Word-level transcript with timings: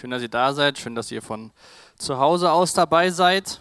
Schön, 0.00 0.12
dass 0.12 0.22
ihr 0.22 0.30
da 0.30 0.54
seid. 0.54 0.78
Schön, 0.78 0.94
dass 0.94 1.10
ihr 1.10 1.20
von 1.20 1.52
zu 1.98 2.18
Hause 2.18 2.50
aus 2.52 2.72
dabei 2.72 3.10
seid. 3.10 3.60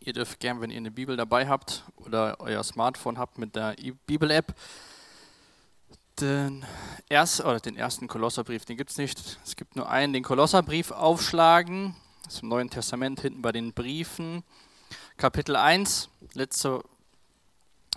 Ihr 0.00 0.12
dürft 0.12 0.40
gern, 0.40 0.60
wenn 0.60 0.72
ihr 0.72 0.78
eine 0.78 0.90
Bibel 0.90 1.16
dabei 1.16 1.46
habt 1.46 1.84
oder 1.98 2.34
euer 2.40 2.64
Smartphone 2.64 3.16
habt 3.16 3.38
mit 3.38 3.54
der 3.54 3.76
Bibel-App, 4.06 4.52
den, 6.20 6.66
erst, 7.08 7.44
den 7.64 7.76
ersten 7.76 8.08
Kolosserbrief, 8.08 8.64
den 8.64 8.76
gibt 8.76 8.90
es 8.90 8.98
nicht. 8.98 9.38
Es 9.44 9.54
gibt 9.54 9.76
nur 9.76 9.88
einen, 9.88 10.12
den 10.12 10.24
Kolosserbrief 10.24 10.90
aufschlagen. 10.90 11.94
Das 12.24 12.34
ist 12.34 12.42
im 12.42 12.48
Neuen 12.48 12.68
Testament 12.68 13.20
hinten 13.20 13.40
bei 13.40 13.52
den 13.52 13.72
Briefen. 13.72 14.42
Kapitel 15.16 15.54
1. 15.54 16.08
Letzte 16.34 16.82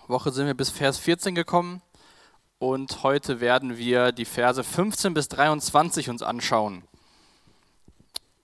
Woche 0.06 0.32
sind 0.32 0.46
wir 0.46 0.54
bis 0.54 0.70
Vers 0.70 1.00
14 1.00 1.34
gekommen. 1.34 1.82
Und 2.60 3.02
heute 3.02 3.40
werden 3.40 3.80
wir 3.80 4.12
die 4.12 4.26
Verse 4.26 4.64
15 4.64 5.16
bis 5.16 5.30
23 5.30 6.12
uns 6.12 6.22
anschauen. 6.22 6.84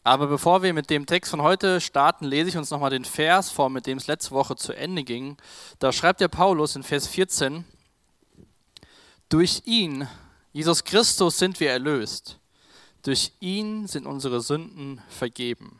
Aber 0.03 0.27
bevor 0.27 0.63
wir 0.63 0.73
mit 0.73 0.89
dem 0.89 1.05
Text 1.05 1.29
von 1.29 1.41
heute 1.41 1.81
starten, 1.81 2.25
lese 2.25 2.49
ich 2.49 2.57
uns 2.57 2.71
nochmal 2.71 2.89
den 2.89 3.05
Vers 3.05 3.51
vor, 3.51 3.69
mit 3.69 3.85
dem 3.85 3.97
es 3.97 4.07
letzte 4.07 4.31
Woche 4.31 4.55
zu 4.55 4.73
Ende 4.73 5.03
ging. 5.03 5.37
Da 5.79 5.91
schreibt 5.91 6.21
der 6.21 6.29
Paulus 6.29 6.75
in 6.75 6.83
Vers 6.83 7.07
14, 7.07 7.65
durch 9.27 9.61
ihn, 9.65 10.07
Jesus 10.53 10.83
Christus, 10.83 11.37
sind 11.37 11.59
wir 11.59 11.69
erlöst. 11.69 12.39
Durch 13.03 13.31
ihn 13.39 13.87
sind 13.87 14.07
unsere 14.07 14.41
Sünden 14.41 15.01
vergeben. 15.09 15.79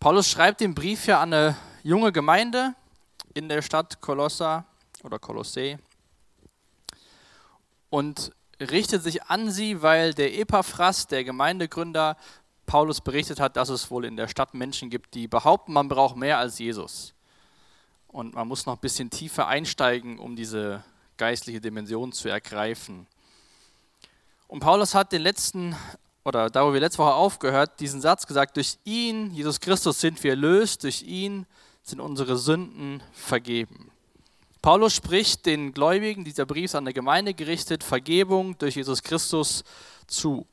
Paulus 0.00 0.28
schreibt 0.28 0.60
den 0.60 0.74
Brief 0.74 1.06
ja 1.06 1.20
an 1.20 1.32
eine 1.32 1.56
junge 1.82 2.10
Gemeinde 2.10 2.74
in 3.34 3.48
der 3.48 3.62
Stadt 3.62 4.00
Kolossa 4.00 4.64
oder 5.04 5.18
Kolossee. 5.18 5.78
Und 7.90 8.32
richtet 8.62 9.02
sich 9.02 9.24
an 9.24 9.50
sie, 9.50 9.82
weil 9.82 10.14
der 10.14 10.38
Epaphras, 10.38 11.06
der 11.06 11.24
Gemeindegründer, 11.24 12.16
Paulus 12.66 13.00
berichtet 13.00 13.40
hat, 13.40 13.56
dass 13.56 13.68
es 13.68 13.90
wohl 13.90 14.04
in 14.04 14.16
der 14.16 14.28
Stadt 14.28 14.54
Menschen 14.54 14.88
gibt, 14.88 15.14
die 15.14 15.28
behaupten, 15.28 15.72
man 15.72 15.88
braucht 15.88 16.16
mehr 16.16 16.38
als 16.38 16.58
Jesus. 16.58 17.14
Und 18.08 18.34
man 18.34 18.48
muss 18.48 18.66
noch 18.66 18.74
ein 18.74 18.80
bisschen 18.80 19.10
tiefer 19.10 19.46
einsteigen, 19.46 20.18
um 20.18 20.36
diese 20.36 20.82
geistliche 21.16 21.60
Dimension 21.60 22.12
zu 22.12 22.28
ergreifen. 22.28 23.06
Und 24.48 24.60
Paulus 24.60 24.94
hat 24.94 25.12
den 25.12 25.22
letzten, 25.22 25.76
oder 26.24 26.50
da 26.50 26.66
wo 26.66 26.72
wir 26.72 26.80
letzte 26.80 26.98
Woche 26.98 27.14
aufgehört, 27.14 27.80
diesen 27.80 28.00
Satz 28.00 28.26
gesagt, 28.26 28.56
durch 28.56 28.78
ihn, 28.84 29.30
Jesus 29.32 29.60
Christus, 29.60 30.00
sind 30.00 30.22
wir 30.24 30.32
erlöst, 30.32 30.84
durch 30.84 31.02
ihn 31.02 31.46
sind 31.82 32.00
unsere 32.00 32.36
Sünden 32.36 33.02
vergeben. 33.12 33.91
Paulus 34.62 34.94
spricht 34.94 35.44
den 35.46 35.74
Gläubigen, 35.74 36.24
dieser 36.24 36.46
Brief 36.46 36.66
ist 36.66 36.76
an 36.76 36.84
der 36.84 36.94
Gemeinde 36.94 37.34
gerichtet, 37.34 37.82
Vergebung 37.82 38.56
durch 38.58 38.76
Jesus 38.76 39.02
Christus 39.02 39.64
zu, 40.06 40.46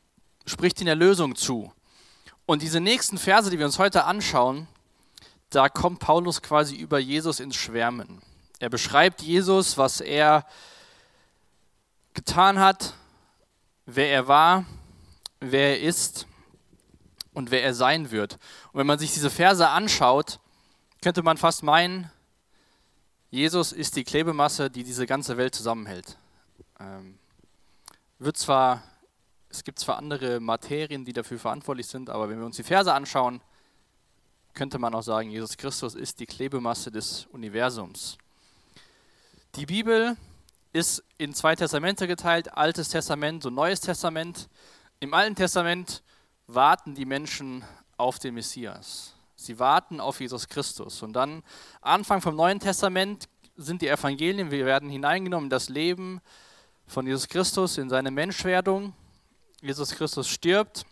spricht 0.48 0.82
ihnen 0.82 0.88
Erlösung 0.88 1.36
zu. 1.36 1.72
Und 2.48 2.64
diese 2.64 2.80
nächsten 2.80 3.20
Verse, 3.20 3.52
die 3.52 3.60
wir 3.60 3.68
uns 3.68 3.78
heute 3.78 4.06
anschauen, 4.06 4.68
da 5.52 5.70
kommt 5.70 6.00
Paulus 6.00 6.42
quasi 6.42 6.76
über 6.76 6.98
Jesus 6.98 7.40
ins 7.40 7.56
Schwärmen. 7.56 8.24
Er 8.58 8.70
beschreibt 8.70 9.22
Jesus, 9.22 9.78
was 9.78 10.02
er 10.02 10.44
getan 12.16 12.58
hat, 12.58 12.96
wer 13.86 14.10
er 14.10 14.28
war, 14.28 14.66
wer 15.40 15.78
er 15.78 15.82
ist 15.82 16.26
und 17.36 17.52
wer 17.52 17.62
er 17.62 17.76
sein 17.76 18.10
wird. 18.10 18.40
Und 18.72 18.80
wenn 18.80 18.88
man 18.88 18.98
sich 18.98 19.14
diese 19.14 19.30
Verse 19.30 19.68
anschaut, 19.68 20.40
könnte 21.04 21.22
man 21.22 21.38
fast 21.38 21.62
meinen, 21.62 22.12
Jesus 23.32 23.72
ist 23.72 23.96
die 23.96 24.04
Klebemasse, 24.04 24.72
die 24.72 24.84
diese 24.84 25.06
ganze 25.06 25.38
Welt 25.38 25.54
zusammenhält. 25.54 26.18
Ähm, 26.80 27.20
wird 28.18 28.38
zwar, 28.38 28.82
es 29.50 29.64
gibt 29.64 29.78
zwar 29.78 29.98
andere 29.98 30.40
Materien, 30.40 31.06
die 31.06 31.14
dafür 31.14 31.38
verantwortlich 31.38 31.86
sind, 31.86 32.10
aber 32.10 32.30
wenn 32.30 32.40
wir 32.40 32.46
uns 32.46 32.56
die 32.56 32.64
Verse 32.64 32.92
anschauen, 32.92 33.42
könnte 34.56 34.80
man 34.80 34.96
auch 34.96 35.04
sagen, 35.04 35.30
Jesus 35.30 35.58
Christus 35.58 35.94
ist 35.94 36.20
die 36.20 36.26
Klebemasse 36.26 36.92
des 36.92 37.28
Universums. 37.28 38.18
Die 39.56 39.68
Bibel 39.68 40.18
ist 40.74 41.04
in 41.18 41.34
zwei 41.34 41.56
Testamente 41.56 42.08
geteilt, 42.08 42.58
Altes 42.58 42.90
Testament 42.90 43.46
und 43.46 43.54
Neues 43.54 43.80
Testament. 43.80 44.50
Im 45.00 45.14
Alten 45.14 45.36
Testament 45.36 46.04
warten 46.48 46.96
die 46.96 47.06
Menschen 47.06 47.64
auf 47.96 48.18
den 48.18 48.34
Messias. 48.34 49.14
Sie 49.40 49.58
warten 49.58 50.02
auf 50.02 50.20
Jesus 50.20 50.50
Christus. 50.50 51.02
Und 51.02 51.14
dann, 51.14 51.44
Anfang 51.82 52.22
vom 52.22 52.36
Neuen 52.36 52.60
Testament, 52.60 53.30
sind 53.56 53.82
die 53.82 53.88
Evangelien, 53.88 54.52
wir 54.52 54.66
werden 54.66 54.90
hineingenommen 54.90 55.46
in 55.46 55.50
das 55.50 55.70
Leben 55.70 56.20
von 56.88 57.08
Jesus 57.08 57.30
Christus, 57.30 57.78
in 57.78 57.90
seine 57.90 58.12
Menschwerdung. 58.12 58.94
Jesus 59.62 59.92
Christus 59.92 60.28
stirbt, 60.28 60.86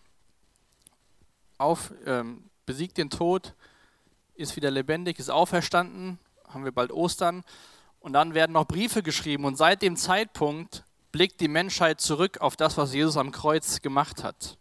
auf, 1.57 1.91
ähm, 2.05 2.49
besiegt 2.65 2.97
den 2.97 3.09
Tod, 3.09 3.53
ist 4.35 4.55
wieder 4.55 4.71
lebendig, 4.71 5.19
ist 5.19 5.29
auferstanden, 5.29 6.17
haben 6.47 6.63
wir 6.63 6.71
bald 6.71 6.93
Ostern. 6.93 7.43
Und 7.99 8.13
dann 8.13 8.33
werden 8.33 8.53
noch 8.53 8.65
Briefe 8.65 9.03
geschrieben. 9.03 9.43
Und 9.43 9.57
seit 9.57 9.81
dem 9.81 9.97
Zeitpunkt 9.97 10.85
blickt 11.11 11.41
die 11.41 11.49
Menschheit 11.49 11.99
zurück 11.99 12.39
auf 12.39 12.55
das, 12.55 12.77
was 12.77 12.93
Jesus 12.93 13.17
am 13.17 13.31
Kreuz 13.31 13.81
gemacht 13.81 14.23
hat. 14.23 14.57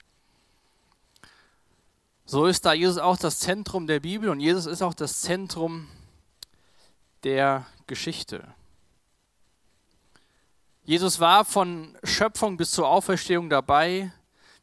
So 2.28 2.46
ist 2.46 2.64
da 2.64 2.72
Jesus 2.72 2.98
auch 2.98 3.16
das 3.16 3.38
Zentrum 3.38 3.86
der 3.86 4.00
Bibel 4.00 4.30
und 4.30 4.40
Jesus 4.40 4.66
ist 4.66 4.82
auch 4.82 4.94
das 4.94 5.20
Zentrum 5.20 5.88
der 7.22 7.66
Geschichte. 7.86 8.52
Jesus 10.82 11.20
war 11.20 11.44
von 11.44 11.96
Schöpfung 12.02 12.56
bis 12.56 12.72
zur 12.72 12.88
Auferstehung 12.88 13.48
dabei. 13.48 14.12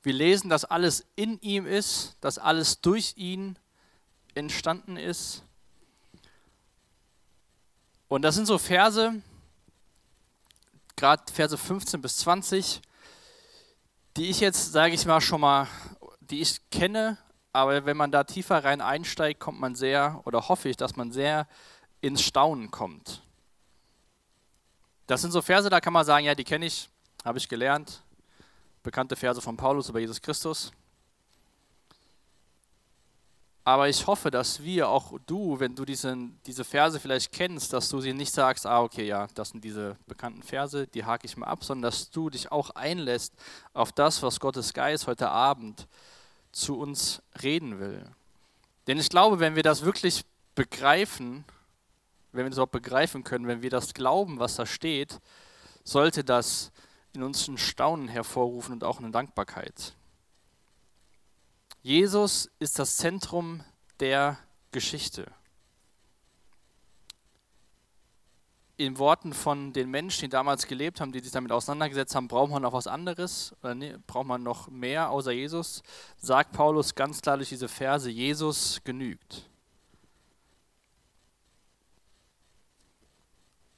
Wir 0.01 0.11
lesen, 0.11 0.49
dass 0.49 0.65
alles 0.65 1.05
in 1.15 1.39
ihm 1.39 1.65
ist, 1.65 2.17
dass 2.19 2.37
alles 2.37 2.81
durch 2.81 3.13
ihn 3.15 3.57
entstanden 4.35 4.97
ist. 4.97 5.43
Und 8.09 8.23
das 8.23 8.35
sind 8.35 8.45
so 8.45 8.57
Verse, 8.57 9.21
gerade 10.97 11.31
Verse 11.31 11.57
15 11.57 12.01
bis 12.01 12.17
20, 12.17 12.81
die 14.17 14.29
ich 14.29 14.41
jetzt, 14.41 14.73
sage 14.73 14.93
ich 14.93 15.05
mal, 15.05 15.21
schon 15.21 15.39
mal, 15.39 15.69
die 16.19 16.41
ich 16.41 16.69
kenne, 16.69 17.17
aber 17.53 17.85
wenn 17.85 17.95
man 17.95 18.11
da 18.11 18.23
tiefer 18.23 18.63
rein 18.63 18.81
einsteigt, 18.81 19.39
kommt 19.39 19.59
man 19.59 19.75
sehr, 19.75 20.21
oder 20.25 20.49
hoffe 20.49 20.69
ich, 20.69 20.75
dass 20.75 20.95
man 20.95 21.11
sehr 21.11 21.47
ins 22.01 22.23
Staunen 22.23 22.71
kommt. 22.71 23.21
Das 25.05 25.21
sind 25.21 25.31
so 25.31 25.41
Verse, 25.41 25.69
da 25.69 25.79
kann 25.79 25.93
man 25.93 26.05
sagen, 26.05 26.25
ja, 26.25 26.33
die 26.33 26.43
kenne 26.43 26.65
ich, 26.65 26.89
habe 27.23 27.37
ich 27.37 27.47
gelernt. 27.47 28.01
Bekannte 28.81 29.15
Verse 29.15 29.39
von 29.39 29.55
Paulus 29.55 29.87
über 29.87 29.99
Jesus 29.99 30.19
Christus. 30.19 30.71
Aber 33.65 33.87
ich 33.87 34.05
hoffe, 34.07 34.29
dass 34.29 34.61
wir, 34.61 34.89
auch 34.89 35.13
du, 35.25 35.59
wenn 35.59 35.75
du 35.75 35.85
diesen, 35.85 36.37
diese 36.45 36.65
Verse 36.65 36.99
vielleicht 36.99 37.31
kennst, 37.31 37.71
dass 37.71 37.87
du 37.87 38.01
sie 38.01 38.13
nicht 38.13 38.33
sagst, 38.33 38.65
ah, 38.65 38.81
okay, 38.81 39.05
ja, 39.05 39.27
das 39.35 39.49
sind 39.49 39.63
diese 39.63 39.95
bekannten 40.07 40.43
Verse, 40.43 40.87
die 40.87 41.05
hake 41.05 41.25
ich 41.25 41.37
mal 41.37 41.47
ab, 41.47 41.63
sondern 41.63 41.89
dass 41.89 42.09
du 42.09 42.29
dich 42.29 42.51
auch 42.51 42.71
einlässt 42.71 43.33
auf 43.73 43.93
das, 43.93 44.21
was 44.21 44.41
Gottes 44.41 44.73
Geist 44.73 45.07
heute 45.07 45.29
Abend 45.29 45.87
zu 46.53 46.79
uns 46.79 47.21
reden 47.41 47.79
will. 47.79 48.05
Denn 48.87 48.97
ich 48.97 49.09
glaube, 49.09 49.39
wenn 49.39 49.55
wir 49.55 49.63
das 49.63 49.83
wirklich 49.83 50.23
begreifen, 50.55 51.43
wenn 52.31 52.45
wir 52.45 52.49
das 52.49 52.59
auch 52.59 52.67
begreifen 52.67 53.23
können, 53.23 53.47
wenn 53.47 53.61
wir 53.61 53.69
das 53.69 53.93
glauben, 53.93 54.39
was 54.39 54.55
da 54.55 54.65
steht, 54.65 55.19
sollte 55.83 56.23
das 56.23 56.71
in 57.13 57.23
uns 57.23 57.47
ein 57.47 57.57
Staunen 57.57 58.07
hervorrufen 58.07 58.73
und 58.73 58.83
auch 58.83 58.99
eine 58.99 59.11
Dankbarkeit. 59.11 59.93
Jesus 61.81 62.49
ist 62.59 62.79
das 62.79 62.97
Zentrum 62.97 63.63
der 63.99 64.37
Geschichte. 64.71 65.31
In 68.75 68.97
Worten 68.97 69.33
von 69.33 69.71
den 69.71 69.89
Menschen, 69.91 70.21
die 70.21 70.29
damals 70.29 70.65
gelebt 70.65 70.99
haben, 70.99 71.11
die 71.11 71.19
sich 71.19 71.31
damit 71.31 71.51
auseinandergesetzt 71.51 72.15
haben, 72.15 72.27
braucht 72.27 72.51
man 72.51 72.63
noch 72.63 72.73
was 72.73 72.87
anderes 72.87 73.55
oder 73.61 73.75
nee, 73.75 73.95
braucht 74.07 74.25
man 74.25 74.41
noch 74.41 74.67
mehr 74.69 75.11
außer 75.11 75.31
Jesus, 75.31 75.83
sagt 76.17 76.53
Paulus 76.53 76.95
ganz 76.95 77.21
klar 77.21 77.37
durch 77.37 77.49
diese 77.49 77.67
Verse, 77.67 78.09
Jesus 78.09 78.81
genügt. 78.83 79.47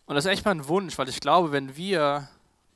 Und 0.05 0.15
das 0.15 0.25
ist 0.25 0.31
echt 0.31 0.45
mal 0.45 0.51
ein 0.51 0.67
Wunsch, 0.67 0.97
weil 0.97 1.09
ich 1.09 1.19
glaube, 1.19 1.51
wenn 1.51 1.75
wir, 1.75 2.29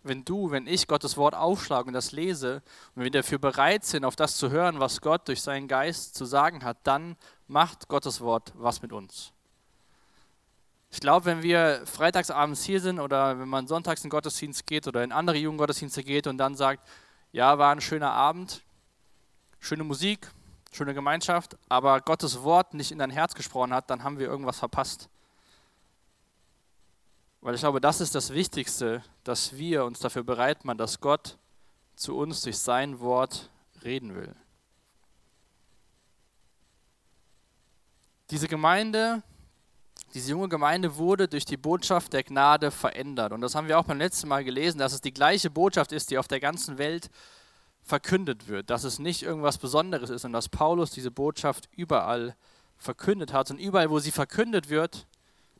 wenn 0.03 0.25
du, 0.25 0.51
wenn 0.51 0.67
ich 0.67 0.87
Gottes 0.87 1.15
Wort 1.15 1.35
aufschlage 1.35 1.87
und 1.87 1.93
das 1.93 2.11
lese 2.11 2.63
und 2.95 3.03
wir 3.03 3.11
dafür 3.11 3.37
bereit 3.37 3.85
sind, 3.85 4.03
auf 4.03 4.15
das 4.15 4.35
zu 4.35 4.49
hören, 4.49 4.79
was 4.79 4.99
Gott 4.99 5.27
durch 5.27 5.41
seinen 5.41 5.67
Geist 5.67 6.15
zu 6.15 6.25
sagen 6.25 6.63
hat, 6.63 6.77
dann 6.83 7.15
macht 7.47 7.87
Gottes 7.87 8.19
Wort 8.19 8.51
was 8.55 8.81
mit 8.81 8.91
uns. 8.91 9.31
Ich 10.91 10.99
glaube, 10.99 11.25
wenn 11.25 11.43
wir 11.43 11.83
freitagsabends 11.85 12.63
hier 12.63 12.81
sind 12.81 12.99
oder 12.99 13.39
wenn 13.39 13.47
man 13.47 13.67
sonntags 13.67 14.03
in 14.03 14.09
Gottesdienst 14.09 14.65
geht 14.65 14.87
oder 14.87 15.03
in 15.03 15.11
andere 15.11 15.37
Jugendgottesdienste 15.37 16.03
geht 16.03 16.25
und 16.25 16.37
dann 16.37 16.55
sagt, 16.55 16.87
ja, 17.31 17.57
war 17.59 17.71
ein 17.71 17.81
schöner 17.81 18.11
Abend, 18.11 18.63
schöne 19.59 19.83
Musik, 19.83 20.31
schöne 20.71 20.95
Gemeinschaft, 20.95 21.57
aber 21.67 22.01
Gottes 22.01 22.41
Wort 22.41 22.73
nicht 22.73 22.91
in 22.91 22.97
dein 22.97 23.11
Herz 23.11 23.35
gesprochen 23.35 23.73
hat, 23.73 23.89
dann 23.89 24.03
haben 24.03 24.17
wir 24.17 24.27
irgendwas 24.27 24.57
verpasst. 24.57 25.09
Weil 27.41 27.55
ich 27.55 27.61
glaube, 27.61 27.79
das 27.79 28.01
ist 28.01 28.15
das 28.15 28.33
Wichtigste, 28.33 29.03
dass 29.23 29.55
wir 29.55 29.85
uns 29.85 29.99
dafür 29.99 30.23
bereit 30.23 30.65
machen, 30.65 30.77
dass 30.77 30.99
Gott 30.99 31.37
zu 31.95 32.17
uns 32.17 32.41
durch 32.41 32.57
sein 32.57 32.99
Wort 32.99 33.49
reden 33.83 34.15
will. 34.15 34.35
Diese 38.29 38.47
Gemeinde, 38.47 39.23
diese 40.13 40.31
junge 40.31 40.49
Gemeinde 40.49 40.97
wurde 40.97 41.27
durch 41.27 41.45
die 41.45 41.57
Botschaft 41.57 42.13
der 42.13 42.23
Gnade 42.23 42.71
verändert. 42.71 43.31
Und 43.31 43.41
das 43.41 43.55
haben 43.55 43.67
wir 43.67 43.79
auch 43.79 43.85
beim 43.85 43.99
letzten 43.99 44.27
Mal 44.27 44.43
gelesen, 44.43 44.79
dass 44.79 44.93
es 44.93 45.01
die 45.01 45.13
gleiche 45.13 45.49
Botschaft 45.49 45.91
ist, 45.91 46.11
die 46.11 46.17
auf 46.17 46.27
der 46.27 46.39
ganzen 46.39 46.77
Welt 46.77 47.09
verkündet 47.83 48.47
wird. 48.47 48.69
Dass 48.69 48.83
es 48.83 48.99
nicht 48.99 49.23
irgendwas 49.23 49.57
Besonderes 49.57 50.09
ist 50.09 50.25
und 50.25 50.33
dass 50.33 50.49
Paulus 50.49 50.91
diese 50.91 51.11
Botschaft 51.11 51.69
überall 51.75 52.35
verkündet 52.77 53.33
hat. 53.33 53.51
Und 53.51 53.59
überall, 53.59 53.89
wo 53.89 53.99
sie 53.99 54.11
verkündet 54.11 54.69
wird 54.69 55.05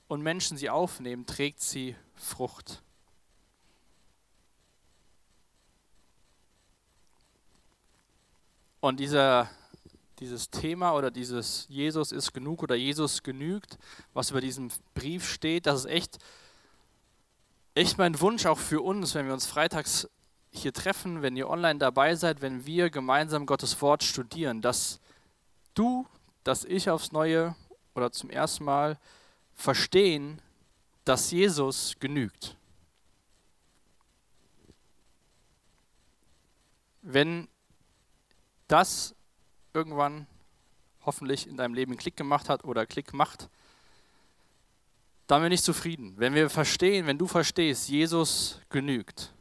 und 0.08 0.22
Menschen 0.22 0.58
sie 0.58 0.70
aufnehmen, 0.70 1.26
trägt 1.26 1.62
sie 1.62 1.96
Frucht. 2.16 2.82
Und 8.82 9.00
dieser 9.00 9.50
dieses 10.20 10.50
Thema 10.50 10.94
oder 10.94 11.12
dieses 11.12 11.66
Jesus 11.70 12.12
ist 12.12 12.34
genug 12.34 12.64
oder 12.64 12.76
Jesus 12.76 13.24
genügt, 13.24 13.78
was 14.14 14.32
über 14.32 14.42
diesem 14.42 14.70
Brief 14.94 15.30
steht, 15.30 15.66
das 15.66 15.82
ist 15.82 15.86
echt, 15.86 16.18
echt 17.76 17.98
mein 17.98 18.20
Wunsch 18.20 18.46
auch 18.46 18.58
für 18.58 18.82
uns, 18.82 19.16
wenn 19.16 19.26
wir 19.26 19.34
uns 19.34 19.46
freitags 19.46 20.10
hier 20.52 20.74
treffen, 20.74 21.22
wenn 21.22 21.38
ihr 21.38 21.50
online 21.50 21.80
dabei 21.80 22.16
seid, 22.16 22.42
wenn 22.42 22.66
wir 22.66 22.90
gemeinsam 22.90 23.46
Gottes 23.46 23.82
Wort 23.82 24.04
studieren, 24.04 24.62
dass 24.62 25.00
du, 25.74 26.08
dass 26.44 26.66
ich 26.66 26.90
aufs 26.90 27.12
Neue 27.12 27.56
oder 27.96 28.12
zum 28.12 28.30
ersten 28.30 28.66
Mal 28.66 28.98
verstehen, 29.54 30.42
dass 31.06 31.32
Jesus 31.32 31.96
genügt. 32.00 32.56
Wenn 37.02 37.48
das 38.68 39.16
irgendwann 39.74 40.28
hoffentlich 41.06 41.48
in 41.48 41.58
deinem 41.58 41.74
Leben 41.74 41.98
Klick 41.98 42.18
gemacht 42.18 42.50
hat 42.50 42.64
oder 42.64 42.86
Klick 42.86 43.14
macht, 43.14 43.50
dann 45.28 45.42
bin 45.44 45.52
ich 45.52 45.62
zufrieden. 45.62 46.16
Wenn 46.18 46.34
wir 46.34 46.50
verstehen, 46.50 47.06
wenn 47.06 47.18
du 47.18 47.28
verstehst, 47.28 47.88
Jesus 47.88 48.60
genügt. 48.70 49.32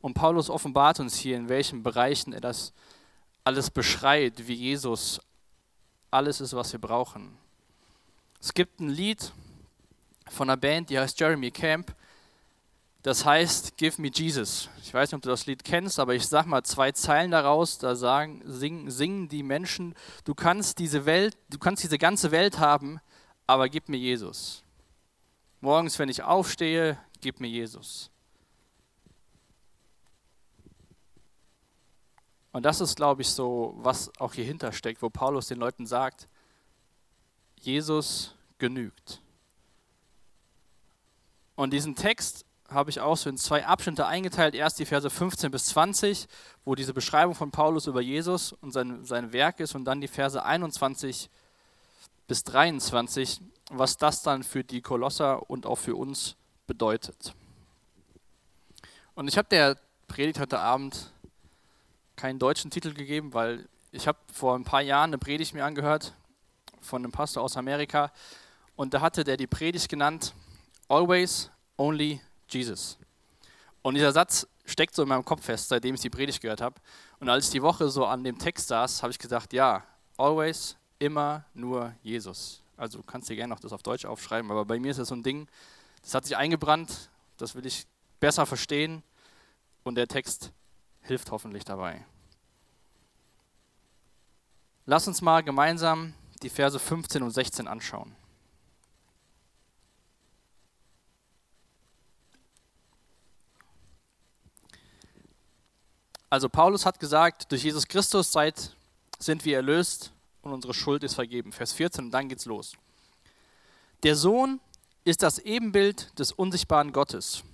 Und 0.00 0.14
Paulus 0.14 0.50
offenbart 0.50 1.00
uns 1.00 1.16
hier, 1.16 1.36
in 1.36 1.48
welchen 1.48 1.82
Bereichen 1.82 2.32
er 2.32 2.40
das 2.40 2.72
alles 3.44 3.70
beschreibt, 3.70 4.46
wie 4.48 4.54
Jesus 4.54 5.20
alles 6.10 6.40
ist, 6.40 6.54
was 6.54 6.72
wir 6.72 6.80
brauchen. 6.80 7.36
Es 8.40 8.52
gibt 8.52 8.80
ein 8.80 8.88
Lied 8.88 9.32
von 10.28 10.50
einer 10.50 10.56
Band, 10.56 10.90
die 10.90 10.98
heißt 10.98 11.18
Jeremy 11.18 11.50
Camp. 11.50 11.94
Das 13.04 13.26
heißt, 13.26 13.76
Give 13.76 14.00
me 14.00 14.08
Jesus. 14.10 14.70
Ich 14.82 14.94
weiß 14.94 15.10
nicht, 15.10 15.16
ob 15.16 15.22
du 15.22 15.28
das 15.28 15.44
Lied 15.44 15.62
kennst, 15.62 16.00
aber 16.00 16.14
ich 16.14 16.26
sag 16.26 16.46
mal 16.46 16.62
zwei 16.62 16.90
Zeilen 16.90 17.30
daraus. 17.30 17.76
Da 17.76 17.96
sagen, 17.96 18.40
singen, 18.46 18.90
singen 18.90 19.28
die 19.28 19.42
Menschen: 19.42 19.94
Du 20.24 20.34
kannst 20.34 20.78
diese 20.78 21.04
Welt, 21.04 21.36
du 21.50 21.58
kannst 21.58 21.84
diese 21.84 21.98
ganze 21.98 22.30
Welt 22.30 22.58
haben, 22.58 23.00
aber 23.46 23.68
gib 23.68 23.90
mir 23.90 23.98
Jesus. 23.98 24.64
Morgens, 25.60 25.98
wenn 25.98 26.08
ich 26.08 26.22
aufstehe, 26.22 26.98
gib 27.20 27.40
mir 27.40 27.48
Jesus. 27.48 28.10
Und 32.52 32.62
das 32.62 32.80
ist, 32.80 32.96
glaube 32.96 33.20
ich, 33.20 33.28
so, 33.28 33.74
was 33.76 34.10
auch 34.18 34.32
hier 34.32 34.46
hintersteckt, 34.46 35.02
wo 35.02 35.10
Paulus 35.10 35.48
den 35.48 35.58
Leuten 35.58 35.84
sagt: 35.84 36.26
Jesus 37.60 38.34
genügt. 38.56 39.20
Und 41.54 41.74
diesen 41.74 41.94
Text 41.96 42.46
habe 42.74 42.90
ich 42.90 43.00
auch 43.00 43.16
so 43.16 43.30
in 43.30 43.36
zwei 43.36 43.64
Abschnitte 43.66 44.06
eingeteilt. 44.06 44.54
Erst 44.54 44.78
die 44.78 44.84
Verse 44.84 45.08
15 45.08 45.50
bis 45.50 45.66
20, 45.66 46.26
wo 46.64 46.74
diese 46.74 46.92
Beschreibung 46.92 47.34
von 47.34 47.50
Paulus 47.50 47.86
über 47.86 48.00
Jesus 48.00 48.52
und 48.52 48.72
sein, 48.72 49.04
sein 49.04 49.32
Werk 49.32 49.60
ist, 49.60 49.74
und 49.74 49.84
dann 49.84 50.00
die 50.00 50.08
Verse 50.08 50.42
21 50.42 51.30
bis 52.26 52.44
23, 52.44 53.40
was 53.70 53.96
das 53.96 54.22
dann 54.22 54.42
für 54.42 54.64
die 54.64 54.82
Kolosser 54.82 55.48
und 55.48 55.66
auch 55.66 55.76
für 55.76 55.96
uns 55.96 56.36
bedeutet. 56.66 57.34
Und 59.14 59.28
ich 59.28 59.38
habe 59.38 59.48
der 59.48 59.76
Predigt 60.08 60.40
heute 60.40 60.58
Abend 60.58 61.12
keinen 62.16 62.38
deutschen 62.38 62.70
Titel 62.70 62.92
gegeben, 62.94 63.34
weil 63.34 63.68
ich 63.92 64.08
habe 64.08 64.18
vor 64.32 64.56
ein 64.56 64.64
paar 64.64 64.82
Jahren 64.82 65.10
eine 65.10 65.18
Predigt 65.18 65.54
mir 65.54 65.64
angehört 65.64 66.14
von 66.80 67.02
einem 67.02 67.12
Pastor 67.12 67.42
aus 67.42 67.56
Amerika 67.56 68.12
und 68.76 68.92
da 68.92 69.00
hatte 69.00 69.24
der 69.24 69.36
die 69.36 69.46
Predigt 69.46 69.88
genannt 69.88 70.34
Always, 70.88 71.50
Only, 71.76 72.20
Jesus. 72.54 72.98
Und 73.82 73.94
dieser 73.94 74.12
Satz 74.12 74.46
steckt 74.64 74.94
so 74.94 75.02
in 75.02 75.08
meinem 75.08 75.24
Kopf 75.24 75.44
fest, 75.44 75.68
seitdem 75.68 75.94
ich 75.94 76.00
die 76.00 76.10
Predigt 76.10 76.40
gehört 76.40 76.60
habe. 76.60 76.76
Und 77.20 77.28
als 77.28 77.46
ich 77.46 77.50
die 77.52 77.62
Woche 77.62 77.88
so 77.90 78.06
an 78.06 78.24
dem 78.24 78.38
Text 78.38 78.68
saß, 78.68 79.02
habe 79.02 79.10
ich 79.10 79.18
gesagt, 79.18 79.52
ja, 79.52 79.84
always, 80.16 80.76
immer 80.98 81.44
nur 81.52 81.94
Jesus. 82.02 82.62
Also 82.76 82.98
du 82.98 83.04
kannst 83.04 83.28
dir 83.28 83.36
gerne 83.36 83.52
noch 83.52 83.60
das 83.60 83.72
auf 83.72 83.82
Deutsch 83.82 84.04
aufschreiben, 84.04 84.50
aber 84.50 84.64
bei 84.64 84.78
mir 84.78 84.90
ist 84.90 84.98
das 84.98 85.08
so 85.08 85.14
ein 85.14 85.22
Ding, 85.22 85.46
das 86.02 86.14
hat 86.14 86.24
sich 86.24 86.36
eingebrannt, 86.36 87.10
das 87.36 87.54
will 87.54 87.66
ich 87.66 87.86
besser 88.20 88.46
verstehen 88.46 89.02
und 89.84 89.96
der 89.96 90.08
Text 90.08 90.52
hilft 91.02 91.30
hoffentlich 91.30 91.64
dabei. 91.64 92.04
Lass 94.86 95.06
uns 95.08 95.22
mal 95.22 95.42
gemeinsam 95.42 96.14
die 96.42 96.50
Verse 96.50 96.78
15 96.78 97.22
und 97.22 97.30
16 97.30 97.68
anschauen. 97.68 98.14
Also 106.34 106.48
Paulus 106.48 106.84
hat 106.84 106.98
gesagt, 106.98 107.52
durch 107.52 107.62
Jesus 107.62 107.86
Christus 107.86 108.32
seid, 108.32 108.74
sind 109.20 109.44
wir 109.44 109.54
erlöst 109.54 110.10
und 110.42 110.52
unsere 110.52 110.74
Schuld 110.74 111.04
ist 111.04 111.14
vergeben. 111.14 111.52
Vers 111.52 111.72
14 111.72 112.06
und 112.06 112.10
dann 112.10 112.28
geht's 112.28 112.44
los. 112.44 112.72
Der 114.02 114.16
Sohn 114.16 114.58
ist 115.04 115.22
das 115.22 115.38
Ebenbild 115.38 116.18
des 116.18 116.32
unsichtbaren 116.32 116.92
Gottes, 116.92 117.44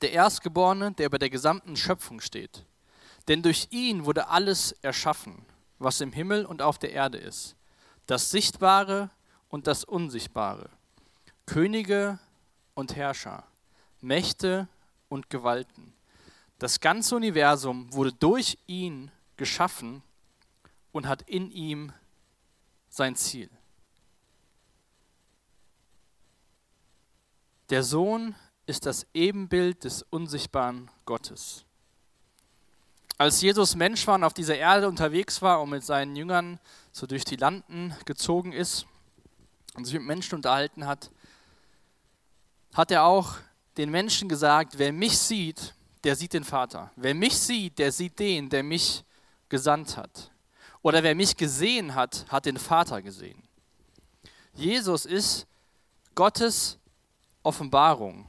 der 0.00 0.12
Erstgeborene, 0.12 0.92
der 0.92 1.06
über 1.06 1.18
der 1.18 1.28
gesamten 1.28 1.74
Schöpfung 1.74 2.20
steht. 2.20 2.64
Denn 3.26 3.42
durch 3.42 3.66
ihn 3.72 4.04
wurde 4.04 4.28
alles 4.28 4.70
erschaffen, 4.82 5.44
was 5.80 6.00
im 6.00 6.12
Himmel 6.12 6.46
und 6.46 6.62
auf 6.62 6.78
der 6.78 6.92
Erde 6.92 7.18
ist, 7.18 7.56
das 8.06 8.30
Sichtbare 8.30 9.10
und 9.48 9.66
das 9.66 9.82
Unsichtbare, 9.82 10.70
Könige 11.46 12.20
und 12.74 12.94
Herrscher, 12.94 13.42
Mächte 14.00 14.68
und 15.08 15.30
Gewalten 15.30 15.91
das 16.62 16.78
ganze 16.78 17.16
Universum 17.16 17.92
wurde 17.92 18.12
durch 18.12 18.56
ihn 18.68 19.10
geschaffen 19.36 20.00
und 20.92 21.08
hat 21.08 21.22
in 21.22 21.50
ihm 21.50 21.92
sein 22.88 23.16
Ziel. 23.16 23.50
Der 27.70 27.82
Sohn 27.82 28.36
ist 28.66 28.86
das 28.86 29.08
Ebenbild 29.12 29.82
des 29.82 30.04
unsichtbaren 30.04 30.88
Gottes. 31.04 31.64
Als 33.18 33.40
Jesus 33.40 33.74
Mensch 33.74 34.06
war 34.06 34.14
und 34.14 34.22
auf 34.22 34.34
dieser 34.34 34.56
Erde 34.56 34.88
unterwegs 34.88 35.42
war 35.42 35.60
und 35.62 35.70
mit 35.70 35.82
seinen 35.82 36.14
Jüngern 36.14 36.60
so 36.92 37.08
durch 37.08 37.24
die 37.24 37.36
Landen 37.36 37.92
gezogen 38.04 38.52
ist 38.52 38.86
und 39.74 39.84
sich 39.84 39.94
mit 39.94 40.04
Menschen 40.04 40.36
unterhalten 40.36 40.86
hat, 40.86 41.10
hat 42.72 42.92
er 42.92 43.02
auch 43.02 43.38
den 43.78 43.90
Menschen 43.90 44.28
gesagt, 44.28 44.78
wer 44.78 44.92
mich 44.92 45.18
sieht, 45.18 45.74
der 46.04 46.16
sieht 46.16 46.32
den 46.32 46.44
Vater. 46.44 46.90
Wer 46.96 47.14
mich 47.14 47.38
sieht, 47.38 47.78
der 47.78 47.92
sieht 47.92 48.18
den, 48.18 48.48
der 48.48 48.62
mich 48.62 49.04
gesandt 49.48 49.96
hat. 49.96 50.32
Oder 50.82 51.02
wer 51.02 51.14
mich 51.14 51.36
gesehen 51.36 51.94
hat, 51.94 52.26
hat 52.28 52.46
den 52.46 52.58
Vater 52.58 53.02
gesehen. 53.02 53.42
Jesus 54.54 55.06
ist 55.06 55.46
Gottes 56.14 56.78
Offenbarung. 57.42 58.28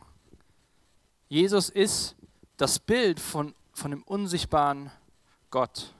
Jesus 1.28 1.70
ist 1.70 2.16
das 2.58 2.78
Bild 2.80 3.20
von, 3.20 3.56
von 3.74 3.92
dem 3.92 4.04
unsichtbaren 4.04 4.92
Gott. 5.50 5.94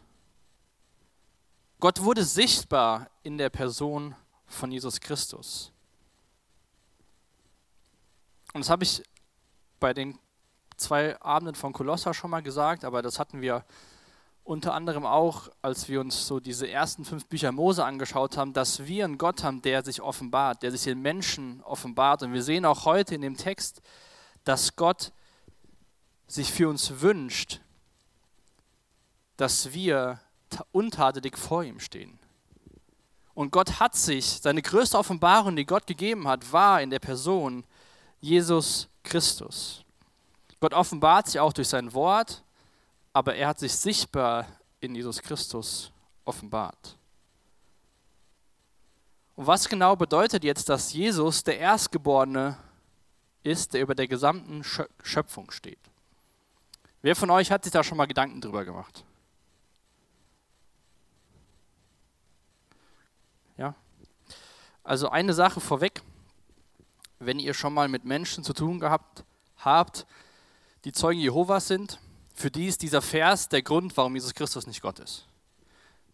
Gott 1.80 2.02
wurde 2.02 2.24
sichtbar 2.24 3.10
in 3.24 3.38
der 3.38 3.50
Person 3.50 4.16
von 4.46 4.72
Jesus 4.72 5.00
Christus. 5.00 5.72
Und 8.54 8.62
das 8.62 8.70
habe 8.70 8.84
ich 8.84 9.04
bei 9.80 9.94
den 9.94 10.18
zwei 10.84 11.20
Abenden 11.22 11.56
von 11.56 11.74
Kolosser 11.74 12.14
schon 12.14 12.30
mal 12.30 12.42
gesagt, 12.42 12.86
aber 12.86 13.02
das 13.02 13.20
hatten 13.20 13.42
wir 13.42 13.66
unter 14.44 14.74
anderem 14.74 15.06
auch, 15.06 15.50
als 15.62 15.88
wir 15.88 16.02
uns 16.02 16.28
so 16.28 16.40
diese 16.40 16.70
ersten 16.70 17.06
fünf 17.06 17.26
Bücher 17.28 17.52
Mose 17.52 17.86
angeschaut 17.86 18.38
haben, 18.38 18.54
dass 18.54 18.86
wir 18.86 19.06
einen 19.06 19.18
Gott 19.18 19.44
haben, 19.44 19.62
der 19.62 19.84
sich 19.84 20.02
offenbart, 20.02 20.64
der 20.64 20.72
sich 20.72 20.84
den 20.84 21.02
Menschen 21.02 21.62
offenbart. 21.64 22.24
Und 22.24 22.34
wir 22.34 22.44
sehen 22.44 22.66
auch 22.66 22.86
heute 22.86 23.16
in 23.16 23.22
dem 23.22 23.38
Text, 23.38 23.82
dass 24.44 24.76
Gott 24.76 25.14
sich 26.28 26.52
für 26.52 26.68
uns 26.68 27.02
wünscht, 27.02 27.62
dass 29.38 29.74
wir 29.74 30.20
untadelig 30.72 31.38
vor 31.38 31.64
ihm 31.64 31.80
stehen. 31.80 32.20
Und 33.34 33.52
Gott 33.52 33.80
hat 33.80 33.96
sich, 33.96 34.26
seine 34.26 34.62
größte 34.62 34.98
Offenbarung, 34.98 35.56
die 35.56 35.66
Gott 35.66 35.88
gegeben 35.88 36.28
hat, 36.28 36.52
war 36.52 36.82
in 36.82 36.90
der 36.90 37.00
Person 37.00 37.64
Jesus 38.20 38.90
Christus. 39.04 39.83
Gott 40.64 40.74
offenbart 40.74 41.28
sich 41.28 41.42
auch 41.42 41.52
durch 41.52 41.68
sein 41.68 41.94
Wort, 41.94 42.42
aber 43.12 43.36
er 43.36 43.50
hat 43.50 43.60
sich 43.60 43.76
sichtbar 43.76 44.48
in 44.80 44.96
Jesus 44.96 45.22
Christus 45.22 45.92
offenbart. 46.24 46.98
Und 49.36 49.46
was 49.46 49.68
genau 49.68 49.98
bedeutet 49.98 50.46
jetzt, 50.46 50.70
dass 50.70 50.94
Jesus 50.94 51.44
der 51.44 51.60
Erstgeborene 51.60 52.58
ist, 53.44 53.74
der 53.74 53.82
über 53.82 53.94
der 53.94 54.08
gesamten 54.08 54.64
Schöpfung 54.64 55.52
steht? 55.52 55.82
Wer 57.02 57.18
von 57.18 57.30
euch 57.30 57.52
hat 57.52 57.66
sich 57.66 57.74
da 57.74 57.84
schon 57.84 57.98
mal 57.98 58.06
Gedanken 58.06 58.40
drüber 58.40 58.64
gemacht? 58.64 59.04
Ja? 63.58 63.76
Also 64.82 65.10
eine 65.10 65.34
Sache 65.34 65.60
vorweg, 65.60 66.02
wenn 67.20 67.40
ihr 67.40 67.54
schon 67.54 67.74
mal 67.74 67.90
mit 67.90 68.06
Menschen 68.06 68.46
zu 68.46 68.54
tun 68.54 68.80
gehabt 68.80 69.26
habt, 69.58 70.08
die 70.86 70.92
Zeugen 70.92 71.20
Jehovas 71.20 71.68
sind, 71.68 72.00
für 72.34 72.52
die 72.52 72.68
ist 72.68 72.82
dieser 72.82 73.02
Vers 73.02 73.50
der 73.50 73.62
Grund, 73.62 73.96
warum 73.96 74.16
Jesus 74.16 74.34
Christus 74.34 74.68
nicht 74.68 74.82
Gott 74.82 75.00
ist. 75.00 75.28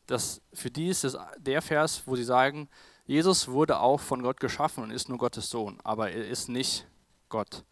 Das, 0.06 0.42
für 0.54 0.70
die 0.70 0.88
ist 0.88 1.04
es 1.04 1.18
der 1.38 1.62
Vers, 1.62 2.04
wo 2.06 2.16
sie 2.16 2.24
sagen, 2.24 2.68
Jesus 3.06 3.48
wurde 3.48 3.80
auch 3.80 4.00
von 4.00 4.22
Gott 4.22 4.40
geschaffen 4.40 4.84
und 4.84 4.92
ist 4.92 5.10
nur 5.10 5.18
Gottes 5.18 5.50
Sohn, 5.50 5.80
aber 5.84 6.12
er 6.12 6.28
ist 6.28 6.50
nicht 6.50 6.86
Gott. 7.30 7.64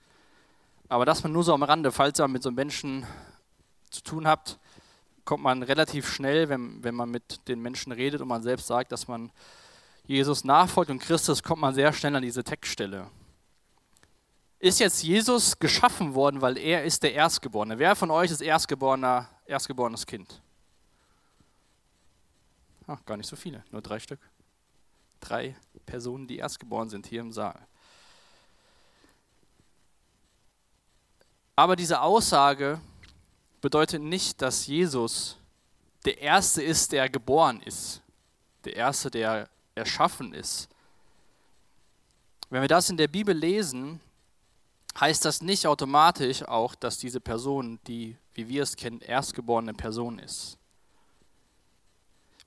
Aber 0.87 1.05
das 1.05 1.23
man 1.23 1.31
nur 1.31 1.43
so 1.43 1.53
am 1.53 1.63
Rande, 1.63 1.91
falls 1.91 2.19
ihr 2.19 2.27
mit 2.27 2.43
so 2.43 2.51
Menschen 2.51 3.05
zu 3.89 4.01
tun 4.01 4.27
habt, 4.27 4.57
kommt 5.25 5.43
man 5.43 5.61
relativ 5.61 6.09
schnell, 6.09 6.47
wenn, 6.49 6.83
wenn 6.83 6.95
man 6.95 7.11
mit 7.11 7.47
den 7.47 7.61
Menschen 7.61 7.91
redet 7.91 8.21
und 8.21 8.29
man 8.29 8.41
selbst 8.41 8.67
sagt, 8.67 8.91
dass 8.91 9.07
man 9.07 9.31
Jesus 10.05 10.45
nachfolgt 10.45 10.89
und 10.89 10.99
Christus, 10.99 11.43
kommt 11.43 11.61
man 11.61 11.75
sehr 11.75 11.91
schnell 11.91 12.15
an 12.15 12.23
diese 12.23 12.43
Textstelle. 12.43 13.09
Ist 14.59 14.79
jetzt 14.79 15.03
Jesus 15.03 15.57
geschaffen 15.57 16.13
worden, 16.15 16.41
weil 16.41 16.57
er 16.57 16.83
ist 16.83 17.03
der 17.03 17.13
Erstgeborene? 17.13 17.77
Wer 17.77 17.95
von 17.95 18.09
euch 18.09 18.31
ist 18.31 18.41
Erstgeborener, 18.41 19.29
erstgeborenes 19.45 20.05
Kind? 20.05 20.41
Ach, 22.87 23.03
gar 23.05 23.17
nicht 23.17 23.27
so 23.27 23.35
viele, 23.35 23.63
nur 23.71 23.81
drei 23.81 23.99
Stück 23.99 24.19
drei 25.19 25.55
Personen, 25.85 26.27
die 26.27 26.37
erstgeboren 26.37 26.89
sind 26.89 27.07
hier 27.07 27.21
im 27.21 27.31
Saal. 27.31 27.59
Aber 31.55 31.75
diese 31.75 32.01
Aussage 32.01 32.79
bedeutet 33.61 34.01
nicht, 34.01 34.41
dass 34.41 34.67
Jesus 34.67 35.37
der 36.05 36.19
Erste 36.19 36.61
ist, 36.61 36.91
der 36.91 37.09
geboren 37.09 37.61
ist, 37.61 38.01
der 38.63 38.75
Erste, 38.75 39.09
der 39.09 39.49
erschaffen 39.75 40.33
ist. 40.33 40.69
Wenn 42.49 42.61
wir 42.61 42.67
das 42.67 42.89
in 42.89 42.97
der 42.97 43.07
Bibel 43.07 43.35
lesen, 43.35 43.99
heißt 44.99 45.25
das 45.25 45.41
nicht 45.41 45.67
automatisch 45.67 46.43
auch, 46.43 46.75
dass 46.75 46.97
diese 46.97 47.19
Person, 47.19 47.79
die, 47.87 48.17
wie 48.33 48.47
wir 48.47 48.63
es 48.63 48.75
kennen, 48.75 49.01
erstgeborene 49.01 49.73
Person 49.73 50.19
ist. 50.19 50.57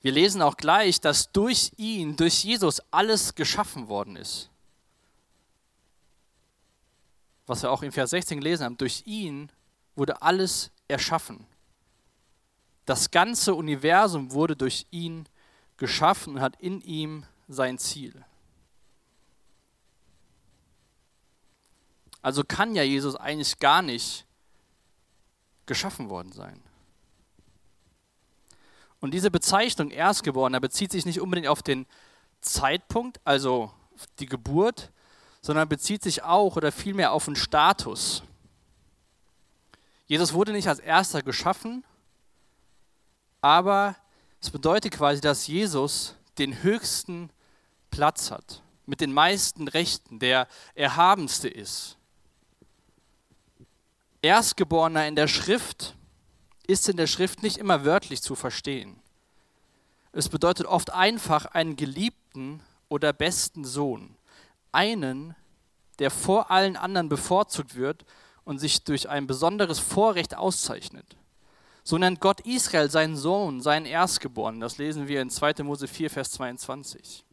Wir 0.01 0.11
lesen 0.11 0.41
auch 0.41 0.57
gleich, 0.57 0.99
dass 0.99 1.31
durch 1.31 1.71
ihn, 1.77 2.15
durch 2.15 2.43
Jesus 2.43 2.81
alles 2.91 3.35
geschaffen 3.35 3.87
worden 3.87 4.15
ist. 4.15 4.49
Was 7.45 7.61
wir 7.61 7.71
auch 7.71 7.83
in 7.83 7.91
Vers 7.91 8.09
16 8.09 8.39
gelesen 8.39 8.65
haben, 8.65 8.77
durch 8.77 9.03
ihn 9.05 9.51
wurde 9.95 10.21
alles 10.21 10.71
erschaffen. 10.87 11.45
Das 12.85 13.11
ganze 13.11 13.53
Universum 13.53 14.31
wurde 14.31 14.55
durch 14.55 14.87
ihn 14.89 15.27
geschaffen 15.77 16.35
und 16.35 16.41
hat 16.41 16.55
in 16.59 16.81
ihm 16.81 17.25
sein 17.47 17.77
Ziel. 17.77 18.25
Also 22.21 22.43
kann 22.43 22.75
ja 22.75 22.83
Jesus 22.83 23.15
eigentlich 23.15 23.59
gar 23.59 23.81
nicht 23.81 24.25
geschaffen 25.65 26.09
worden 26.09 26.31
sein. 26.31 26.61
Und 28.99 29.13
diese 29.13 29.31
Bezeichnung 29.31 29.89
Erstgeborener 29.89 30.59
bezieht 30.59 30.91
sich 30.91 31.05
nicht 31.05 31.21
unbedingt 31.21 31.47
auf 31.47 31.63
den 31.63 31.87
Zeitpunkt, 32.41 33.19
also 33.23 33.71
die 34.19 34.27
Geburt, 34.27 34.91
sondern 35.41 35.67
bezieht 35.67 36.03
sich 36.03 36.23
auch 36.23 36.55
oder 36.55 36.71
vielmehr 36.71 37.11
auf 37.11 37.25
den 37.25 37.35
Status. 37.35 38.23
Jesus 40.05 40.33
wurde 40.33 40.51
nicht 40.51 40.67
als 40.67 40.79
Erster 40.79 41.23
geschaffen, 41.23 41.83
aber 43.41 43.95
es 44.39 44.51
bedeutet 44.51 44.93
quasi, 44.93 45.21
dass 45.21 45.47
Jesus 45.47 46.15
den 46.37 46.61
höchsten 46.61 47.31
Platz 47.89 48.29
hat, 48.29 48.61
mit 48.85 49.01
den 49.01 49.13
meisten 49.13 49.67
Rechten, 49.67 50.19
der 50.19 50.47
erhabenste 50.75 51.47
ist. 51.47 51.97
Erstgeborener 54.21 55.07
in 55.07 55.15
der 55.15 55.27
Schrift 55.27 55.95
ist 56.67 56.87
in 56.87 56.97
der 56.97 57.07
Schrift 57.07 57.41
nicht 57.41 57.57
immer 57.57 57.85
wörtlich 57.85 58.21
zu 58.21 58.35
verstehen. 58.35 58.99
Es 60.13 60.29
bedeutet 60.29 60.67
oft 60.67 60.91
einfach 60.91 61.45
einen 61.45 61.75
geliebten 61.75 62.61
oder 62.87 63.13
besten 63.13 63.65
Sohn, 63.65 64.15
einen, 64.71 65.35
der 65.99 66.11
vor 66.11 66.51
allen 66.51 66.75
anderen 66.75 67.09
bevorzugt 67.09 67.75
wird 67.75 68.05
und 68.43 68.59
sich 68.59 68.83
durch 68.83 69.09
ein 69.09 69.25
besonderes 69.25 69.79
Vorrecht 69.79 70.37
auszeichnet. 70.37 71.15
So 71.83 71.97
nennt 71.97 72.19
Gott 72.19 72.41
Israel 72.41 72.91
seinen 72.91 73.17
Sohn, 73.17 73.61
seinen 73.61 73.87
Erstgeborenen. 73.87 74.61
Das 74.61 74.77
lesen 74.77 75.07
wir 75.07 75.21
in 75.21 75.31
2. 75.31 75.63
Mose 75.63 75.87
4, 75.87 76.11
Vers 76.11 76.31
22. 76.31 77.25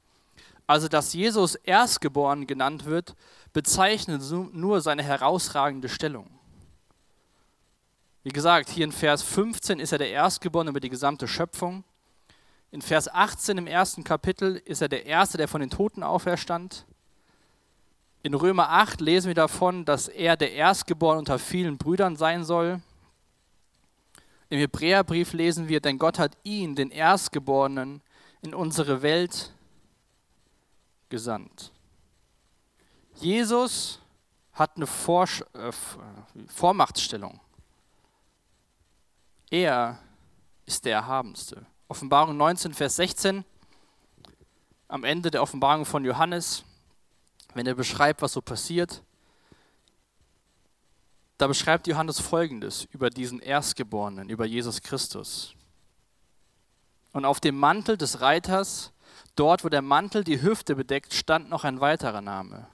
Also, 0.66 0.88
dass 0.88 1.12
Jesus 1.12 1.54
Erstgeboren 1.54 2.46
genannt 2.46 2.86
wird, 2.86 3.14
bezeichnet 3.52 4.22
nur 4.52 4.80
seine 4.80 5.02
herausragende 5.02 5.88
Stellung. 5.88 6.37
Wie 8.24 8.30
gesagt, 8.30 8.68
hier 8.68 8.84
in 8.84 8.92
Vers 8.92 9.22
15 9.22 9.78
ist 9.78 9.92
er 9.92 9.98
der 9.98 10.10
Erstgeborene 10.10 10.70
über 10.70 10.80
die 10.80 10.90
gesamte 10.90 11.28
Schöpfung. 11.28 11.84
In 12.70 12.82
Vers 12.82 13.08
18 13.08 13.58
im 13.58 13.66
ersten 13.66 14.02
Kapitel 14.02 14.56
ist 14.64 14.82
er 14.82 14.88
der 14.88 15.06
Erste, 15.06 15.38
der 15.38 15.48
von 15.48 15.60
den 15.60 15.70
Toten 15.70 16.02
auferstand. 16.02 16.84
In 18.22 18.34
Römer 18.34 18.70
8 18.70 19.00
lesen 19.00 19.28
wir 19.28 19.34
davon, 19.34 19.84
dass 19.84 20.08
er 20.08 20.36
der 20.36 20.52
Erstgeborene 20.52 21.20
unter 21.20 21.38
vielen 21.38 21.78
Brüdern 21.78 22.16
sein 22.16 22.44
soll. 22.44 22.82
Im 24.50 24.58
Hebräerbrief 24.58 25.32
lesen 25.32 25.68
wir, 25.68 25.80
denn 25.80 25.98
Gott 25.98 26.18
hat 26.18 26.36
ihn, 26.42 26.74
den 26.74 26.90
Erstgeborenen, 26.90 28.02
in 28.42 28.54
unsere 28.54 29.02
Welt 29.02 29.52
gesandt. 31.08 31.72
Jesus 33.14 34.00
hat 34.52 34.76
eine 34.76 34.86
Vor 34.86 35.26
äh, 35.54 35.72
Vormachtstellung. 36.48 37.40
Er 39.50 39.98
ist 40.66 40.84
der 40.84 40.94
Erhabenste. 40.94 41.64
Offenbarung 41.88 42.36
19, 42.36 42.74
Vers 42.74 42.96
16, 42.96 43.44
am 44.88 45.04
Ende 45.04 45.30
der 45.30 45.42
Offenbarung 45.42 45.86
von 45.86 46.04
Johannes, 46.04 46.64
wenn 47.54 47.66
er 47.66 47.74
beschreibt, 47.74 48.20
was 48.20 48.32
so 48.32 48.42
passiert, 48.42 49.02
da 51.38 51.46
beschreibt 51.46 51.86
Johannes 51.86 52.20
Folgendes 52.20 52.86
über 52.90 53.10
diesen 53.10 53.40
Erstgeborenen, 53.40 54.28
über 54.28 54.44
Jesus 54.44 54.82
Christus. 54.82 55.54
Und 57.12 57.24
auf 57.24 57.40
dem 57.40 57.56
Mantel 57.56 57.96
des 57.96 58.20
Reiters, 58.20 58.92
dort 59.34 59.64
wo 59.64 59.68
der 59.68 59.82
Mantel 59.82 60.24
die 60.24 60.42
Hüfte 60.42 60.76
bedeckt, 60.76 61.14
stand 61.14 61.48
noch 61.48 61.64
ein 61.64 61.80
weiterer 61.80 62.20
Name. 62.20 62.66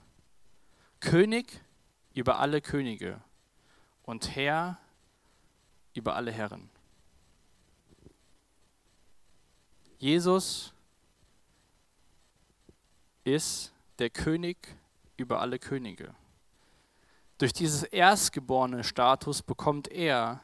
König 0.99 1.61
über 2.13 2.39
alle 2.39 2.59
Könige 2.59 3.21
und 4.03 4.35
Herr 4.35 4.77
über 5.95 6.15
alle 6.15 6.31
Herren. 6.31 6.69
Jesus 9.97 10.73
ist 13.23 13.73
der 13.97 14.09
König 14.09 14.57
über 15.17 15.39
alle 15.41 15.57
Könige. 15.57 16.13
Durch 17.37 17.53
dieses 17.53 17.83
erstgeborene 17.83 18.83
Status 18.83 19.41
bekommt 19.41 19.87
er 19.87 20.41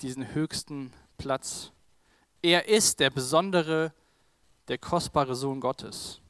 diesen 0.00 0.34
höchsten 0.34 0.92
Platz. 1.18 1.72
Er 2.42 2.68
ist 2.68 3.00
der 3.00 3.10
besondere, 3.10 3.92
der 4.68 4.78
kostbare 4.78 5.34
Sohn 5.34 5.60
Gottes. 5.60 6.20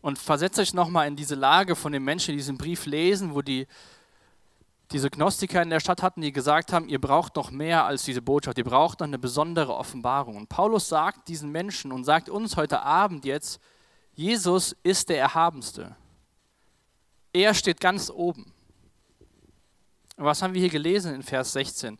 Und 0.00 0.18
versetzt 0.18 0.58
euch 0.58 0.72
nochmal 0.72 1.08
in 1.08 1.16
diese 1.16 1.34
Lage 1.34 1.76
von 1.76 1.92
den 1.92 2.04
Menschen, 2.04 2.32
die 2.32 2.38
diesen 2.38 2.58
Brief 2.58 2.86
lesen, 2.86 3.34
wo 3.34 3.42
die 3.42 3.66
diese 4.92 5.10
Gnostiker 5.10 5.62
in 5.62 5.70
der 5.70 5.78
Stadt 5.78 6.02
hatten, 6.02 6.20
die 6.20 6.32
gesagt 6.32 6.72
haben, 6.72 6.88
ihr 6.88 7.00
braucht 7.00 7.36
noch 7.36 7.50
mehr 7.50 7.84
als 7.84 8.02
diese 8.04 8.22
Botschaft, 8.22 8.58
ihr 8.58 8.64
braucht 8.64 9.00
noch 9.00 9.06
eine 9.06 9.18
besondere 9.18 9.74
Offenbarung. 9.74 10.36
Und 10.36 10.48
Paulus 10.48 10.88
sagt 10.88 11.28
diesen 11.28 11.52
Menschen 11.52 11.92
und 11.92 12.04
sagt 12.04 12.28
uns 12.28 12.56
heute 12.56 12.82
Abend 12.82 13.24
jetzt, 13.24 13.60
Jesus 14.14 14.74
ist 14.82 15.08
der 15.08 15.18
Erhabenste. 15.18 15.94
Er 17.32 17.54
steht 17.54 17.80
ganz 17.80 18.10
oben. 18.10 18.52
Und 20.16 20.24
was 20.24 20.42
haben 20.42 20.54
wir 20.54 20.60
hier 20.60 20.70
gelesen 20.70 21.14
in 21.14 21.22
Vers 21.22 21.52
16? 21.52 21.98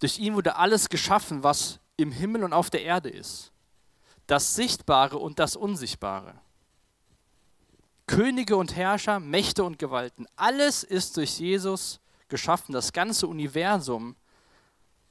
Durch 0.00 0.18
ihn 0.18 0.34
wurde 0.34 0.56
alles 0.56 0.88
geschaffen, 0.88 1.44
was 1.44 1.78
im 1.96 2.10
Himmel 2.10 2.42
und 2.42 2.52
auf 2.52 2.70
der 2.70 2.82
Erde 2.82 3.08
ist. 3.08 3.52
Das 4.26 4.56
Sichtbare 4.56 5.18
und 5.18 5.38
das 5.38 5.54
Unsichtbare. 5.54 6.34
Könige 8.14 8.58
und 8.58 8.76
Herrscher, 8.76 9.20
Mächte 9.20 9.64
und 9.64 9.78
Gewalten. 9.78 10.26
Alles 10.36 10.82
ist 10.84 11.16
durch 11.16 11.40
Jesus 11.40 11.98
geschaffen. 12.28 12.74
Das 12.74 12.92
ganze 12.92 13.26
Universum 13.26 14.16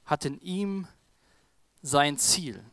hat 0.06 0.24
in 0.24 0.40
ihm 0.40 0.88
sein 1.82 2.20
Ziel. 2.20 2.64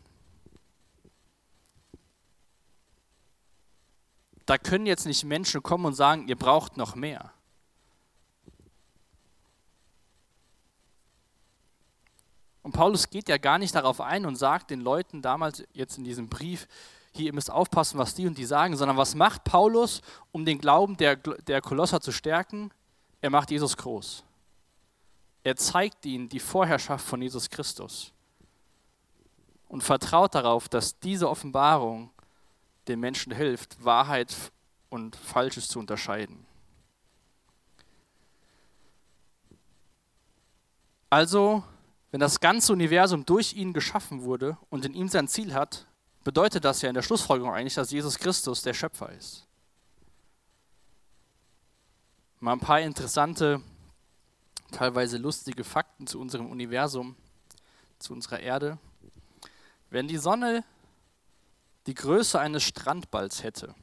Da 4.44 4.58
können 4.58 4.84
jetzt 4.84 5.06
nicht 5.06 5.24
Menschen 5.24 5.62
kommen 5.62 5.86
und 5.86 5.94
sagen, 5.94 6.28
ihr 6.28 6.36
braucht 6.36 6.76
noch 6.76 6.94
mehr. 6.94 7.32
Und 12.60 12.72
Paulus 12.72 13.08
geht 13.08 13.30
ja 13.30 13.38
gar 13.38 13.58
nicht 13.58 13.74
darauf 13.74 14.02
ein 14.02 14.26
und 14.26 14.36
sagt 14.36 14.72
den 14.72 14.82
Leuten 14.82 15.22
damals 15.22 15.64
jetzt 15.72 15.96
in 15.96 16.04
diesem 16.04 16.28
Brief, 16.28 16.68
hier, 17.14 17.26
ihr 17.26 17.34
müsst 17.34 17.50
aufpassen, 17.50 17.98
was 17.98 18.14
die 18.14 18.26
und 18.26 18.38
die 18.38 18.44
sagen, 18.44 18.76
sondern 18.76 18.96
was 18.96 19.14
macht 19.14 19.44
Paulus, 19.44 20.00
um 20.32 20.44
den 20.44 20.58
Glauben 20.58 20.96
der, 20.96 21.16
der 21.16 21.60
Kolosser 21.60 22.00
zu 22.00 22.12
stärken? 22.12 22.70
Er 23.20 23.30
macht 23.30 23.50
Jesus 23.50 23.76
groß. 23.76 24.24
Er 25.42 25.56
zeigt 25.56 26.04
ihnen 26.06 26.28
die 26.28 26.40
Vorherrschaft 26.40 27.06
von 27.06 27.22
Jesus 27.22 27.48
Christus 27.48 28.12
und 29.68 29.82
vertraut 29.82 30.34
darauf, 30.34 30.68
dass 30.68 30.98
diese 30.98 31.28
Offenbarung 31.28 32.10
den 32.86 33.00
Menschen 33.00 33.32
hilft, 33.32 33.84
Wahrheit 33.84 34.34
und 34.88 35.16
Falsches 35.16 35.68
zu 35.68 35.78
unterscheiden. 35.78 36.46
Also, 41.10 41.64
wenn 42.10 42.20
das 42.20 42.40
ganze 42.40 42.72
Universum 42.72 43.24
durch 43.24 43.54
ihn 43.54 43.72
geschaffen 43.72 44.22
wurde 44.22 44.56
und 44.70 44.84
in 44.84 44.94
ihm 44.94 45.08
sein 45.08 45.28
Ziel 45.28 45.54
hat, 45.54 45.86
bedeutet 46.28 46.62
das 46.62 46.82
ja 46.82 46.90
in 46.90 46.94
der 46.94 47.00
Schlussfolgerung 47.00 47.54
eigentlich, 47.54 47.72
dass 47.72 47.90
Jesus 47.90 48.18
Christus 48.18 48.60
der 48.60 48.74
Schöpfer 48.74 49.10
ist. 49.12 49.46
Mal 52.38 52.52
ein 52.52 52.60
paar 52.60 52.82
interessante, 52.82 53.62
teilweise 54.70 55.16
lustige 55.16 55.64
Fakten 55.64 56.06
zu 56.06 56.20
unserem 56.20 56.50
Universum, 56.50 57.16
zu 57.98 58.12
unserer 58.12 58.40
Erde. 58.40 58.76
Wenn 59.88 60.06
die 60.06 60.18
Sonne 60.18 60.64
die 61.86 61.94
Größe 61.94 62.38
eines 62.38 62.62
Strandballs 62.62 63.42
hätte 63.42 63.74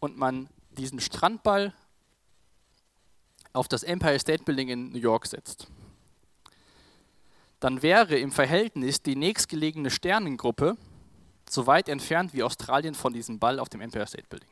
und 0.00 0.16
man 0.16 0.48
diesen 0.70 1.00
Strandball 1.00 1.74
auf 3.52 3.68
das 3.68 3.82
Empire 3.82 4.18
State 4.18 4.44
Building 4.44 4.68
in 4.68 4.92
New 4.92 4.98
York 4.98 5.26
setzt, 5.26 5.66
dann 7.62 7.80
wäre 7.80 8.18
im 8.18 8.32
Verhältnis 8.32 9.02
die 9.02 9.14
nächstgelegene 9.14 9.88
Sternengruppe 9.88 10.76
so 11.48 11.68
weit 11.68 11.88
entfernt 11.88 12.34
wie 12.34 12.42
Australien 12.42 12.96
von 12.96 13.12
diesem 13.12 13.38
Ball 13.38 13.60
auf 13.60 13.68
dem 13.68 13.80
Empire 13.80 14.04
State 14.04 14.26
Building. 14.28 14.48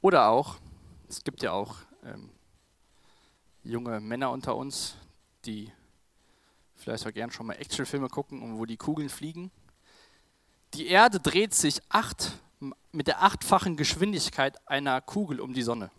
Oder 0.00 0.28
auch, 0.28 0.58
es 1.08 1.24
gibt 1.24 1.42
ja 1.42 1.50
auch 1.50 1.78
ähm, 2.04 2.30
junge 3.64 3.98
Männer 3.98 4.30
unter 4.30 4.54
uns, 4.54 4.94
die 5.46 5.72
vielleicht 6.76 7.08
auch 7.08 7.12
gern 7.12 7.32
schon 7.32 7.46
mal 7.46 7.54
Actionfilme 7.54 8.08
gucken, 8.08 8.56
wo 8.56 8.64
die 8.64 8.76
Kugeln 8.76 9.08
fliegen. 9.08 9.50
Die 10.74 10.86
Erde 10.86 11.18
dreht 11.18 11.54
sich 11.54 11.80
acht, 11.88 12.38
mit 12.92 13.08
der 13.08 13.20
achtfachen 13.20 13.76
Geschwindigkeit 13.76 14.56
einer 14.68 15.00
Kugel 15.00 15.40
um 15.40 15.54
die 15.54 15.62
Sonne. 15.62 15.90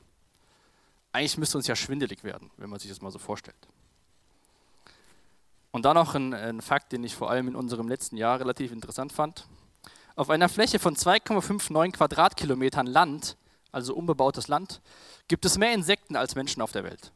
Eigentlich 1.11 1.37
müsste 1.37 1.57
uns 1.57 1.67
ja 1.67 1.75
schwindelig 1.75 2.23
werden, 2.23 2.49
wenn 2.55 2.69
man 2.69 2.79
sich 2.79 2.89
das 2.89 3.01
mal 3.01 3.11
so 3.11 3.19
vorstellt. 3.19 3.67
Und 5.73 5.85
dann 5.85 5.95
noch 5.95 6.13
ein, 6.13 6.35
ein 6.35 6.61
Fakt, 6.61 6.91
den 6.91 7.03
ich 7.03 7.15
vor 7.15 7.31
allem 7.31 7.47
in 7.47 7.55
unserem 7.55 7.87
letzten 7.87 8.15
Jahr 8.15 8.39
relativ 8.39 8.71
interessant 8.71 9.11
fand. 9.11 9.47
Auf 10.15 10.29
einer 10.29 10.47
Fläche 10.47 10.77
von 10.77 10.95
2,59 10.95 11.93
Quadratkilometern 11.93 12.85
Land, 12.85 13.37
also 13.71 13.95
unbebautes 13.95 14.47
Land, 14.47 14.81
gibt 15.27 15.45
es 15.45 15.57
mehr 15.57 15.73
Insekten 15.73 16.15
als 16.15 16.35
Menschen 16.35 16.61
auf 16.61 16.71
der 16.71 16.83
Welt. 16.83 17.11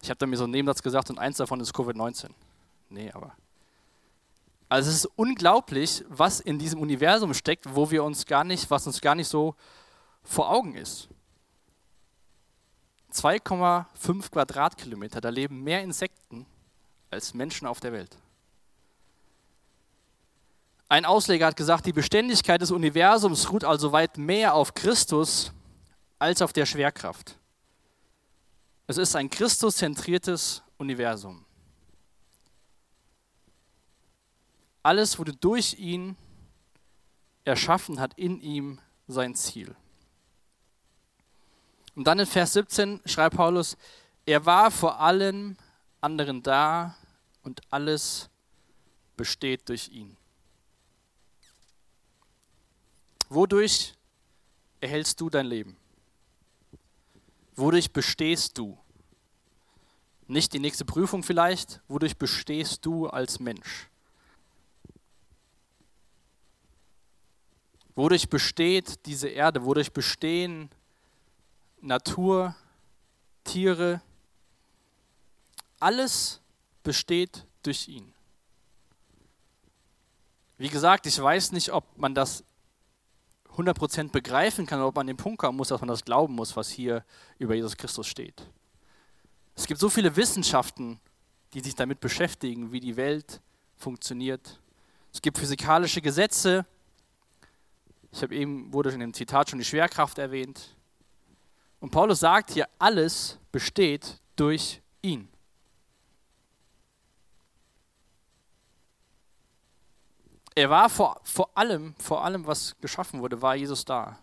Ich 0.00 0.08
habe 0.08 0.16
da 0.16 0.26
mir 0.26 0.38
so 0.38 0.44
einen 0.44 0.52
Nebensatz 0.52 0.82
gesagt 0.82 1.10
und 1.10 1.18
eins 1.18 1.36
davon 1.36 1.60
ist 1.60 1.74
Covid-19. 1.74 2.30
Nee, 2.88 3.12
aber. 3.12 3.34
Also 4.70 4.88
es 4.88 4.96
ist 4.96 5.10
unglaublich, 5.16 6.02
was 6.08 6.40
in 6.40 6.58
diesem 6.58 6.80
Universum 6.80 7.34
steckt, 7.34 7.74
wo 7.74 7.90
wir 7.90 8.02
uns 8.04 8.24
gar 8.24 8.42
nicht, 8.42 8.70
was 8.70 8.86
uns 8.86 9.02
gar 9.02 9.14
nicht 9.14 9.28
so 9.28 9.54
vor 10.24 10.50
Augen 10.50 10.76
ist. 10.76 11.08
2,5 13.12 14.30
Quadratkilometer, 14.30 15.20
da 15.20 15.28
leben 15.28 15.62
mehr 15.62 15.82
Insekten 15.82 16.46
als 17.10 17.34
Menschen 17.34 17.66
auf 17.66 17.80
der 17.80 17.92
Welt. 17.92 18.16
Ein 20.88 21.04
Ausleger 21.04 21.46
hat 21.46 21.56
gesagt, 21.56 21.86
die 21.86 21.92
Beständigkeit 21.92 22.60
des 22.60 22.70
Universums 22.70 23.50
ruht 23.50 23.64
also 23.64 23.92
weit 23.92 24.18
mehr 24.18 24.54
auf 24.54 24.74
Christus 24.74 25.52
als 26.18 26.42
auf 26.42 26.52
der 26.52 26.66
Schwerkraft. 26.66 27.38
Es 28.86 28.98
ist 28.98 29.16
ein 29.16 29.30
Christuszentriertes 29.30 30.62
Universum. 30.76 31.44
Alles 34.82 35.18
wurde 35.18 35.32
durch 35.32 35.78
ihn 35.78 36.16
erschaffen, 37.44 38.00
hat 38.00 38.14
in 38.18 38.40
ihm 38.40 38.78
sein 39.06 39.34
Ziel. 39.34 39.74
Und 41.94 42.04
dann 42.04 42.18
in 42.18 42.26
Vers 42.26 42.54
17 42.54 43.00
schreibt 43.04 43.36
Paulus, 43.36 43.76
er 44.24 44.46
war 44.46 44.70
vor 44.70 45.00
allen 45.00 45.58
anderen 46.00 46.42
da 46.42 46.96
und 47.42 47.60
alles 47.70 48.30
besteht 49.16 49.68
durch 49.68 49.88
ihn. 49.88 50.16
Wodurch 53.28 53.94
erhältst 54.80 55.20
du 55.20 55.30
dein 55.30 55.46
Leben? 55.46 55.76
Wodurch 57.54 57.92
bestehst 57.92 58.56
du? 58.58 58.78
Nicht 60.26 60.52
die 60.52 60.58
nächste 60.58 60.84
Prüfung 60.84 61.22
vielleicht, 61.22 61.80
wodurch 61.88 62.16
bestehst 62.16 62.84
du 62.86 63.06
als 63.06 63.38
Mensch? 63.38 63.88
Wodurch 67.94 68.28
besteht 68.28 69.04
diese 69.04 69.28
Erde? 69.28 69.64
Wodurch 69.64 69.92
bestehen 69.92 70.70
Natur, 71.82 72.54
Tiere? 73.44 74.00
Alles 75.80 76.40
besteht 76.82 77.44
durch 77.62 77.88
ihn. 77.88 78.14
Wie 80.58 80.68
gesagt, 80.68 81.06
ich 81.06 81.20
weiß 81.20 81.52
nicht, 81.52 81.72
ob 81.72 81.98
man 81.98 82.14
das 82.14 82.44
100% 83.56 84.10
begreifen 84.10 84.64
kann, 84.64 84.80
ob 84.80 84.94
man 84.94 85.02
an 85.02 85.06
den 85.08 85.16
Punkt 85.16 85.38
kommen 85.38 85.56
muss, 85.56 85.68
dass 85.68 85.80
man 85.80 85.88
das 85.88 86.04
glauben 86.04 86.34
muss, 86.34 86.56
was 86.56 86.70
hier 86.70 87.04
über 87.38 87.54
Jesus 87.54 87.76
Christus 87.76 88.06
steht. 88.06 88.48
Es 89.56 89.66
gibt 89.66 89.80
so 89.80 89.90
viele 89.90 90.14
Wissenschaften, 90.14 91.00
die 91.52 91.60
sich 91.60 91.74
damit 91.74 92.00
beschäftigen, 92.00 92.72
wie 92.72 92.80
die 92.80 92.96
Welt 92.96 93.40
funktioniert. 93.76 94.60
Es 95.12 95.20
gibt 95.20 95.36
physikalische 95.36 96.00
Gesetze. 96.00 96.64
Ich 98.12 98.22
habe 98.22 98.34
eben, 98.34 98.72
wurde 98.72 98.90
in 98.90 99.00
dem 99.00 99.12
Zitat 99.12 99.50
schon 99.50 99.58
die 99.58 99.64
Schwerkraft 99.64 100.18
erwähnt. 100.18 100.76
Und 101.82 101.90
Paulus 101.90 102.20
sagt 102.20 102.52
hier, 102.52 102.68
alles 102.78 103.40
besteht 103.50 104.20
durch 104.36 104.80
ihn. 105.02 105.28
Er 110.54 110.70
war 110.70 110.88
vor, 110.88 111.20
vor 111.24 111.50
allem, 111.58 111.96
vor 111.96 112.24
allem, 112.24 112.46
was 112.46 112.76
geschaffen 112.80 113.20
wurde, 113.20 113.42
war 113.42 113.56
Jesus 113.56 113.84
da. 113.84 114.16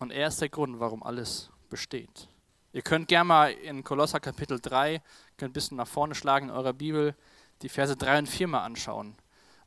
Und 0.00 0.10
er 0.10 0.26
ist 0.26 0.40
der 0.40 0.48
Grund, 0.48 0.80
warum 0.80 1.04
alles 1.04 1.50
besteht. 1.68 2.26
Ihr 2.72 2.82
könnt 2.82 3.06
gerne 3.06 3.28
mal 3.28 3.52
in 3.52 3.84
Kolosser 3.84 4.18
Kapitel 4.18 4.58
3, 4.58 5.00
könnt 5.36 5.50
ein 5.50 5.52
bisschen 5.52 5.76
nach 5.76 5.86
vorne 5.86 6.16
schlagen 6.16 6.48
in 6.48 6.54
eurer 6.54 6.72
Bibel, 6.72 7.14
die 7.62 7.68
Verse 7.68 7.96
3 7.96 8.18
und 8.18 8.26
4 8.26 8.48
mal 8.48 8.64
anschauen, 8.64 9.14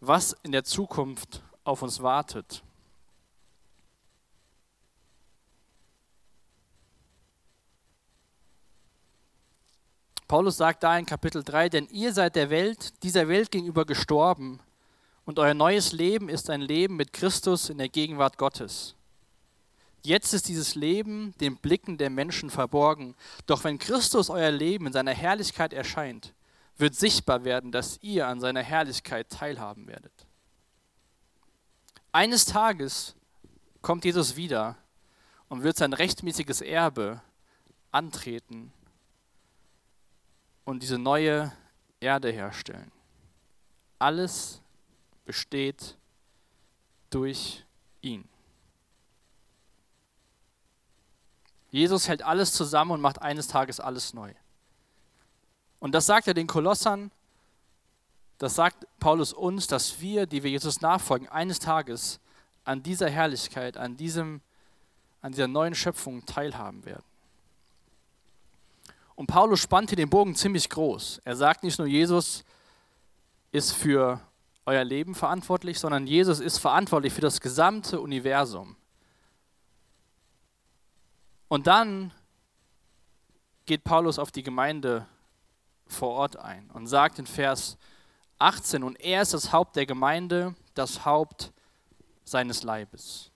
was 0.01 0.33
in 0.43 0.51
der 0.51 0.65
Zukunft 0.65 1.41
auf 1.63 1.81
uns 1.81 2.03
wartet. 2.03 2.61
Paulus 10.34 10.58
sagt 10.58 10.82
da 10.82 10.98
in 10.98 11.06
Kapitel 11.06 11.43
3, 11.43 11.69
denn 11.69 11.88
ihr 11.91 12.12
seid 12.12 12.36
der 12.36 12.50
Welt, 12.50 13.04
dieser 13.04 13.28
Welt 13.28 13.52
gegenüber 13.52 13.86
gestorben 13.86 14.60
und 15.26 15.38
euer 15.38 15.54
neues 15.54 15.91
Leben 15.91 16.28
ist 16.28 16.50
ein 16.50 16.62
Leben 16.62 16.96
mit 16.96 17.13
Christus 17.13 17.69
in 17.69 17.78
der 17.78 17.88
Gegenwart 17.88 18.39
Gottes. 18.39 18.96
Jetzt 20.02 20.34
ist 20.34 20.48
dieses 20.48 20.74
Leben 20.74 21.36
den 21.39 21.58
Blicken 21.58 22.00
der 22.00 22.10
Menschen 22.10 22.50
verborgen, 22.50 23.13
doch 23.46 23.63
wenn 23.63 23.78
Christus 23.78 24.32
euer 24.32 24.50
Leben 24.50 24.88
in 24.88 24.93
seiner 24.93 25.13
Herrlichkeit 25.13 25.72
erscheint, 25.72 26.34
wird 26.78 26.96
sichtbar 26.96 27.43
werden, 27.43 27.72
dass 27.72 28.00
ihr 28.02 28.28
an 28.28 28.39
seiner 28.39 28.63
Herrlichkeit 28.63 29.30
teilhaben 29.30 29.86
werdet. 29.86 30.26
Eines 32.12 32.46
Tages 32.46 33.13
kommt 33.84 34.04
Jesus 34.04 34.36
wieder 34.36 34.78
und 35.48 35.62
wird 35.62 35.78
sein 35.78 35.93
rechtmäßiges 35.93 36.62
Erbe 36.62 37.22
antreten 37.91 38.74
und 40.65 40.82
diese 40.82 40.97
neue 40.97 41.52
Erde 41.99 42.32
herstellen. 42.32 42.91
Alles 43.99 44.62
besteht 45.26 45.97
durch 47.10 47.63
ihn. 48.02 48.28
Jesus 51.69 52.08
hält 52.08 52.21
alles 52.21 52.54
zusammen 52.54 52.91
und 52.91 53.02
macht 53.02 53.21
eines 53.21 53.47
Tages 53.47 53.80
alles 53.80 54.13
neu. 54.13 54.34
Und 55.80 55.93
das 55.93 56.06
sagt 56.06 56.28
er 56.28 56.34
den 56.34 56.47
Kolossern, 56.47 57.12
das 58.38 58.56
sagt 58.56 58.86
Paulus 58.99 59.34
uns, 59.34 59.67
dass 59.67 59.99
wir, 59.99 60.26
die 60.26 60.43
wir 60.43 60.52
Jesus 60.52 60.82
nachfolgen, 60.82 61.28
eines 61.30 61.60
Tages 61.60 62.19
an 62.63 62.84
dieser 62.84 63.10
Herrlichkeit, 63.10 63.78
an, 63.78 63.97
diesem, 63.97 64.41
an 65.21 65.32
dieser 65.32 65.47
neuen 65.47 65.76
Schöpfung 65.76 66.26
teilhaben 66.26 66.86
werden. 66.86 67.04
Und 69.15 69.28
Paulus 69.28 69.60
spannt 69.60 69.89
hier 69.89 69.97
den 69.97 70.10
Bogen 70.10 70.36
ziemlich 70.36 70.69
groß. 70.69 71.21
Er 71.23 71.36
sagt 71.36 71.63
nicht 71.63 71.78
nur, 71.78 71.88
Jesus 71.88 72.43
ist 73.52 73.73
für 73.73 74.19
euer 74.65 74.84
Leben 74.84 75.13
verantwortlich, 75.13 75.80
sondern 75.80 76.08
Jesus 76.08 76.39
ist 76.39 76.58
verantwortlich 76.58 77.13
für 77.13 77.21
das 77.21 77.41
gesamte 77.41 77.99
Universum. 77.99 78.76
Und 81.47 81.67
dann 81.67 82.12
geht 83.65 83.84
Paulus 83.84 84.17
auf 84.17 84.32
die 84.32 84.43
Gemeinde 84.43 85.06
vor 85.86 86.10
Ort 86.10 86.38
ein 86.38 86.69
und 86.71 86.88
sagt 86.88 87.19
in 87.19 87.28
Vers 87.28 87.78
18, 88.39 88.84
und 88.84 88.99
er 88.99 89.21
ist 89.21 89.34
das 89.34 89.52
Haupt 89.52 89.76
der 89.76 89.86
Gemeinde, 89.86 90.56
das 90.73 91.06
Haupt 91.06 91.54
seines 92.23 92.63
Leibes. 92.63 93.33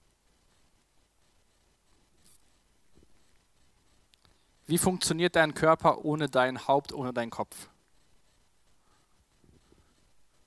Wie 4.67 4.77
funktioniert 4.77 5.38
dein 5.38 5.53
Körper 5.53 6.03
ohne 6.03 6.27
dein 6.27 6.67
Haupt, 6.67 6.91
ohne 6.91 7.13
deinen 7.13 7.30
Kopf? 7.30 7.69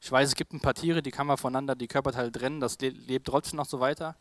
Ich 0.02 0.12
weiß, 0.12 0.28
es 0.28 0.34
gibt 0.34 0.52
ein 0.52 0.60
paar 0.60 0.74
Tiere, 0.74 1.02
die 1.02 1.10
kann 1.10 1.26
man 1.26 1.38
voneinander 1.38 1.74
die 1.74 1.88
Körperteile 1.88 2.30
trennen, 2.30 2.60
das 2.60 2.78
lebt 2.80 3.26
trotzdem 3.26 3.56
noch 3.56 3.66
so 3.66 3.80
weiter. 3.80 4.16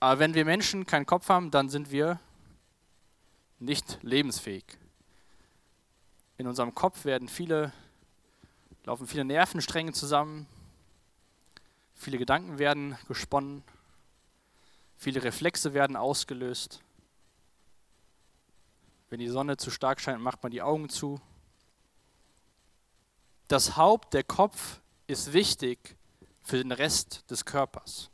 Aber 0.00 0.18
wenn 0.18 0.32
wir 0.32 0.46
Menschen 0.46 0.86
keinen 0.86 1.04
Kopf 1.04 1.28
haben, 1.28 1.50
dann 1.50 1.68
sind 1.68 1.90
wir 1.90 2.18
nicht 3.58 3.98
lebensfähig. 4.02 4.64
In 6.38 6.46
unserem 6.46 6.74
Kopf 6.74 7.04
werden 7.04 7.28
viele, 7.28 7.72
laufen 8.84 9.06
viele 9.06 9.24
Nervenstränge 9.24 9.92
zusammen, 9.92 10.46
viele 11.94 12.16
Gedanken 12.16 12.58
werden 12.58 12.96
gesponnen, 13.08 13.62
viele 14.96 15.22
Reflexe 15.22 15.74
werden 15.74 15.96
ausgelöst. 15.96 16.82
Wenn 19.08 19.20
die 19.20 19.28
Sonne 19.28 19.56
zu 19.56 19.70
stark 19.70 20.00
scheint, 20.00 20.20
macht 20.20 20.42
man 20.42 20.50
die 20.50 20.62
Augen 20.62 20.88
zu. 20.88 21.20
Das 23.48 23.76
Haupt, 23.76 24.14
der 24.14 24.24
Kopf, 24.24 24.80
ist 25.06 25.32
wichtig 25.32 25.96
für 26.42 26.58
den 26.58 26.72
Rest 26.72 27.30
des 27.30 27.44
Körpers. 27.44 28.10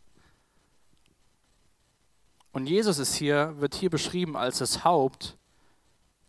Und 2.52 2.66
Jesus 2.66 2.98
ist 2.98 3.14
hier, 3.14 3.58
wird 3.58 3.74
hier 3.74 3.88
beschrieben 3.88 4.36
als 4.36 4.58
das 4.58 4.84
Haupt 4.84 5.38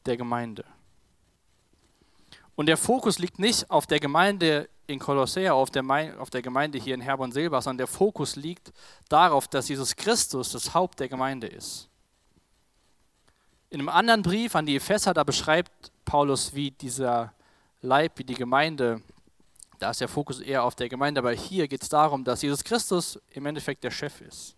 der 0.05 0.15
Gemeinde. 0.15 0.63
Und 2.55 2.67
der 2.67 2.77
Fokus 2.77 3.19
liegt 3.19 3.39
nicht 3.39 3.69
auf 3.69 3.87
der 3.87 3.99
Gemeinde 3.99 4.69
in 4.87 4.99
Kolossea, 4.99 5.53
auf 5.53 5.69
der, 5.69 5.83
auf 6.19 6.29
der 6.29 6.41
Gemeinde 6.41 6.77
hier 6.77 6.93
in 6.93 7.01
Herborn-Silber, 7.01 7.61
sondern 7.61 7.79
der 7.79 7.87
Fokus 7.87 8.35
liegt 8.35 8.71
darauf, 9.09 9.47
dass 9.47 9.67
Jesus 9.67 9.95
Christus 9.95 10.51
das 10.51 10.73
Haupt 10.73 10.99
der 10.99 11.09
Gemeinde 11.09 11.47
ist. 11.47 11.89
In 13.73 13.79
einem 13.79 13.89
anderen 13.89 14.21
Brief 14.21 14.55
an 14.55 14.67
die 14.67 14.75
Epheser, 14.75 15.15
da 15.15 15.23
beschreibt 15.23 15.91
Paulus, 16.05 16.53
wie 16.53 16.69
dieser 16.69 17.33
Leib, 17.81 18.19
wie 18.19 18.23
die 18.23 18.35
Gemeinde, 18.35 19.01
da 19.79 19.89
ist 19.89 19.99
der 19.99 20.07
Fokus 20.07 20.39
eher 20.39 20.63
auf 20.63 20.75
der 20.75 20.87
Gemeinde, 20.87 21.19
aber 21.19 21.31
hier 21.31 21.67
geht 21.67 21.81
es 21.81 21.89
darum, 21.89 22.23
dass 22.23 22.43
Jesus 22.43 22.63
Christus 22.63 23.19
im 23.31 23.47
Endeffekt 23.47 23.83
der 23.83 23.91
Chef 23.91 24.21
ist. 24.21 24.55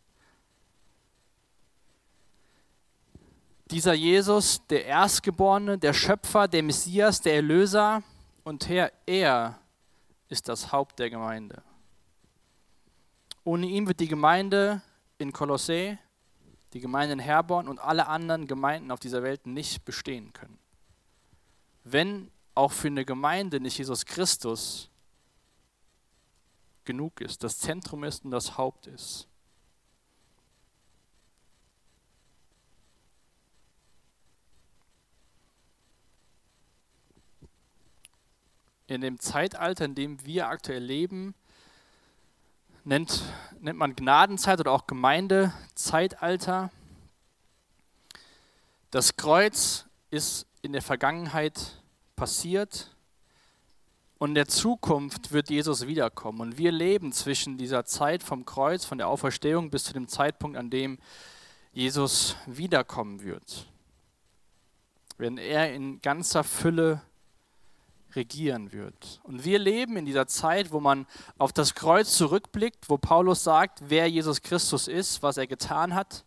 dieser 3.71 3.93
Jesus, 3.93 4.65
der 4.67 4.85
Erstgeborene, 4.85 5.77
der 5.77 5.93
Schöpfer, 5.93 6.47
der 6.47 6.63
Messias, 6.63 7.19
der 7.21 7.35
Erlöser 7.35 8.03
und 8.43 8.69
Herr, 8.69 8.91
er 9.05 9.59
ist 10.29 10.47
das 10.47 10.71
Haupt 10.71 10.99
der 10.99 11.09
Gemeinde. 11.09 11.63
Ohne 13.43 13.67
ihn 13.67 13.87
wird 13.87 13.99
die 13.99 14.07
Gemeinde 14.07 14.81
in 15.17 15.31
Kolossä, 15.31 15.97
die 16.73 16.79
Gemeinde 16.79 17.13
in 17.13 17.19
Herborn 17.19 17.67
und 17.67 17.79
alle 17.79 18.07
anderen 18.07 18.47
Gemeinden 18.47 18.91
auf 18.91 18.99
dieser 18.99 19.23
Welt 19.23 19.45
nicht 19.47 19.85
bestehen 19.85 20.33
können. 20.33 20.57
Wenn 21.83 22.31
auch 22.53 22.71
für 22.71 22.87
eine 22.87 23.05
Gemeinde 23.05 23.59
nicht 23.59 23.77
Jesus 23.77 24.05
Christus 24.05 24.89
genug 26.83 27.21
ist, 27.21 27.43
das 27.43 27.59
Zentrum 27.59 28.03
ist 28.03 28.25
und 28.25 28.31
das 28.31 28.57
Haupt 28.57 28.87
ist. 28.87 29.27
in 38.87 39.01
dem 39.01 39.19
Zeitalter, 39.19 39.85
in 39.85 39.95
dem 39.95 40.25
wir 40.25 40.47
aktuell 40.47 40.83
leben, 40.83 41.33
nennt, 42.85 43.23
nennt 43.59 43.77
man 43.77 43.95
Gnadenzeit 43.95 44.59
oder 44.59 44.71
auch 44.71 44.87
Gemeindezeitalter. 44.87 46.71
Das 48.91 49.17
Kreuz 49.17 49.85
ist 50.11 50.47
in 50.61 50.71
der 50.71 50.81
Vergangenheit 50.81 51.83
passiert 52.15 52.95
und 54.17 54.29
in 54.29 54.35
der 54.35 54.47
Zukunft 54.47 55.33
wird 55.33 55.49
Jesus 55.49 55.87
wiederkommen. 55.87 56.39
Und 56.39 56.57
wir 56.57 56.71
leben 56.71 57.11
zwischen 57.11 57.57
dieser 57.57 57.85
Zeit 57.85 58.23
vom 58.23 58.45
Kreuz, 58.45 58.85
von 58.85 58.97
der 58.97 59.09
Auferstehung 59.09 59.69
bis 59.69 59.83
zu 59.83 59.93
dem 59.93 60.07
Zeitpunkt, 60.07 60.57
an 60.57 60.69
dem 60.69 60.97
Jesus 61.73 62.37
wiederkommen 62.45 63.21
wird. 63.23 63.67
Wenn 65.17 65.37
er 65.37 65.73
in 65.73 66.01
ganzer 66.01 66.43
Fülle 66.43 67.01
regieren 68.15 68.71
wird. 68.71 69.19
Und 69.23 69.43
wir 69.43 69.59
leben 69.59 69.97
in 69.97 70.05
dieser 70.05 70.27
Zeit, 70.27 70.71
wo 70.71 70.79
man 70.79 71.05
auf 71.37 71.53
das 71.53 71.75
Kreuz 71.75 72.15
zurückblickt, 72.15 72.89
wo 72.89 72.97
Paulus 72.97 73.43
sagt, 73.43 73.81
wer 73.87 74.09
Jesus 74.09 74.41
Christus 74.41 74.87
ist, 74.87 75.23
was 75.23 75.37
er 75.37 75.47
getan 75.47 75.93
hat. 75.93 76.25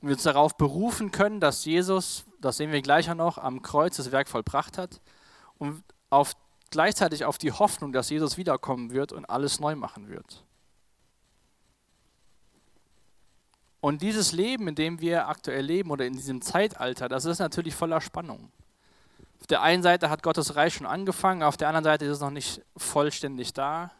Und 0.00 0.08
wir 0.08 0.14
uns 0.14 0.22
darauf 0.24 0.56
berufen 0.56 1.10
können, 1.10 1.40
dass 1.40 1.64
Jesus, 1.64 2.24
das 2.40 2.58
sehen 2.58 2.72
wir 2.72 2.82
gleich 2.82 3.12
noch, 3.14 3.38
am 3.38 3.62
Kreuz 3.62 3.96
das 3.96 4.12
Werk 4.12 4.28
vollbracht 4.28 4.78
hat. 4.78 5.00
Und 5.58 5.82
auf, 6.10 6.34
gleichzeitig 6.70 7.24
auf 7.24 7.38
die 7.38 7.52
Hoffnung, 7.52 7.92
dass 7.92 8.10
Jesus 8.10 8.36
wiederkommen 8.36 8.90
wird 8.90 9.12
und 9.12 9.24
alles 9.24 9.60
neu 9.60 9.76
machen 9.76 10.08
wird. 10.08 10.44
Und 13.80 14.02
dieses 14.02 14.32
Leben, 14.32 14.68
in 14.68 14.74
dem 14.74 15.00
wir 15.00 15.28
aktuell 15.28 15.64
leben 15.64 15.90
oder 15.90 16.06
in 16.06 16.14
diesem 16.14 16.42
Zeitalter, 16.42 17.08
das 17.08 17.24
ist 17.24 17.38
natürlich 17.38 17.74
voller 17.74 18.00
Spannung. 18.00 18.50
Auf 19.46 19.48
der 19.48 19.62
einen 19.62 19.84
Seite 19.84 20.10
hat 20.10 20.24
Gottes 20.24 20.56
Reich 20.56 20.74
schon 20.74 20.88
angefangen, 20.88 21.44
auf 21.44 21.56
der 21.56 21.68
anderen 21.68 21.84
Seite 21.84 22.04
ist 22.04 22.14
es 22.14 22.20
noch 22.20 22.32
nicht 22.32 22.62
vollständig 22.76 23.52
da. 23.54 23.92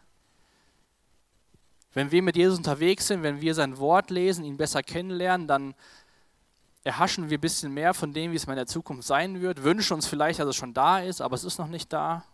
Wenn 1.93 2.11
wir 2.11 2.21
mit 2.21 2.35
Jesus 2.35 2.59
unterwegs 2.59 3.07
sind, 3.07 3.23
wenn 3.23 3.41
wir 3.41 3.55
sein 3.55 3.79
Wort 3.79 4.11
lesen, 4.11 4.45
ihn 4.45 4.57
besser 4.57 4.83
kennenlernen, 4.83 5.47
dann 5.47 5.77
erhaschen 6.83 7.31
wir 7.31 7.39
ein 7.39 7.41
bisschen 7.41 7.73
mehr 7.73 7.95
von 7.95 8.13
dem, 8.13 8.33
wie 8.33 8.35
es 8.35 8.49
mal 8.49 8.55
in 8.55 8.59
der 8.59 8.67
Zukunft 8.67 9.07
sein 9.07 9.41
wird, 9.41 9.63
wünschen 9.63 9.95
uns 9.95 10.09
vielleicht, 10.09 10.41
dass 10.41 10.49
es 10.49 10.57
schon 10.57 10.75
da 10.75 10.99
ist, 10.99 11.21
aber 11.21 11.37
es 11.37 11.45
ist 11.45 11.61
noch 11.61 11.69
nicht 11.69 11.93
da. 11.93 12.25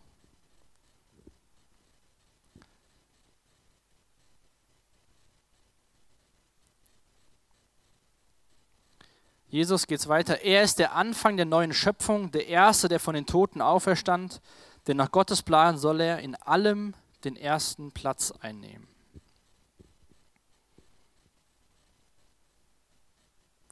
Jesus 9.53 9.85
geht 9.85 9.99
es 9.99 10.07
weiter. 10.07 10.41
Er 10.41 10.63
ist 10.63 10.79
der 10.79 10.95
Anfang 10.95 11.37
der 11.37 11.45
neuen 11.45 11.73
Schöpfung, 11.73 12.31
der 12.31 12.47
Erste, 12.47 12.87
der 12.87 12.99
von 12.99 13.13
den 13.13 13.27
Toten 13.27 13.61
auferstand, 13.61 14.41
denn 14.87 14.97
nach 14.97 15.11
Gottes 15.11 15.43
Plan 15.43 15.77
soll 15.77 16.01
er 16.01 16.17
in 16.21 16.33
allem 16.37 16.95
den 17.23 17.35
ersten 17.35 17.91
Platz 17.91 18.31
einnehmen. 18.31 18.87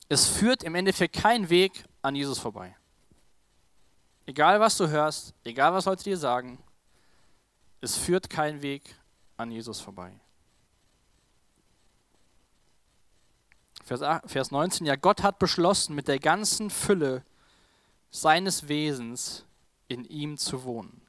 Es 0.07 0.27
führt 0.27 0.61
im 0.61 0.75
Endeffekt 0.75 1.15
kein 1.15 1.49
Weg 1.49 1.83
an 2.03 2.13
Jesus 2.13 2.37
vorbei. 2.37 2.77
Egal 4.27 4.59
was 4.59 4.77
du 4.77 4.87
hörst, 4.87 5.33
egal 5.43 5.73
was 5.73 5.85
Leute 5.85 6.03
dir 6.03 6.17
sagen, 6.17 6.59
es 7.79 7.97
führt 7.97 8.29
kein 8.29 8.61
Weg 8.61 8.83
an 9.35 9.49
Jesus 9.49 9.81
vorbei. 9.81 10.13
Vers 13.83 14.51
19, 14.51 14.85
ja, 14.85 14.95
Gott 14.95 15.23
hat 15.23 15.39
beschlossen, 15.39 15.95
mit 15.95 16.07
der 16.07 16.19
ganzen 16.19 16.69
Fülle 16.69 17.23
seines 18.11 18.67
Wesens 18.67 19.45
in 19.87 20.05
ihm 20.05 20.37
zu 20.37 20.63
wohnen. 20.63 21.01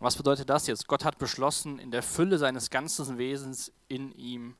Was 0.00 0.16
bedeutet 0.16 0.48
das 0.48 0.66
jetzt? 0.66 0.86
Gott 0.86 1.04
hat 1.04 1.18
beschlossen, 1.18 1.78
in 1.78 1.90
der 1.90 2.02
Fülle 2.02 2.38
seines 2.38 2.70
ganzen 2.70 3.18
Wesens 3.18 3.72
in 3.88 4.12
ihm 4.12 4.56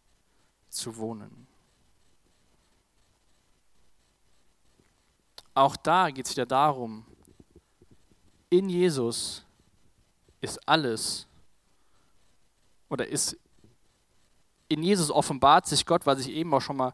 zu 0.69 0.97
wohnen. 0.97 1.47
Auch 5.55 5.77
da 5.77 6.11
geht 6.11 6.27
es 6.27 6.33
wieder 6.33 6.47
darum, 6.47 7.05
in 8.51 8.69
Jesus 8.69 9.45
ist 10.41 10.67
alles 10.69 11.27
oder 12.89 13.07
ist 13.07 13.37
in 14.69 14.83
Jesus 14.83 15.11
offenbart 15.11 15.67
sich 15.67 15.87
Gott, 15.87 16.07
was 16.07 16.21
ich 16.21 16.31
eben 16.31 16.53
auch 16.55 16.61
schon 16.61 16.77
mal 16.77 16.93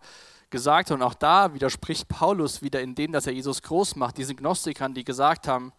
gesagt 0.51 0.91
hat. 0.91 0.95
Und 0.97 1.03
auch 1.03 1.15
da 1.15 1.55
widerspricht 1.55 2.09
Paulus 2.09 2.63
wieder 2.63 2.81
in 2.81 2.95
dem, 2.95 3.13
dass 3.13 3.27
er 3.27 3.33
Jesus 3.33 3.63
groß 3.63 3.97
macht, 3.97 4.17
diesen 4.19 4.37
Gnostikern, 4.37 4.95
die 4.95 5.05
gesagt 5.05 5.49
haben, 5.49 5.73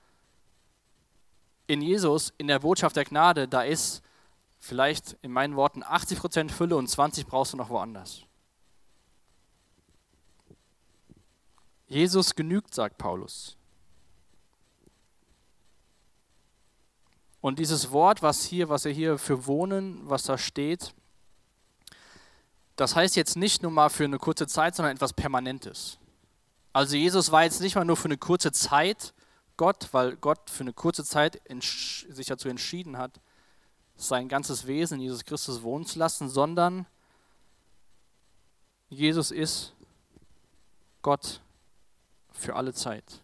in 1.68 1.82
Jesus, 1.82 2.34
in 2.38 2.48
der 2.48 2.60
Botschaft 2.60 2.96
der 2.96 3.06
Gnade, 3.06 3.48
da 3.48 3.64
ist 3.64 4.04
vielleicht 4.60 5.18
in 5.22 5.32
meinen 5.32 5.56
Worten 5.56 5.84
80% 5.84 6.52
Fülle 6.52 6.76
und 6.76 6.88
20 6.88 7.26
brauchst 7.26 7.54
du 7.54 7.58
noch 7.58 7.70
woanders. 7.70 8.22
Jesus 11.88 12.36
genügt, 12.36 12.74
sagt 12.74 12.98
Paulus. 12.98 13.58
Und 17.42 17.60
dieses 17.60 17.92
Wort, 17.92 18.24
was 18.24 18.44
hier, 18.44 18.70
was 18.70 18.86
er 18.86 18.92
hier 18.92 19.20
für 19.20 19.46
wohnen, 19.46 20.02
was 20.04 20.24
da 20.24 20.38
steht, 20.38 20.96
das 22.76 22.96
heißt 22.96 23.16
jetzt 23.16 23.38
nicht 23.38 23.64
nur 23.64 23.72
mal 23.72 23.90
für 23.90 24.04
eine 24.04 24.20
kurze 24.20 24.48
Zeit, 24.48 24.76
sondern 24.76 24.96
etwas 24.96 25.14
Permanentes. 25.14 25.98
Also 26.74 26.98
Jesus 26.98 27.32
war 27.32 27.44
jetzt 27.44 27.62
nicht 27.62 27.76
mal 27.76 27.86
nur 27.86 27.96
für 27.96 28.06
eine 28.06 28.18
kurze 28.18 28.52
Zeit 28.52 29.14
Gott, 29.58 29.90
weil 29.94 30.18
Gott 30.18 30.50
für 30.50 30.62
eine 30.62 30.74
kurze 30.74 31.06
Zeit 31.06 31.42
sich 31.62 32.28
dazu 32.28 32.50
entschieden 32.50 32.98
hat, 32.98 33.22
sein 33.96 34.28
ganzes 34.28 34.68
Wesen 34.68 34.96
in 34.96 35.06
Jesus 35.06 35.24
Christus 35.24 35.62
wohnen 35.62 35.86
zu 35.86 35.98
lassen, 35.98 36.30
sondern 36.30 36.86
Jesus 38.90 39.32
ist 39.32 39.74
Gott 41.02 41.40
für 42.34 42.56
alle 42.56 42.74
Zeit. 42.74 43.22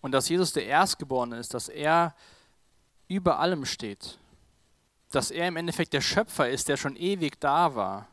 Und 0.00 0.12
dass 0.12 0.28
Jesus 0.28 0.52
der 0.52 0.66
Erstgeborene 0.66 1.38
ist, 1.38 1.54
dass 1.54 1.68
er 1.68 2.14
über 3.08 3.40
allem 3.40 3.64
steht, 3.64 4.18
dass 5.10 5.30
er 5.30 5.48
im 5.48 5.56
Endeffekt 5.56 5.92
der 5.92 6.00
Schöpfer 6.00 6.48
ist, 6.48 6.68
der 6.68 6.76
schon 6.76 6.96
ewig 6.96 7.40
da 7.40 7.74
war, 7.74 8.08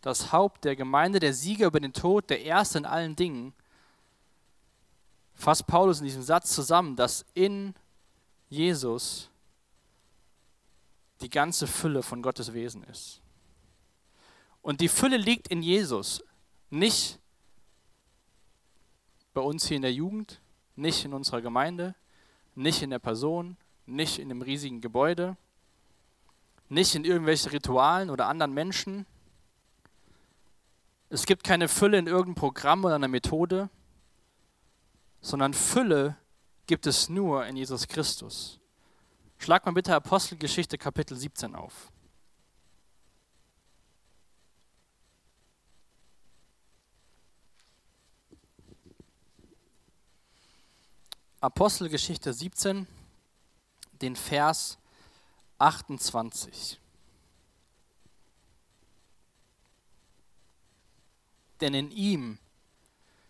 das 0.00 0.32
Haupt 0.32 0.64
der 0.64 0.76
Gemeinde, 0.76 1.18
der 1.18 1.34
Sieger 1.34 1.66
über 1.66 1.80
den 1.80 1.92
Tod, 1.92 2.30
der 2.30 2.42
Erste 2.42 2.78
in 2.78 2.86
allen 2.86 3.16
Dingen, 3.16 3.52
fasst 5.34 5.66
Paulus 5.66 5.98
in 5.98 6.06
diesem 6.06 6.22
Satz 6.22 6.52
zusammen, 6.52 6.96
dass 6.96 7.24
in 7.34 7.74
Jesus 8.48 9.28
die 11.20 11.30
ganze 11.30 11.66
Fülle 11.66 12.02
von 12.02 12.22
Gottes 12.22 12.52
Wesen 12.52 12.84
ist. 12.84 13.20
Und 14.62 14.80
die 14.80 14.88
Fülle 14.88 15.16
liegt 15.16 15.48
in 15.48 15.62
Jesus, 15.62 16.24
nicht 16.70 17.18
bei 19.32 19.40
uns 19.40 19.66
hier 19.66 19.76
in 19.76 19.82
der 19.82 19.92
Jugend, 19.92 20.40
nicht 20.76 21.04
in 21.04 21.12
unserer 21.12 21.40
Gemeinde, 21.40 21.94
nicht 22.54 22.82
in 22.82 22.90
der 22.90 22.98
Person, 22.98 23.56
nicht 23.86 24.18
in 24.18 24.28
dem 24.28 24.42
riesigen 24.42 24.80
Gebäude, 24.80 25.36
nicht 26.68 26.94
in 26.94 27.04
irgendwelchen 27.04 27.50
Ritualen 27.50 28.10
oder 28.10 28.26
anderen 28.26 28.52
Menschen. 28.52 29.06
Es 31.08 31.26
gibt 31.26 31.44
keine 31.44 31.68
Fülle 31.68 31.98
in 31.98 32.06
irgendeinem 32.06 32.34
Programm 32.34 32.84
oder 32.84 32.96
einer 32.96 33.08
Methode, 33.08 33.70
sondern 35.20 35.54
Fülle 35.54 36.16
gibt 36.66 36.86
es 36.86 37.08
nur 37.08 37.46
in 37.46 37.56
Jesus 37.56 37.86
Christus. 37.86 38.58
Schlag 39.38 39.64
mal 39.66 39.72
bitte 39.72 39.94
Apostelgeschichte 39.94 40.78
Kapitel 40.78 41.16
17 41.16 41.54
auf. 41.54 41.92
Apostelgeschichte 51.40 52.32
17, 52.32 52.88
den 54.00 54.16
Vers 54.16 54.78
28. 55.58 56.80
Denn 61.60 61.74
in 61.74 61.90
ihm, 61.90 62.38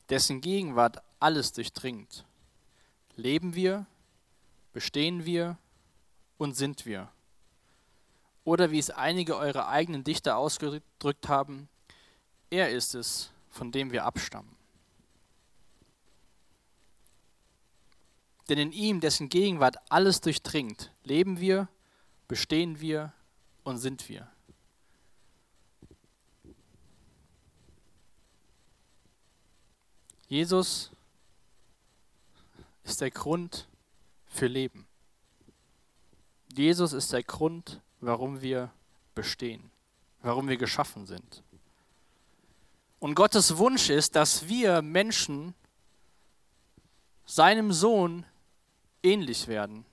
dessen 0.09 0.41
Gegenwart 0.41 1.03
alles 1.21 1.53
durchdringt, 1.53 2.25
leben 3.17 3.55
wir, 3.55 3.87
bestehen 4.73 5.25
wir 5.25 5.59
und 6.39 6.57
sind 6.57 6.87
wir. 6.87 7.09
Oder 8.45 8.71
wie 8.71 8.79
es 8.79 8.91
einige 8.91 9.37
eurer 9.37 9.69
eigenen 9.69 10.05
Dichter 10.05 10.37
ausgedrückt 10.37 11.29
haben, 11.29 11.69
er 12.51 12.71
ist 12.71 12.95
es, 12.95 13.31
von 13.51 13.73
dem 13.73 13.91
wir 13.91 14.05
abstammen. 14.05 14.55
Denn 18.49 18.59
in 18.59 18.73
ihm, 18.73 19.01
dessen 19.01 19.29
Gegenwart 19.29 19.77
alles 19.91 20.21
durchdringt, 20.21 20.93
leben 21.03 21.41
wir, 21.41 21.69
bestehen 22.29 22.81
wir 22.81 23.13
und 23.65 23.79
sind 23.79 24.09
wir. 24.09 24.29
Jesus 30.29 30.91
ist 32.85 33.01
der 33.01 33.11
Grund 33.11 33.69
für 34.27 34.47
Leben. 34.47 34.87
Jesus 36.57 36.93
ist 36.93 37.13
der 37.13 37.23
Grund, 37.23 37.81
warum 38.01 38.41
wir 38.41 38.71
bestehen, 39.15 39.71
warum 40.23 40.49
wir 40.49 40.57
geschaffen 40.57 41.07
sind. 41.07 41.43
Und 42.99 43.15
Gottes 43.15 43.57
Wunsch 43.59 43.91
ist, 43.91 44.17
dass 44.17 44.49
wir 44.49 44.83
Menschen 44.83 45.55
seinem 47.25 47.73
Sohn 47.73 48.25
ähnlich 49.03 49.49
werden. 49.49 49.85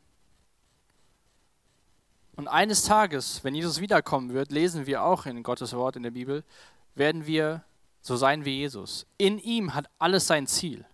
Und 2.35 2.47
eines 2.47 2.83
Tages, 2.83 3.43
wenn 3.43 3.53
Jesus 3.53 3.79
wiederkommen 3.79 4.33
wird, 4.33 4.51
lesen 4.51 4.85
wir 4.85 5.03
auch 5.03 5.25
in 5.25 5.43
Gottes 5.43 5.73
Wort 5.73 5.95
in 5.95 6.03
der 6.03 6.11
Bibel, 6.11 6.43
werden 6.95 7.25
wir 7.25 7.63
so 8.01 8.15
sein 8.15 8.43
wie 8.45 8.57
Jesus. 8.57 9.05
In 9.17 9.39
ihm 9.39 9.73
hat 9.73 9.89
alles 9.99 10.27
sein 10.27 10.47
Ziel. 10.47 10.85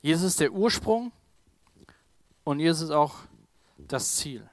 Jesus 0.00 0.24
ist 0.24 0.40
der 0.40 0.52
Ursprung 0.52 1.12
und 2.44 2.60
Jesus 2.60 2.82
ist 2.82 2.90
auch 2.90 3.16
das 3.78 4.16
Ziel. 4.16 4.48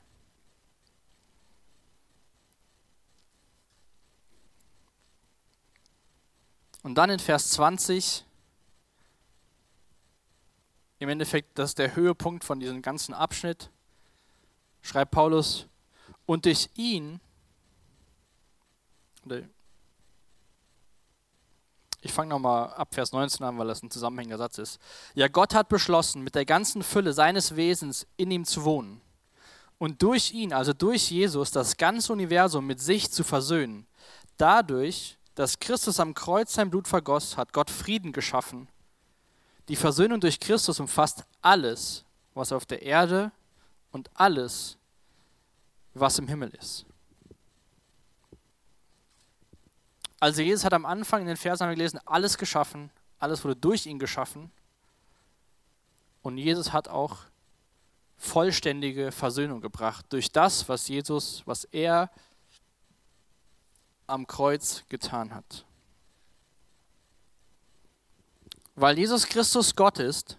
Und 6.82 6.96
dann 6.96 7.10
in 7.10 7.20
Vers 7.20 7.50
20 7.52 8.26
im 11.00 11.10
Endeffekt, 11.10 11.58
das 11.58 11.72
ist 11.72 11.80
der 11.80 11.96
Höhepunkt 11.96 12.44
von 12.44 12.60
diesem 12.60 12.82
ganzen 12.82 13.14
Abschnitt, 13.14 13.70
schreibt 14.82 15.12
Paulus, 15.12 15.66
und 16.26 16.46
durch 16.46 16.70
ihn, 16.76 17.20
ich 22.02 22.14
fange 22.14 22.30
nochmal 22.30 22.74
ab 22.74 22.94
Vers 22.94 23.12
19 23.12 23.46
an, 23.46 23.58
weil 23.58 23.68
das 23.68 23.84
ein 23.84 23.92
zusammenhängender 23.92 24.38
Satz 24.38 24.58
ist. 24.60 24.80
Ja, 25.16 25.28
Gott 25.28 25.54
hat 25.54 25.70
beschlossen, 25.70 26.24
mit 26.24 26.36
der 26.36 26.46
ganzen 26.46 26.84
Fülle 26.84 27.14
seines 27.14 27.56
Wesens 27.56 28.08
in 28.18 28.32
ihm 28.32 28.46
zu 28.46 28.64
wohnen 28.64 29.02
und 29.78 30.02
durch 30.02 30.32
ihn, 30.32 30.54
also 30.54 30.74
durch 30.74 31.10
Jesus, 31.10 31.52
das 31.52 31.78
ganze 31.78 32.14
Universum 32.14 32.66
mit 32.66 32.80
sich 32.80 33.12
zu 33.12 33.24
versöhnen. 33.24 33.88
Dadurch, 34.38 35.18
dass 35.36 35.60
Christus 35.60 36.00
am 36.00 36.14
Kreuz 36.14 36.54
sein 36.54 36.70
Blut 36.70 36.88
vergoss, 36.88 37.38
hat 37.38 37.54
Gott 37.54 37.70
Frieden 37.70 38.12
geschaffen 38.12 38.68
die 39.70 39.76
Versöhnung 39.76 40.20
durch 40.20 40.40
Christus 40.40 40.80
umfasst 40.80 41.24
alles, 41.42 42.04
was 42.34 42.52
auf 42.52 42.66
der 42.66 42.82
Erde 42.82 43.32
und 43.92 44.10
alles, 44.14 44.78
was 45.94 46.20
im 46.20 46.28
Himmel 46.28 46.50
ist. 46.52 46.86
Also 50.20 50.42
Jesus 50.42 50.66
hat 50.66 50.74
am 50.74 50.86
Anfang 50.86 51.22
in 51.22 51.28
den 51.28 51.38
Versen 51.38 51.64
haben 51.64 51.70
wir 51.70 51.76
gelesen, 51.76 52.00
alles 52.06 52.38
geschaffen, 52.38 52.92
alles 53.20 53.44
wurde 53.44 53.56
durch 53.56 53.86
ihn 53.86 54.00
geschaffen. 54.00 54.52
Und 56.22 56.38
Jesus 56.38 56.74
hat 56.74 56.90
auch 56.90 57.18
vollständige 58.18 59.14
Versöhnung 59.14 59.62
gebracht 59.62 60.06
durch 60.10 60.32
das, 60.32 60.68
was 60.68 60.88
Jesus, 60.90 61.42
was 61.46 61.64
er 61.66 62.12
am 64.08 64.28
Kreuz 64.28 64.84
getan 64.90 65.34
hat. 65.34 65.66
Weil 68.76 68.98
Jesus 68.98 69.26
Christus 69.26 69.76
Gott 69.76 70.00
ist, 70.00 70.38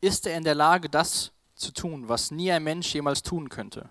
ist 0.00 0.26
er 0.26 0.36
in 0.36 0.44
der 0.44 0.54
Lage, 0.54 0.88
das 0.88 1.32
zu 1.64 1.72
tun, 1.72 2.08
was 2.08 2.30
nie 2.30 2.52
ein 2.52 2.62
Mensch 2.62 2.94
jemals 2.94 3.22
tun 3.22 3.48
könnte. 3.48 3.88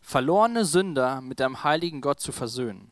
Verlorene 0.00 0.64
Sünder 0.64 1.20
mit 1.20 1.40
einem 1.40 1.62
heiligen 1.62 2.00
Gott 2.00 2.20
zu 2.20 2.32
versöhnen. 2.32 2.90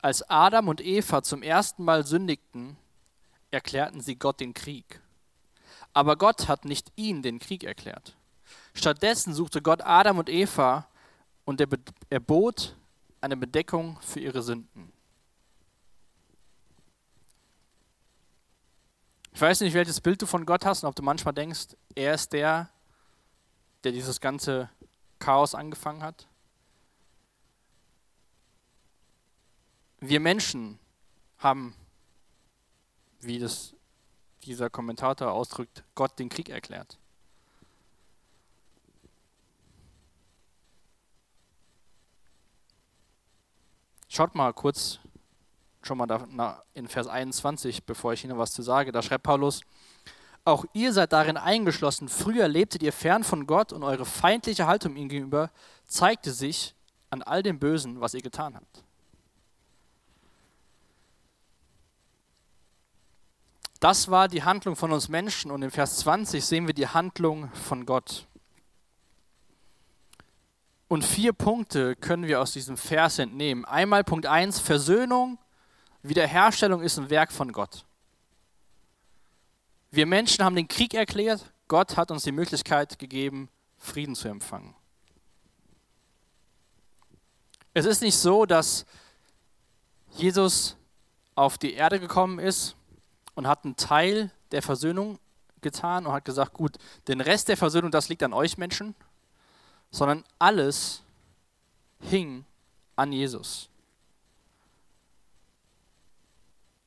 Als 0.00 0.22
Adam 0.30 0.68
und 0.68 0.80
Eva 0.80 1.22
zum 1.22 1.42
ersten 1.42 1.84
Mal 1.84 2.06
sündigten, 2.06 2.76
erklärten 3.50 4.00
sie 4.00 4.16
Gott 4.16 4.40
den 4.40 4.54
Krieg. 4.54 5.00
Aber 5.92 6.16
Gott 6.16 6.48
hat 6.48 6.64
nicht 6.64 6.92
ihnen 6.96 7.22
den 7.22 7.38
Krieg 7.38 7.64
erklärt. 7.64 8.16
Stattdessen 8.74 9.34
suchte 9.34 9.62
Gott 9.62 9.82
Adam 9.82 10.18
und 10.18 10.28
Eva 10.28 10.88
und 11.44 11.60
er 11.60 11.68
erbot 12.10 12.76
eine 13.20 13.36
Bedeckung 13.36 13.98
für 14.00 14.20
ihre 14.20 14.42
Sünden. 14.42 14.93
Ich 19.34 19.40
weiß 19.40 19.62
nicht, 19.62 19.74
welches 19.74 20.00
Bild 20.00 20.22
du 20.22 20.26
von 20.26 20.46
Gott 20.46 20.64
hast 20.64 20.84
und 20.84 20.88
ob 20.88 20.94
du 20.94 21.02
manchmal 21.02 21.34
denkst, 21.34 21.76
er 21.96 22.14
ist 22.14 22.32
der, 22.32 22.70
der 23.82 23.90
dieses 23.90 24.20
ganze 24.20 24.70
Chaos 25.18 25.56
angefangen 25.56 26.04
hat. 26.04 26.28
Wir 29.98 30.20
Menschen 30.20 30.78
haben, 31.38 31.74
wie 33.20 33.40
das 33.40 33.74
dieser 34.44 34.70
Kommentator 34.70 35.32
ausdrückt, 35.32 35.82
Gott 35.96 36.16
den 36.20 36.28
Krieg 36.28 36.48
erklärt. 36.48 36.96
Schaut 44.06 44.36
mal 44.36 44.52
kurz 44.52 45.00
schon 45.86 45.98
mal 45.98 46.06
da, 46.06 46.62
in 46.74 46.88
Vers 46.88 47.06
21, 47.06 47.84
bevor 47.84 48.12
ich 48.12 48.24
Ihnen 48.24 48.38
was 48.38 48.52
zu 48.52 48.62
sage. 48.62 48.92
Da 48.92 49.02
schreibt 49.02 49.24
Paulus, 49.24 49.60
auch 50.44 50.64
ihr 50.74 50.92
seid 50.92 51.12
darin 51.12 51.36
eingeschlossen. 51.36 52.08
Früher 52.08 52.48
lebtet 52.48 52.82
ihr 52.82 52.92
fern 52.92 53.24
von 53.24 53.46
Gott 53.46 53.72
und 53.72 53.82
eure 53.82 54.04
feindliche 54.04 54.66
Haltung 54.66 54.96
ihm 54.96 55.08
gegenüber 55.08 55.50
zeigte 55.86 56.32
sich 56.32 56.74
an 57.10 57.22
all 57.22 57.42
dem 57.42 57.58
Bösen, 57.58 58.00
was 58.00 58.14
ihr 58.14 58.22
getan 58.22 58.54
habt. 58.54 58.84
Das 63.80 64.10
war 64.10 64.28
die 64.28 64.42
Handlung 64.42 64.76
von 64.76 64.92
uns 64.92 65.08
Menschen 65.08 65.50
und 65.50 65.62
im 65.62 65.70
Vers 65.70 65.98
20 65.98 66.44
sehen 66.44 66.66
wir 66.66 66.74
die 66.74 66.88
Handlung 66.88 67.50
von 67.52 67.84
Gott. 67.84 68.26
Und 70.88 71.04
vier 71.04 71.32
Punkte 71.32 71.96
können 71.96 72.26
wir 72.26 72.40
aus 72.40 72.52
diesem 72.52 72.76
Vers 72.76 73.18
entnehmen. 73.18 73.64
Einmal 73.64 74.04
Punkt 74.04 74.26
1, 74.26 74.58
Versöhnung, 74.60 75.38
Wiederherstellung 76.04 76.82
ist 76.82 76.98
ein 76.98 77.08
Werk 77.08 77.32
von 77.32 77.50
Gott. 77.50 77.86
Wir 79.90 80.04
Menschen 80.04 80.44
haben 80.44 80.54
den 80.54 80.68
Krieg 80.68 80.92
erklärt, 80.92 81.52
Gott 81.66 81.96
hat 81.96 82.10
uns 82.10 82.24
die 82.24 82.32
Möglichkeit 82.32 82.98
gegeben, 82.98 83.48
Frieden 83.78 84.14
zu 84.14 84.28
empfangen. 84.28 84.74
Es 87.72 87.86
ist 87.86 88.02
nicht 88.02 88.16
so, 88.16 88.44
dass 88.44 88.84
Jesus 90.10 90.76
auf 91.34 91.56
die 91.56 91.72
Erde 91.72 91.98
gekommen 91.98 92.38
ist 92.38 92.76
und 93.34 93.46
hat 93.46 93.64
einen 93.64 93.76
Teil 93.76 94.30
der 94.52 94.60
Versöhnung 94.60 95.18
getan 95.62 96.04
und 96.06 96.12
hat 96.12 96.26
gesagt, 96.26 96.52
gut, 96.52 96.76
den 97.08 97.22
Rest 97.22 97.48
der 97.48 97.56
Versöhnung, 97.56 97.90
das 97.90 98.10
liegt 98.10 98.22
an 98.22 98.34
euch 98.34 98.58
Menschen, 98.58 98.94
sondern 99.90 100.22
alles 100.38 101.02
hing 101.98 102.44
an 102.94 103.10
Jesus. 103.10 103.70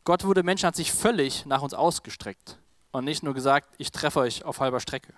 Gott 0.08 0.24
wurde 0.24 0.42
Mensch, 0.42 0.64
hat 0.64 0.78
sich 0.78 0.94
völlig 0.94 1.46
nach 1.46 1.62
uns 1.62 1.74
ausgestreckt 1.74 2.58
und 2.92 3.04
nicht 3.04 3.24
nur 3.24 3.34
gesagt, 3.34 3.76
ich 3.78 3.92
treffe 3.92 4.22
euch 4.22 4.46
auf 4.46 4.62
halber 4.62 4.80
Strecke. 4.80 5.14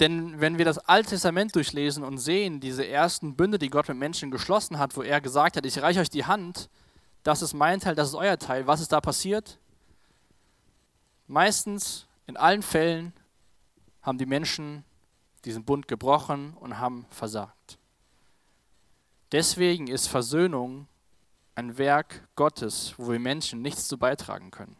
Denn 0.00 0.38
wenn 0.38 0.58
wir 0.58 0.66
das 0.66 0.76
Alte 0.76 1.08
Testament 1.08 1.56
durchlesen 1.56 2.04
und 2.04 2.18
sehen, 2.18 2.60
diese 2.60 2.86
ersten 2.86 3.36
Bünde, 3.36 3.58
die 3.58 3.70
Gott 3.70 3.88
mit 3.88 3.96
Menschen 3.96 4.30
geschlossen 4.30 4.78
hat, 4.78 4.98
wo 4.98 5.02
er 5.02 5.22
gesagt 5.22 5.56
hat, 5.56 5.64
ich 5.64 5.80
reiche 5.80 6.00
euch 6.00 6.10
die 6.10 6.26
Hand, 6.26 6.68
das 7.22 7.40
ist 7.40 7.54
mein 7.54 7.80
Teil, 7.80 7.94
das 7.94 8.08
ist 8.08 8.16
euer 8.16 8.38
Teil. 8.38 8.66
Was 8.66 8.82
ist 8.82 8.92
da 8.92 9.00
passiert? 9.00 9.56
Meistens, 11.26 12.06
in 12.26 12.36
allen 12.36 12.60
Fällen, 12.60 13.14
haben 14.02 14.18
die 14.18 14.26
Menschen 14.26 14.84
diesen 15.46 15.64
Bund 15.64 15.88
gebrochen 15.88 16.52
und 16.60 16.76
haben 16.76 17.06
versagt. 17.08 17.78
Deswegen 19.32 19.86
ist 19.86 20.06
Versöhnung 20.06 20.86
ein 21.54 21.78
Werk 21.78 22.26
Gottes, 22.36 22.94
wo 22.96 23.10
wir 23.10 23.18
Menschen 23.18 23.62
nichts 23.62 23.88
zu 23.88 23.98
beitragen 23.98 24.50
können. 24.50 24.76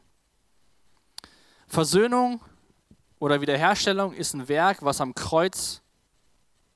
Versöhnung 1.66 2.40
oder 3.18 3.40
Wiederherstellung 3.40 4.12
ist 4.12 4.34
ein 4.34 4.48
Werk, 4.48 4.82
was 4.82 5.00
am 5.00 5.14
Kreuz 5.14 5.82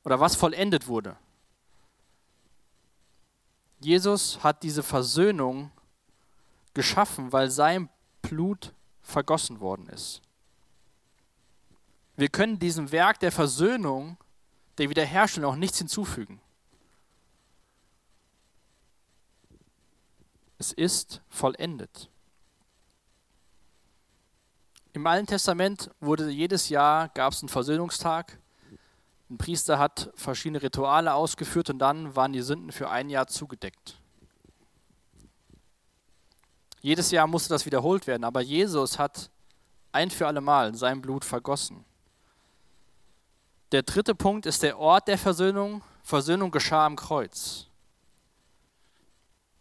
oder 0.05 0.21
was 0.21 0.37
vollendet 0.37 0.87
wurde. 0.87 1.17
Jesus 3.81 4.43
hat 4.43 4.63
diese 4.63 4.83
Versöhnung 4.83 5.71
geschaffen, 6.75 7.33
weil 7.33 7.51
sein 7.51 7.89
Blut 8.23 8.73
vergossen 9.03 9.61
worden 9.61 9.89
ist. 9.89 10.23
Wir 12.17 12.29
können 12.29 12.59
diesem 12.59 12.93
Werk 12.93 13.19
der 13.21 13.33
Versöhnung, 13.33 14.17
der 14.79 14.89
Wiederherstellung 14.89 15.53
auch 15.53 15.57
nichts 15.57 15.79
hinzufügen. 15.79 16.41
Es 20.65 20.73
ist 20.73 21.21
vollendet. 21.29 22.09
Im 24.95 25.07
Alten 25.07 25.27
Testament 25.27 25.91
wurde 26.01 26.31
jedes 26.31 26.71
Jahr 26.71 27.11
gab 27.11 27.35
es 27.35 27.43
einen 27.43 27.51
Versöhnungstag 27.51 28.39
ein 29.31 29.39
Priester 29.39 29.79
hat 29.79 30.11
verschiedene 30.15 30.63
Rituale 30.63 31.13
ausgeführt 31.13 31.69
und 31.71 31.79
dann 31.79 32.15
waren 32.15 32.33
die 32.33 32.43
Sünden 32.43 32.73
für 32.73 32.91
ein 32.91 33.11
Jahr 33.11 33.27
zugedeckt. 33.27 33.99
Jedes 36.81 37.11
Jahr 37.11 37.27
musste 37.27 37.49
das 37.49 37.67
wiederholt 37.67 38.07
werden, 38.07 38.25
aber 38.25 38.43
Jesus 38.43 38.99
hat 38.99 39.31
ein 39.93 40.11
für 40.11 40.27
alle 40.27 40.41
Mal 40.41 40.75
sein 40.75 41.03
Blut 41.03 41.25
vergossen. 41.25 41.85
Der 43.73 43.83
dritte 43.83 44.15
Punkt 44.15 44.47
ist 44.47 44.63
der 44.63 44.79
Ort 44.79 45.09
der 45.09 45.19
Versöhnung. 45.19 45.83
Versöhnung 46.03 46.51
geschah 46.51 46.87
am 46.87 46.97
Kreuz. 46.97 47.67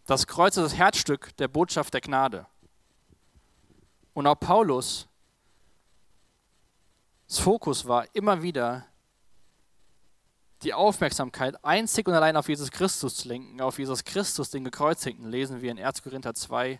Das 0.05 0.27
Kreuz 0.27 0.57
ist 0.57 0.63
das 0.63 0.75
Herzstück 0.75 1.35
der 1.37 1.47
Botschaft 1.47 1.93
der 1.93 2.01
Gnade. 2.01 2.45
Und 4.13 4.27
auch 4.27 4.35
Paulus, 4.35 5.07
Fokus 7.27 7.87
war 7.87 8.05
immer 8.13 8.41
wieder 8.41 8.85
die 10.61 10.73
Aufmerksamkeit 10.73 11.63
einzig 11.63 12.07
und 12.07 12.13
allein 12.13 12.37
auf 12.37 12.47
Jesus 12.47 12.71
Christus 12.71 13.15
zu 13.17 13.27
lenken, 13.27 13.59
auf 13.61 13.79
Jesus 13.79 14.03
Christus, 14.03 14.49
den 14.49 14.63
Gekreuzigten, 14.63 15.29
lesen 15.29 15.61
wir 15.61 15.71
in 15.71 15.79
1. 15.79 16.01
Korinther 16.03 16.33
2, 16.33 16.79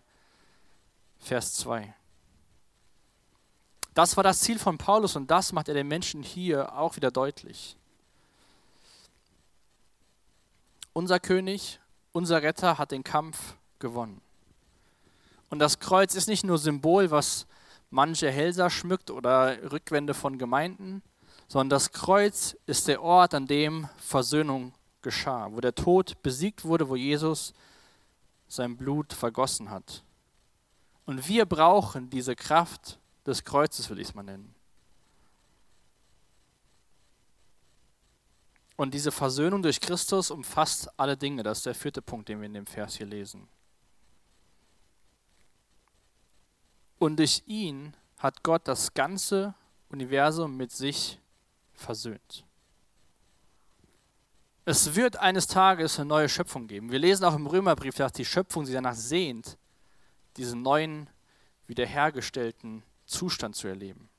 Vers 1.20 1.56
2. 1.56 1.94
Das 3.94 4.18
war 4.18 4.24
das 4.24 4.40
Ziel 4.40 4.58
von 4.58 4.78
Paulus 4.78 5.16
und 5.16 5.30
das 5.30 5.52
macht 5.52 5.68
er 5.68 5.74
den 5.74 5.88
Menschen 5.88 6.24
hier 6.24 6.76
auch 6.78 6.96
wieder 6.96 7.12
deutlich. 7.12 7.78
Unser 10.94 11.20
König, 11.20 11.80
unser 12.14 12.42
Retter 12.42 12.78
hat 12.78 12.92
den 12.92 13.04
Kampf 13.04 13.56
gewonnen. 13.80 14.22
Und 15.50 15.60
das 15.60 15.80
Kreuz 15.80 16.16
ist 16.16 16.28
nicht 16.28 16.46
nur 16.46 16.58
Symbol, 16.58 17.12
was 17.12 17.46
manche 17.90 18.32
Hälser 18.32 18.70
schmückt 18.70 19.12
oder 19.12 19.72
Rückwände 19.72 20.14
von 20.14 20.38
Gemeinden, 20.38 21.04
sondern 21.48 21.70
das 21.70 21.92
Kreuz 21.92 22.56
ist 22.66 22.88
der 22.88 23.04
Ort, 23.04 23.34
an 23.34 23.46
dem 23.46 23.90
Versöhnung 23.98 24.74
geschah, 25.02 25.50
wo 25.52 25.60
der 25.60 25.76
Tod 25.76 26.22
besiegt 26.24 26.64
wurde, 26.66 26.90
wo 26.90 26.96
Jesus 26.96 27.54
sein 28.48 28.78
Blut 28.78 29.14
vergossen 29.14 29.70
hat. 29.70 30.04
Und 31.06 31.28
wir 31.28 31.46
brauchen 31.46 32.10
diese 32.10 32.36
Kraft 32.36 33.00
des 33.26 33.44
Kreuzes, 33.44 33.90
will 33.90 34.00
ich 34.00 34.10
es 34.10 34.16
mal 34.16 34.24
nennen. 34.24 34.53
Und 38.76 38.94
diese 38.94 39.12
Versöhnung 39.12 39.62
durch 39.62 39.80
Christus 39.80 40.32
umfasst 40.32 40.90
alle 40.98 41.16
Dinge. 41.16 41.44
Das 41.44 41.60
ist 41.60 41.66
der 41.66 41.76
vierte 41.76 42.02
Punkt, 42.02 42.30
den 42.30 42.40
wir 42.40 42.48
in 42.48 42.54
dem 42.54 42.66
Vers 42.66 42.96
hier 42.96 43.06
lesen. 43.06 43.48
Und 46.98 47.18
durch 47.18 47.44
ihn 47.46 47.96
hat 48.18 48.44
Gott 48.44 48.68
das 48.68 48.94
ganze 48.94 49.54
Universum 49.90 50.56
mit 50.56 50.72
sich 50.72 51.20
versöhnt. 51.74 52.46
Es 54.66 54.96
wird 54.96 55.18
eines 55.18 55.48
Tages 55.48 56.00
eine 56.00 56.08
neue 56.08 56.30
Schöpfung 56.30 56.68
geben. 56.68 56.90
Wir 56.90 57.00
lesen 57.00 57.26
auch 57.26 57.36
im 57.36 57.48
Römerbrief, 57.48 57.96
dass 57.96 58.14
die 58.14 58.24
Schöpfung 58.24 58.66
sich 58.66 58.74
danach 58.74 58.96
sehnt, 58.96 59.58
diesen 60.38 60.62
neuen, 60.62 61.10
wiederhergestellten 61.68 62.84
Zustand 63.06 63.56
zu 63.56 63.68
erleben. 63.68 64.10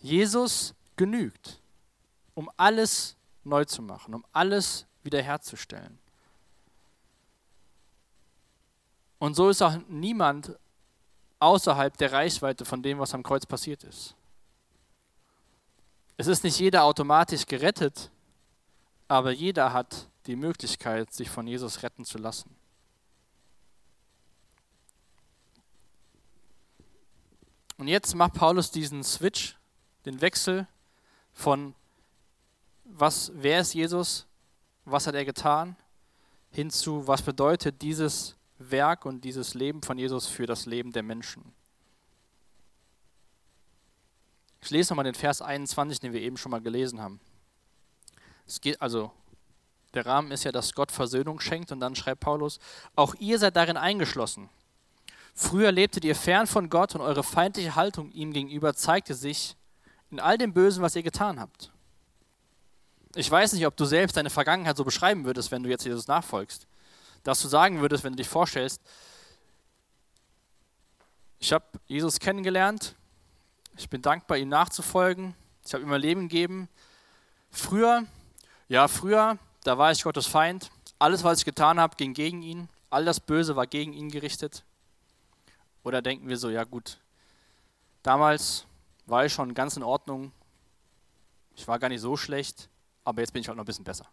Jesus 0.00 0.74
genügt, 0.96 1.60
um 2.34 2.50
alles 2.56 3.16
neu 3.44 3.64
zu 3.64 3.82
machen, 3.82 4.14
um 4.14 4.24
alles 4.32 4.86
wiederherzustellen. 5.02 5.98
Und 9.18 9.34
so 9.34 9.50
ist 9.50 9.62
auch 9.62 9.76
niemand 9.88 10.58
außerhalb 11.38 11.96
der 11.96 12.12
Reichweite 12.12 12.64
von 12.64 12.82
dem, 12.82 12.98
was 12.98 13.14
am 13.14 13.22
Kreuz 13.22 13.46
passiert 13.46 13.84
ist. 13.84 14.14
Es 16.16 16.26
ist 16.26 16.44
nicht 16.44 16.58
jeder 16.58 16.84
automatisch 16.84 17.46
gerettet, 17.46 18.10
aber 19.08 19.30
jeder 19.30 19.72
hat 19.72 20.08
die 20.26 20.36
Möglichkeit, 20.36 21.12
sich 21.12 21.30
von 21.30 21.46
Jesus 21.46 21.82
retten 21.82 22.04
zu 22.04 22.18
lassen. 22.18 22.54
Und 27.78 27.88
jetzt 27.88 28.14
macht 28.14 28.34
Paulus 28.34 28.70
diesen 28.70 29.02
Switch, 29.02 29.56
den 30.04 30.20
Wechsel 30.20 30.66
von 31.32 31.74
was, 32.84 33.30
wer 33.34 33.60
ist 33.60 33.74
Jesus, 33.74 34.26
was 34.84 35.06
hat 35.06 35.14
er 35.14 35.24
getan, 35.24 35.76
hin 36.50 36.70
zu 36.70 37.06
was 37.06 37.22
bedeutet 37.22 37.80
dieses 37.80 38.36
Werk 38.58 39.06
und 39.06 39.22
dieses 39.22 39.54
Leben 39.54 39.82
von 39.82 39.98
Jesus 39.98 40.26
für 40.26 40.46
das 40.46 40.66
Leben 40.66 40.92
der 40.92 41.02
Menschen. 41.02 41.54
Ich 44.62 44.70
lese 44.70 44.92
nochmal 44.92 45.04
den 45.04 45.14
Vers 45.14 45.40
21, 45.40 46.00
den 46.00 46.12
wir 46.12 46.20
eben 46.20 46.36
schon 46.36 46.50
mal 46.50 46.60
gelesen 46.60 47.00
haben. 47.00 47.20
Es 48.46 48.60
geht 48.60 48.80
also, 48.82 49.10
der 49.94 50.04
Rahmen 50.04 50.32
ist 50.32 50.44
ja, 50.44 50.52
dass 50.52 50.74
Gott 50.74 50.92
Versöhnung 50.92 51.40
schenkt 51.40 51.72
und 51.72 51.80
dann 51.80 51.96
schreibt 51.96 52.20
Paulus, 52.20 52.58
auch 52.94 53.14
ihr 53.14 53.38
seid 53.38 53.56
darin 53.56 53.76
eingeschlossen. 53.76 54.50
Früher 55.34 55.72
lebtet 55.72 56.04
ihr 56.04 56.14
fern 56.14 56.46
von 56.46 56.68
Gott 56.68 56.94
und 56.94 57.00
eure 57.00 57.22
feindliche 57.22 57.76
Haltung 57.76 58.10
ihm 58.12 58.32
gegenüber 58.32 58.74
zeigte 58.74 59.14
sich 59.14 59.56
in 60.10 60.20
all 60.20 60.38
dem 60.38 60.52
Bösen, 60.52 60.82
was 60.82 60.96
ihr 60.96 61.02
getan 61.02 61.40
habt. 61.40 61.70
Ich 63.14 63.30
weiß 63.30 63.52
nicht, 63.52 63.66
ob 63.66 63.76
du 63.76 63.84
selbst 63.84 64.16
deine 64.16 64.30
Vergangenheit 64.30 64.76
so 64.76 64.84
beschreiben 64.84 65.24
würdest, 65.24 65.50
wenn 65.50 65.62
du 65.62 65.68
jetzt 65.68 65.84
Jesus 65.84 66.06
nachfolgst. 66.06 66.66
Dass 67.22 67.42
du 67.42 67.48
sagen 67.48 67.80
würdest, 67.80 68.04
wenn 68.04 68.12
du 68.12 68.18
dich 68.18 68.28
vorstellst, 68.28 68.80
ich 71.38 71.52
habe 71.52 71.64
Jesus 71.86 72.18
kennengelernt, 72.20 72.94
ich 73.76 73.88
bin 73.88 74.02
dankbar, 74.02 74.36
ihm 74.36 74.48
nachzufolgen, 74.48 75.34
ich 75.64 75.72
habe 75.72 75.82
ihm 75.82 75.90
mein 75.90 76.00
Leben 76.00 76.28
gegeben. 76.28 76.68
Früher, 77.50 78.04
ja, 78.68 78.88
früher, 78.88 79.38
da 79.64 79.78
war 79.78 79.90
ich 79.90 80.02
Gottes 80.02 80.26
Feind. 80.26 80.70
Alles, 80.98 81.24
was 81.24 81.38
ich 81.38 81.44
getan 81.44 81.80
habe, 81.80 81.96
ging 81.96 82.14
gegen 82.14 82.42
ihn. 82.42 82.68
All 82.90 83.04
das 83.04 83.20
Böse 83.20 83.56
war 83.56 83.66
gegen 83.66 83.92
ihn 83.92 84.10
gerichtet. 84.10 84.64
Oder 85.82 86.02
denken 86.02 86.28
wir 86.28 86.36
so, 86.36 86.50
ja 86.50 86.64
gut, 86.64 86.98
damals 88.02 88.66
war 89.10 89.26
ich 89.26 89.32
schon 89.32 89.54
ganz 89.54 89.76
in 89.76 89.82
Ordnung, 89.82 90.32
ich 91.54 91.66
war 91.68 91.78
gar 91.78 91.88
nicht 91.88 92.00
so 92.00 92.16
schlecht, 92.16 92.70
aber 93.04 93.20
jetzt 93.20 93.32
bin 93.32 93.42
ich 93.42 93.48
halt 93.48 93.56
noch 93.56 93.64
ein 93.64 93.66
bisschen 93.66 93.84
besser. 93.84 94.06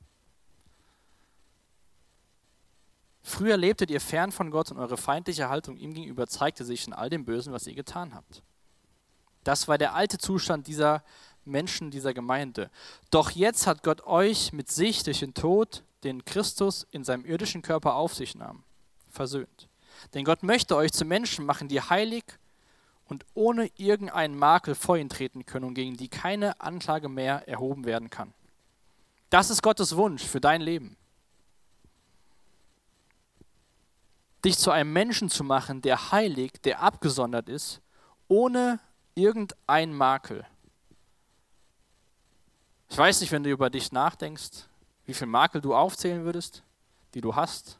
Früher 3.21 3.57
lebtet 3.57 3.91
ihr 3.91 3.99
fern 3.99 4.31
von 4.31 4.51
Gott 4.51 4.71
und 4.71 4.77
eure 4.77 4.97
feindliche 4.97 5.49
Haltung 5.49 5.77
ihm 5.77 5.93
gegenüber 5.93 6.27
zeigte 6.27 6.63
sich 6.63 6.87
in 6.87 6.93
all 6.93 7.09
dem 7.09 7.25
Bösen, 7.25 7.51
was 7.53 7.67
ihr 7.67 7.75
getan 7.75 8.13
habt. 8.13 8.41
Das 9.43 9.67
war 9.67 9.77
der 9.77 9.95
alte 9.95 10.17
Zustand 10.17 10.67
dieser 10.67 11.03
Menschen, 11.43 11.91
dieser 11.91 12.13
Gemeinde. 12.13 12.69
Doch 13.11 13.31
jetzt 13.31 13.67
hat 13.67 13.83
Gott 13.83 14.01
euch 14.05 14.53
mit 14.53 14.71
sich 14.71 15.03
durch 15.03 15.19
den 15.19 15.33
Tod, 15.33 15.83
den 16.03 16.25
Christus 16.25 16.87
in 16.91 17.03
seinem 17.03 17.25
irdischen 17.25 17.61
Körper 17.61 17.95
auf 17.95 18.13
sich 18.13 18.35
nahm, 18.35 18.63
versöhnt. 19.09 19.67
Denn 20.13 20.25
Gott 20.25 20.43
möchte 20.43 20.75
euch 20.75 20.91
zu 20.91 21.05
Menschen 21.05 21.45
machen, 21.45 21.67
die 21.67 21.81
heilig 21.81 22.23
und 23.07 23.25
ohne 23.33 23.69
irgendeinen 23.77 24.37
Makel 24.37 24.75
vor 24.75 24.97
ihn 24.97 25.09
treten 25.09 25.45
können 25.45 25.65
und 25.65 25.73
gegen 25.73 25.97
die 25.97 26.09
keine 26.09 26.59
Anklage 26.59 27.09
mehr 27.09 27.47
erhoben 27.47 27.85
werden 27.85 28.09
kann. 28.09 28.33
Das 29.29 29.49
ist 29.49 29.61
Gottes 29.61 29.95
Wunsch 29.95 30.23
für 30.23 30.41
dein 30.41 30.61
Leben. 30.61 30.97
Dich 34.43 34.57
zu 34.57 34.71
einem 34.71 34.93
Menschen 34.93 35.29
zu 35.29 35.43
machen, 35.43 35.81
der 35.81 36.11
heilig, 36.11 36.53
der 36.63 36.81
abgesondert 36.81 37.49
ist, 37.49 37.81
ohne 38.27 38.79
irgendeinen 39.15 39.93
Makel. 39.93 40.45
Ich 42.89 42.97
weiß 42.97 43.19
nicht, 43.21 43.31
wenn 43.31 43.43
du 43.43 43.49
über 43.49 43.69
dich 43.69 43.91
nachdenkst, 43.91 44.67
wie 45.05 45.13
viel 45.13 45.27
Makel 45.27 45.59
du 45.61 45.73
aufzählen 45.75 46.23
würdest, 46.23 46.63
die 47.13 47.21
du 47.21 47.35
hast. 47.35 47.79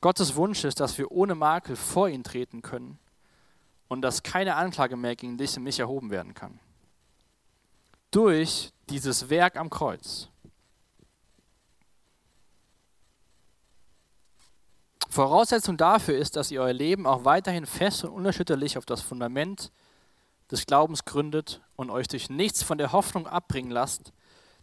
Gottes 0.00 0.34
Wunsch 0.36 0.64
ist, 0.64 0.80
dass 0.80 0.96
wir 0.96 1.10
ohne 1.10 1.34
Makel 1.34 1.76
vor 1.76 2.08
ihn 2.08 2.24
treten 2.24 2.62
können 2.62 2.98
und 3.90 4.02
dass 4.02 4.22
keine 4.22 4.54
Anklage 4.54 4.96
mehr 4.96 5.16
gegen 5.16 5.36
dich 5.36 5.56
und 5.56 5.64
mich 5.64 5.80
erhoben 5.80 6.10
werden 6.10 6.32
kann. 6.32 6.60
Durch 8.12 8.72
dieses 8.88 9.28
Werk 9.28 9.56
am 9.56 9.68
Kreuz. 9.68 10.28
Voraussetzung 15.08 15.76
dafür 15.76 16.16
ist, 16.16 16.36
dass 16.36 16.52
ihr 16.52 16.62
euer 16.62 16.72
Leben 16.72 17.04
auch 17.04 17.24
weiterhin 17.24 17.66
fest 17.66 18.04
und 18.04 18.12
unerschütterlich 18.12 18.78
auf 18.78 18.86
das 18.86 19.00
Fundament 19.00 19.72
des 20.52 20.66
Glaubens 20.66 21.04
gründet 21.04 21.60
und 21.74 21.90
euch 21.90 22.06
durch 22.06 22.30
nichts 22.30 22.62
von 22.62 22.78
der 22.78 22.92
Hoffnung 22.92 23.26
abbringen 23.26 23.72
lasst, 23.72 24.12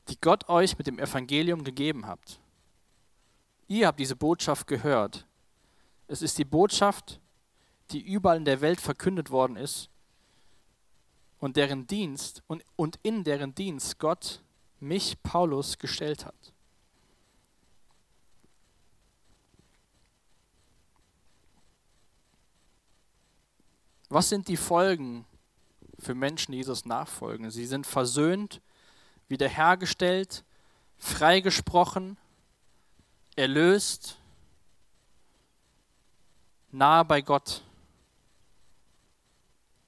die 0.07 0.19
Gott 0.21 0.47
euch 0.47 0.77
mit 0.77 0.87
dem 0.87 0.99
Evangelium 0.99 1.65
gegeben 1.65 2.07
habt. 2.07 2.39
Ihr 3.67 3.87
habt 3.87 3.99
diese 3.99 4.15
Botschaft 4.15 4.67
gehört. 4.67 5.27
Es 6.07 6.21
ist 6.21 6.37
die 6.37 6.45
Botschaft, 6.45 7.19
die 7.91 8.01
überall 8.01 8.37
in 8.37 8.45
der 8.45 8.61
Welt 8.61 8.81
verkündet 8.81 9.31
worden 9.31 9.55
ist 9.55 9.89
und 11.39 11.57
deren 11.57 11.87
Dienst 11.87 12.43
und, 12.47 12.63
und 12.75 12.99
in 13.03 13.23
deren 13.23 13.53
Dienst 13.55 13.99
Gott 13.99 14.41
mich, 14.79 15.21
Paulus, 15.23 15.77
gestellt 15.77 16.25
hat. 16.25 16.53
Was 24.09 24.29
sind 24.29 24.47
die 24.47 24.57
Folgen 24.57 25.25
für 25.99 26.15
Menschen, 26.15 26.53
die 26.53 26.59
Jesus 26.59 26.85
nachfolgen? 26.85 27.51
Sie 27.51 27.65
sind 27.65 27.85
versöhnt, 27.85 28.61
wiederhergestellt, 29.27 30.45
freigesprochen, 30.97 32.17
erlöst, 33.35 34.17
nahe 36.71 37.03
bei 37.03 37.21
Gott. 37.21 37.63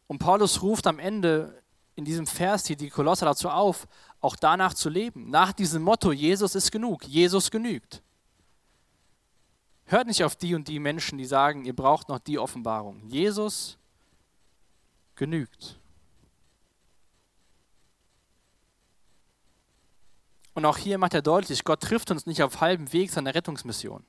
Und 0.10 0.18
Paulus 0.18 0.64
ruft 0.64 0.88
am 0.88 0.98
Ende 0.98 1.62
in 1.94 2.04
diesem 2.04 2.26
Vers 2.26 2.66
hier 2.66 2.76
die 2.76 2.90
Kolosser 2.90 3.28
dazu 3.28 3.48
auf, 3.48 3.88
auch 4.22 4.36
danach 4.36 4.74
zu 4.74 4.90
leben. 4.90 5.30
Nach 5.30 5.54
diesem 5.54 5.84
Motto, 5.84 6.12
Jesus 6.12 6.56
ist 6.56 6.72
genug, 6.72 7.04
Jesus 7.04 7.52
genügt. 7.52 8.02
Hört 9.86 10.08
nicht 10.08 10.24
auf 10.24 10.36
die 10.36 10.56
und 10.56 10.68
die 10.68 10.80
Menschen, 10.80 11.20
die 11.20 11.26
sagen, 11.26 11.64
ihr 11.64 11.76
braucht 11.76 12.10
noch 12.10 12.18
die 12.18 12.40
Offenbarung. 12.40 13.08
Jesus 13.08 13.78
genügt. 15.16 15.78
Und 20.56 20.66
auch 20.66 20.78
hier 20.78 20.98
macht 20.98 21.14
er 21.14 21.22
deutlich, 21.22 21.64
Gott 21.64 21.82
trifft 21.82 22.10
uns 22.10 22.26
nicht 22.26 22.42
auf 22.42 22.62
halbem 22.62 22.92
Weg 22.94 23.12
seiner 23.12 23.36
Rettungsmission. 23.36 24.04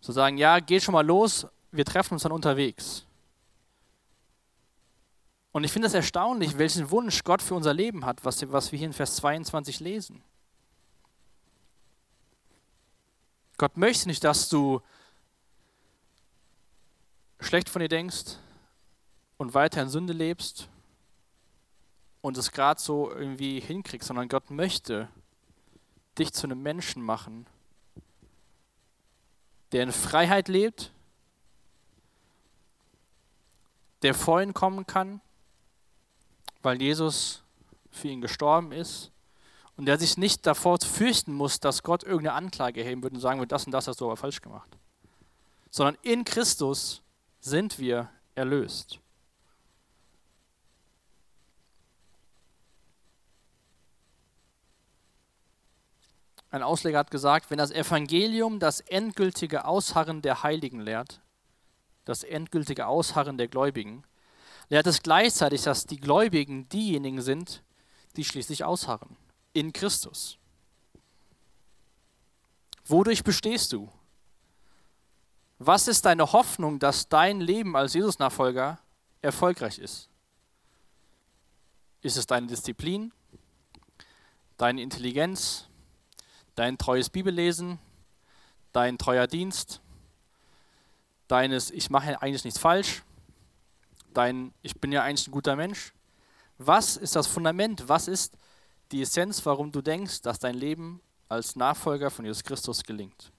Zu 0.00 0.12
sagen, 0.12 0.38
ja, 0.38 0.58
geh 0.58 0.80
schon 0.80 0.94
mal 0.94 1.06
los, 1.06 1.46
wir 1.70 1.84
treffen 1.84 2.14
uns 2.14 2.22
dann 2.22 2.32
unterwegs. 2.32 3.04
Und 5.52 5.64
ich 5.64 5.72
finde 5.72 5.88
es 5.88 5.94
erstaunlich, 5.94 6.58
welchen 6.58 6.90
Wunsch 6.90 7.24
Gott 7.24 7.42
für 7.42 7.54
unser 7.54 7.74
Leben 7.74 8.04
hat, 8.04 8.24
was, 8.24 8.50
was 8.52 8.70
wir 8.70 8.78
hier 8.78 8.86
in 8.86 8.92
Vers 8.92 9.16
22 9.16 9.80
lesen. 9.80 10.22
Gott 13.58 13.76
möchte 13.76 14.08
nicht, 14.08 14.22
dass 14.24 14.48
du 14.48 14.80
schlecht 17.40 17.68
von 17.68 17.80
dir 17.80 17.88
denkst 17.88 18.36
und 19.38 19.54
weiter 19.54 19.82
in 19.82 19.88
Sünde 19.88 20.12
lebst 20.12 20.68
und 22.22 22.38
es 22.38 22.52
gerade 22.52 22.80
so 22.80 23.10
irgendwie 23.10 23.60
hinkriegst, 23.60 24.08
sondern 24.08 24.28
Gott 24.28 24.50
möchte 24.50 25.08
dich 26.18 26.32
zu 26.32 26.46
einem 26.46 26.62
Menschen 26.62 27.02
machen, 27.02 27.46
der 29.72 29.82
in 29.82 29.92
Freiheit 29.92 30.48
lebt, 30.48 30.92
der 34.02 34.14
vor 34.14 34.42
ihn 34.42 34.54
kommen 34.54 34.86
kann, 34.86 35.20
weil 36.62 36.80
Jesus 36.80 37.42
für 37.90 38.08
ihn 38.08 38.20
gestorben 38.20 38.72
ist 38.72 39.10
und 39.76 39.86
der 39.86 39.98
sich 39.98 40.16
nicht 40.16 40.46
davor 40.46 40.78
fürchten 40.78 41.32
muss, 41.32 41.60
dass 41.60 41.82
Gott 41.82 42.02
irgendeine 42.02 42.34
Anklage 42.34 42.82
erheben 42.82 43.02
würde 43.02 43.16
und 43.16 43.20
sagen 43.20 43.40
wird, 43.40 43.52
das 43.52 43.66
und 43.66 43.72
das 43.72 43.88
hast 43.88 44.00
du 44.00 44.06
aber 44.06 44.16
falsch 44.16 44.40
gemacht. 44.40 44.76
Sondern 45.70 45.96
in 46.02 46.24
Christus 46.24 47.02
sind 47.40 47.78
wir 47.78 48.10
erlöst. 48.34 49.00
Ein 56.50 56.64
Ausleger 56.64 56.98
hat 56.98 57.12
gesagt, 57.12 57.50
wenn 57.50 57.58
das 57.58 57.70
Evangelium 57.70 58.58
das 58.58 58.80
endgültige 58.80 59.64
Ausharren 59.64 60.20
der 60.20 60.42
Heiligen 60.42 60.80
lehrt, 60.80 61.20
das 62.04 62.24
endgültige 62.24 62.86
Ausharren 62.86 63.38
der 63.38 63.46
Gläubigen, 63.46 64.02
lehrt 64.70 64.86
es 64.86 65.02
gleichzeitig, 65.02 65.62
dass 65.62 65.84
die 65.84 66.00
Gläubigen 66.00 66.68
diejenigen 66.68 67.20
sind, 67.20 67.62
die 68.16 68.24
schließlich 68.24 68.64
ausharren 68.64 69.16
in 69.52 69.72
Christus. 69.72 70.38
Wodurch 72.86 73.22
bestehst 73.22 73.72
du? 73.72 73.90
Was 75.58 75.88
ist 75.88 76.06
deine 76.06 76.32
Hoffnung, 76.32 76.78
dass 76.78 77.08
dein 77.08 77.40
Leben 77.40 77.76
als 77.76 77.94
Jesus-Nachfolger 77.94 78.78
erfolgreich 79.20 79.78
ist? 79.78 80.08
Ist 82.00 82.16
es 82.16 82.26
deine 82.26 82.46
Disziplin, 82.46 83.12
deine 84.56 84.80
Intelligenz, 84.80 85.68
dein 86.54 86.78
treues 86.78 87.10
Bibellesen, 87.10 87.78
dein 88.72 88.96
treuer 88.98 89.26
Dienst, 89.26 89.80
deines 91.28 91.70
Ich 91.70 91.90
mache 91.90 92.22
eigentlich 92.22 92.44
nichts 92.44 92.58
falsch, 92.58 93.02
dein 94.14 94.52
Ich 94.62 94.80
bin 94.80 94.92
ja 94.92 95.02
eigentlich 95.02 95.28
ein 95.28 95.32
guter 95.32 95.56
Mensch. 95.56 95.92
Was 96.58 96.96
ist 96.96 97.16
das 97.16 97.26
Fundament? 97.26 97.88
Was 97.88 98.08
ist 98.08 98.36
die 98.92 99.02
Essenz, 99.02 99.44
warum 99.46 99.72
du 99.72 99.80
denkst, 99.80 100.22
dass 100.22 100.38
dein 100.38 100.54
Leben 100.54 101.00
als 101.28 101.56
Nachfolger 101.56 102.10
von 102.10 102.24
Jesus 102.24 102.42
Christus 102.42 102.82
gelingt? 102.82 103.32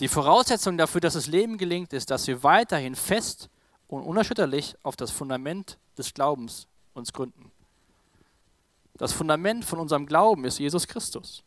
Die 0.00 0.08
Voraussetzung 0.08 0.76
dafür, 0.76 1.00
dass 1.00 1.14
das 1.14 1.26
Leben 1.26 1.56
gelingt, 1.56 1.92
ist, 1.92 2.10
dass 2.10 2.26
wir 2.26 2.42
weiterhin 2.42 2.96
fest 2.96 3.48
und 3.86 4.02
unerschütterlich 4.02 4.76
auf 4.82 4.96
das 4.96 5.10
Fundament 5.10 5.78
des 5.96 6.12
Glaubens 6.14 6.66
uns 6.94 7.12
gründen. 7.12 7.52
Das 8.96 9.12
Fundament 9.12 9.64
von 9.64 9.78
unserem 9.78 10.06
Glauben 10.06 10.44
ist 10.44 10.58
Jesus 10.58 10.86
Christus. 10.86 11.44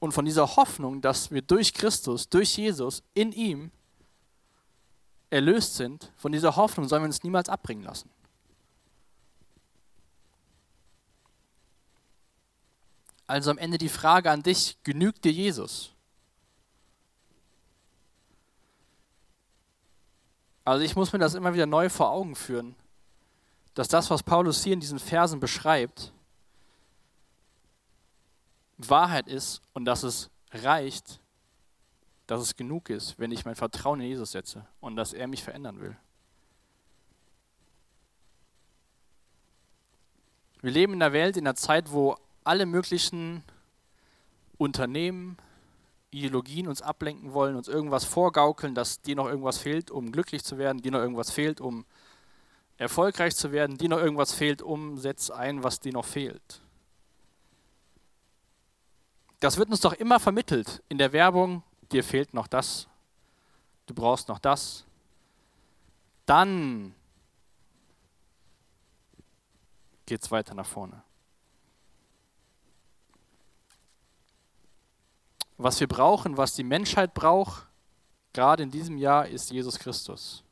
Und 0.00 0.12
von 0.12 0.24
dieser 0.24 0.56
Hoffnung, 0.56 1.00
dass 1.00 1.30
wir 1.30 1.42
durch 1.42 1.74
Christus, 1.74 2.28
durch 2.28 2.56
Jesus, 2.56 3.02
in 3.14 3.32
ihm 3.32 3.70
erlöst 5.30 5.76
sind, 5.76 6.12
von 6.16 6.32
dieser 6.32 6.56
Hoffnung 6.56 6.88
sollen 6.88 7.02
wir 7.02 7.06
uns 7.08 7.22
niemals 7.22 7.48
abbringen 7.48 7.84
lassen. 7.84 8.10
Also 13.26 13.50
am 13.50 13.58
Ende 13.58 13.76
die 13.76 13.90
Frage 13.90 14.30
an 14.30 14.42
dich, 14.42 14.78
genügt 14.84 15.24
dir 15.24 15.32
Jesus? 15.32 15.92
Also 20.64 20.84
ich 20.84 20.96
muss 20.96 21.12
mir 21.12 21.18
das 21.18 21.34
immer 21.34 21.52
wieder 21.52 21.66
neu 21.66 21.88
vor 21.88 22.10
Augen 22.10 22.34
führen, 22.34 22.74
dass 23.74 23.88
das, 23.88 24.10
was 24.10 24.22
Paulus 24.22 24.64
hier 24.64 24.72
in 24.72 24.80
diesen 24.80 24.98
Versen 24.98 25.40
beschreibt, 25.40 26.12
Wahrheit 28.78 29.28
ist 29.28 29.60
und 29.74 29.84
dass 29.84 30.02
es 30.02 30.30
reicht, 30.52 31.20
dass 32.28 32.42
es 32.42 32.56
genug 32.56 32.90
ist, 32.90 33.18
wenn 33.18 33.32
ich 33.32 33.46
mein 33.46 33.56
Vertrauen 33.56 34.00
in 34.00 34.06
Jesus 34.06 34.32
setze 34.32 34.66
und 34.80 34.96
dass 34.96 35.14
er 35.14 35.26
mich 35.26 35.42
verändern 35.42 35.80
will. 35.80 35.96
Wir 40.60 40.70
leben 40.70 40.92
in 40.92 41.02
einer 41.02 41.14
Welt, 41.14 41.38
in 41.38 41.46
einer 41.46 41.54
Zeit, 41.54 41.90
wo 41.90 42.16
alle 42.44 42.66
möglichen 42.66 43.42
Unternehmen, 44.58 45.38
Ideologien 46.10 46.68
uns 46.68 46.82
ablenken 46.82 47.32
wollen, 47.32 47.56
uns 47.56 47.66
irgendwas 47.66 48.04
vorgaukeln, 48.04 48.74
dass 48.74 49.00
dir 49.00 49.16
noch 49.16 49.26
irgendwas 49.26 49.56
fehlt, 49.56 49.90
um 49.90 50.12
glücklich 50.12 50.44
zu 50.44 50.58
werden, 50.58 50.82
dir 50.82 50.92
noch 50.92 51.00
irgendwas 51.00 51.30
fehlt, 51.30 51.62
um 51.62 51.86
erfolgreich 52.76 53.36
zu 53.36 53.52
werden, 53.52 53.78
dir 53.78 53.88
noch 53.88 53.98
irgendwas 53.98 54.34
fehlt, 54.34 54.60
um 54.60 54.98
setz 54.98 55.30
ein, 55.30 55.62
was 55.62 55.80
dir 55.80 55.92
noch 55.92 56.04
fehlt. 56.04 56.60
Das 59.40 59.56
wird 59.56 59.70
uns 59.70 59.80
doch 59.80 59.94
immer 59.94 60.20
vermittelt 60.20 60.82
in 60.88 60.98
der 60.98 61.12
Werbung, 61.12 61.62
dir 61.92 62.04
fehlt 62.04 62.34
noch 62.34 62.46
das, 62.46 62.88
du 63.86 63.94
brauchst 63.94 64.28
noch 64.28 64.38
das. 64.38 64.84
Dann 66.26 66.94
geht 70.06 70.22
es 70.22 70.30
weiter 70.30 70.54
nach 70.54 70.66
vorne. 70.66 71.02
Was 75.56 75.80
wir 75.80 75.88
brauchen, 75.88 76.36
was 76.36 76.54
die 76.54 76.64
Menschheit 76.64 77.14
braucht, 77.14 77.66
gerade 78.32 78.62
in 78.62 78.70
diesem 78.70 78.96
Jahr, 78.96 79.26
ist 79.26 79.50
Jesus 79.50 79.78
Christus. 79.78 80.44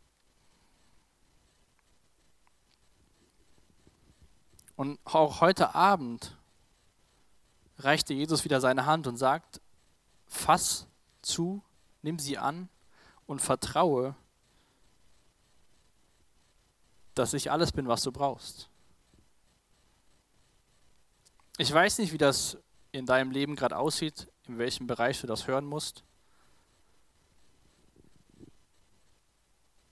Und 4.77 4.99
auch 5.05 5.41
heute 5.41 5.75
Abend 5.75 6.37
reichte 7.79 8.13
Jesus 8.13 8.45
wieder 8.45 8.61
seine 8.61 8.87
Hand 8.87 9.07
und 9.07 9.17
sagt, 9.17 9.61
fass 10.27 10.87
zu, 11.27 11.63
nimm 12.03 12.19
sie 12.19 12.39
an 12.39 12.69
und 13.27 13.41
vertraue, 13.41 14.15
dass 17.15 17.35
ich 17.35 17.51
alles 17.51 17.73
bin, 17.73 17.89
was 17.89 18.03
du 18.03 18.13
brauchst. 18.13 18.69
Ich 21.59 21.73
weiß 21.73 21.99
nicht, 21.99 22.13
wie 22.13 22.19
das 22.19 22.59
in 22.93 23.07
deinem 23.07 23.31
Leben 23.31 23.57
gerade 23.57 23.77
aussieht 23.77 24.29
in 24.49 24.59
welchem 24.59 24.87
Bereich 24.87 25.21
du 25.21 25.27
das 25.27 25.47
hören 25.47 25.65
musst. 25.65 26.05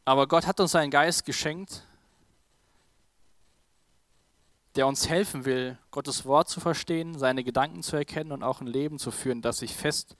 Aber 0.04 0.28
Gott 0.28 0.46
hat 0.46 0.60
uns 0.60 0.72
seinen 0.72 0.90
Geist 0.90 1.24
geschenkt, 1.24 1.86
der 4.76 4.86
uns 4.86 5.08
helfen 5.08 5.44
will, 5.44 5.78
Gottes 5.90 6.24
Wort 6.24 6.48
zu 6.48 6.60
verstehen, 6.60 7.18
seine 7.18 7.44
Gedanken 7.44 7.82
zu 7.82 7.96
erkennen 7.96 8.32
und 8.32 8.42
auch 8.42 8.60
ein 8.60 8.66
Leben 8.66 8.98
zu 8.98 9.10
führen, 9.10 9.40
das 9.40 9.58
sich 9.58 9.74
fest 9.74 10.16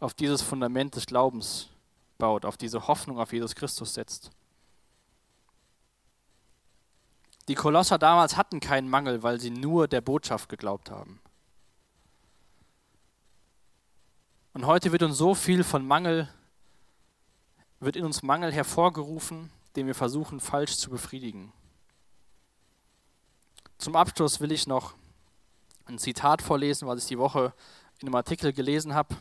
auf 0.00 0.14
dieses 0.14 0.42
Fundament 0.42 0.96
des 0.96 1.06
Glaubens 1.06 1.68
baut, 2.18 2.44
auf 2.44 2.56
diese 2.56 2.88
Hoffnung 2.88 3.18
auf 3.18 3.32
Jesus 3.32 3.54
Christus 3.54 3.94
setzt. 3.94 4.30
Die 7.48 7.54
Kolosser 7.54 7.98
damals 7.98 8.36
hatten 8.36 8.60
keinen 8.60 8.90
Mangel, 8.90 9.22
weil 9.22 9.40
sie 9.40 9.50
nur 9.50 9.88
der 9.88 10.02
Botschaft 10.02 10.48
geglaubt 10.48 10.90
haben. 10.90 11.20
Und 14.52 14.66
heute 14.66 14.92
wird 14.92 15.02
uns 15.02 15.16
so 15.16 15.34
viel 15.34 15.64
von 15.64 15.86
Mangel, 15.86 16.28
wird 17.80 17.96
in 17.96 18.04
uns 18.04 18.22
Mangel 18.22 18.52
hervorgerufen, 18.52 19.50
den 19.76 19.86
wir 19.86 19.94
versuchen 19.94 20.40
falsch 20.40 20.76
zu 20.76 20.90
befriedigen. 20.90 21.52
Zum 23.78 23.94
Abschluss 23.94 24.40
will 24.40 24.52
ich 24.52 24.66
noch 24.66 24.94
ein 25.86 25.98
Zitat 25.98 26.42
vorlesen, 26.42 26.88
was 26.88 27.02
ich 27.02 27.08
die 27.08 27.18
Woche 27.18 27.54
in 28.00 28.08
einem 28.08 28.16
Artikel 28.16 28.52
gelesen 28.52 28.94
habe. 28.94 29.16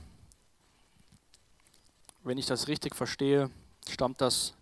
Wenn 2.27 2.37
ich 2.37 2.45
das 2.45 2.67
richtig 2.67 2.93
verstehe, 2.93 3.49
stammt 3.87 4.19
das 4.19 4.53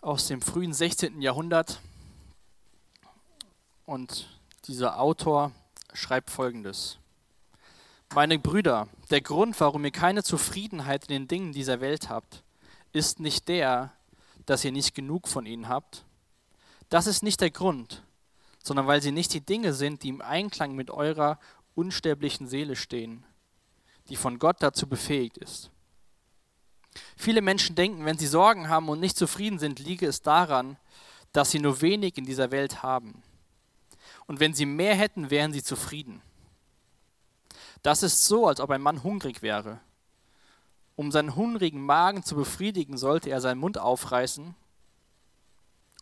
aus 0.00 0.26
dem 0.26 0.40
frühen 0.40 0.72
16. 0.72 1.20
Jahrhundert. 1.20 1.82
Und 3.84 4.30
dieser 4.64 4.98
Autor 4.98 5.52
schreibt 5.92 6.30
folgendes. 6.30 6.96
Meine 8.14 8.38
Brüder, 8.38 8.88
der 9.10 9.20
Grund, 9.20 9.60
warum 9.60 9.84
ihr 9.84 9.90
keine 9.90 10.22
Zufriedenheit 10.22 11.02
in 11.02 11.12
den 11.12 11.28
Dingen 11.28 11.52
dieser 11.52 11.82
Welt 11.82 12.08
habt, 12.08 12.44
ist 12.92 13.20
nicht 13.20 13.46
der, 13.48 13.92
dass 14.46 14.64
ihr 14.64 14.72
nicht 14.72 14.94
genug 14.94 15.28
von 15.28 15.44
ihnen 15.44 15.68
habt. 15.68 16.06
Das 16.88 17.06
ist 17.06 17.22
nicht 17.22 17.42
der 17.42 17.50
Grund, 17.50 18.02
sondern 18.64 18.86
weil 18.86 19.02
sie 19.02 19.12
nicht 19.12 19.34
die 19.34 19.44
Dinge 19.44 19.74
sind, 19.74 20.02
die 20.02 20.08
im 20.08 20.22
Einklang 20.22 20.74
mit 20.74 20.90
eurer 20.90 21.38
unsterblichen 21.74 22.48
Seele 22.48 22.74
stehen, 22.74 23.22
die 24.08 24.16
von 24.16 24.38
Gott 24.38 24.56
dazu 24.60 24.86
befähigt 24.86 25.38
ist. 25.38 25.70
Viele 27.16 27.42
Menschen 27.42 27.76
denken, 27.76 28.04
wenn 28.04 28.18
sie 28.18 28.26
Sorgen 28.26 28.68
haben 28.68 28.88
und 28.88 29.00
nicht 29.00 29.16
zufrieden 29.16 29.58
sind, 29.58 29.78
liege 29.78 30.06
es 30.06 30.22
daran, 30.22 30.76
dass 31.32 31.50
sie 31.50 31.58
nur 31.58 31.80
wenig 31.80 32.16
in 32.16 32.24
dieser 32.24 32.50
Welt 32.50 32.82
haben. 32.82 33.22
Und 34.26 34.40
wenn 34.40 34.54
sie 34.54 34.66
mehr 34.66 34.94
hätten, 34.94 35.30
wären 35.30 35.52
sie 35.52 35.62
zufrieden. 35.62 36.22
Das 37.82 38.02
ist 38.02 38.24
so, 38.24 38.46
als 38.46 38.60
ob 38.60 38.70
ein 38.70 38.82
Mann 38.82 39.02
hungrig 39.02 39.42
wäre. 39.42 39.80
Um 40.96 41.12
seinen 41.12 41.36
hungrigen 41.36 41.84
Magen 41.84 42.24
zu 42.24 42.34
befriedigen, 42.34 42.98
sollte 42.98 43.30
er 43.30 43.40
seinen 43.40 43.60
Mund 43.60 43.78
aufreißen, 43.78 44.54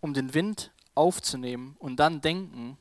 um 0.01 0.15
den 0.15 0.33
Wind 0.33 0.73
aufzunehmen 0.95 1.77
und 1.79 1.97
dann 1.97 2.21
denken, 2.21 2.79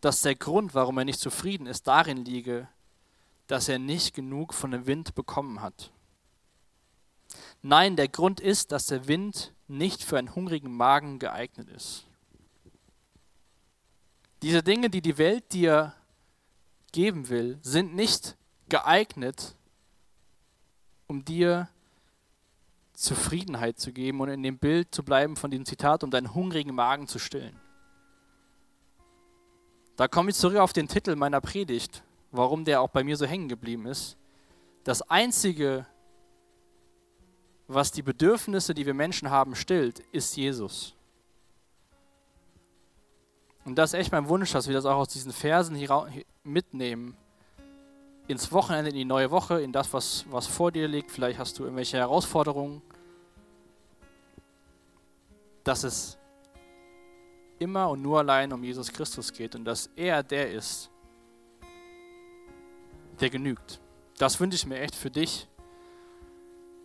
dass 0.00 0.22
der 0.22 0.34
Grund, 0.34 0.74
warum 0.74 0.98
er 0.98 1.04
nicht 1.04 1.20
zufrieden 1.20 1.66
ist, 1.66 1.86
darin 1.86 2.24
liege, 2.24 2.68
dass 3.46 3.68
er 3.68 3.78
nicht 3.78 4.14
genug 4.14 4.54
von 4.54 4.70
dem 4.70 4.86
Wind 4.86 5.14
bekommen 5.14 5.60
hat. 5.60 5.90
Nein, 7.62 7.96
der 7.96 8.08
Grund 8.08 8.40
ist, 8.40 8.72
dass 8.72 8.86
der 8.86 9.08
Wind 9.08 9.52
nicht 9.68 10.02
für 10.02 10.18
einen 10.18 10.34
hungrigen 10.34 10.74
Magen 10.76 11.18
geeignet 11.18 11.68
ist. 11.70 12.06
Diese 14.42 14.62
Dinge, 14.62 14.90
die 14.90 15.00
die 15.00 15.18
Welt 15.18 15.52
dir 15.52 15.94
geben 16.92 17.28
will, 17.28 17.58
sind 17.62 17.94
nicht 17.94 18.36
geeignet, 18.68 19.56
um 21.06 21.24
dir 21.24 21.68
Zufriedenheit 22.92 23.78
zu 23.78 23.92
geben 23.92 24.20
und 24.20 24.28
in 24.28 24.42
dem 24.42 24.58
Bild 24.58 24.94
zu 24.94 25.02
bleiben 25.02 25.36
von 25.36 25.50
diesem 25.50 25.66
Zitat, 25.66 26.02
um 26.02 26.10
deinen 26.10 26.34
hungrigen 26.34 26.74
Magen 26.74 27.06
zu 27.06 27.18
stillen. 27.18 27.58
Da 29.96 30.08
komme 30.08 30.30
ich 30.30 30.36
zurück 30.36 30.58
auf 30.58 30.72
den 30.72 30.88
Titel 30.88 31.16
meiner 31.16 31.40
Predigt, 31.40 32.02
warum 32.36 32.64
der 32.64 32.80
auch 32.80 32.90
bei 32.90 33.04
mir 33.04 33.16
so 33.16 33.26
hängen 33.26 33.48
geblieben 33.48 33.86
ist. 33.86 34.16
Das 34.84 35.02
Einzige, 35.02 35.86
was 37.68 37.90
die 37.90 38.02
Bedürfnisse, 38.02 38.74
die 38.74 38.86
wir 38.86 38.94
Menschen 38.94 39.30
haben, 39.30 39.54
stillt, 39.54 40.00
ist 40.12 40.36
Jesus. 40.36 40.94
Und 43.64 43.76
das 43.76 43.92
ist 43.92 44.00
echt 44.00 44.12
mein 44.12 44.28
Wunsch, 44.28 44.52
dass 44.52 44.68
wir 44.68 44.74
das 44.74 44.86
auch 44.86 44.96
aus 44.96 45.08
diesen 45.08 45.32
Versen 45.32 45.74
hier 45.74 46.06
mitnehmen. 46.44 47.16
Ins 48.28 48.52
Wochenende, 48.52 48.90
in 48.90 48.96
die 48.96 49.04
neue 49.04 49.30
Woche, 49.30 49.60
in 49.60 49.72
das, 49.72 49.92
was, 49.92 50.24
was 50.30 50.46
vor 50.46 50.70
dir 50.70 50.86
liegt. 50.86 51.10
Vielleicht 51.10 51.38
hast 51.38 51.58
du 51.58 51.64
irgendwelche 51.64 51.96
Herausforderungen. 51.96 52.80
Dass 55.64 55.82
es 55.82 56.16
immer 57.58 57.88
und 57.88 58.02
nur 58.02 58.18
allein 58.20 58.52
um 58.52 58.62
Jesus 58.62 58.92
Christus 58.92 59.32
geht 59.32 59.54
und 59.54 59.64
dass 59.64 59.90
er 59.96 60.22
der 60.22 60.52
ist, 60.52 60.90
der 63.20 63.30
genügt. 63.30 63.80
Das 64.18 64.40
wünsche 64.40 64.56
ich 64.56 64.66
mir 64.66 64.80
echt 64.80 64.94
für 64.94 65.10
dich. 65.10 65.48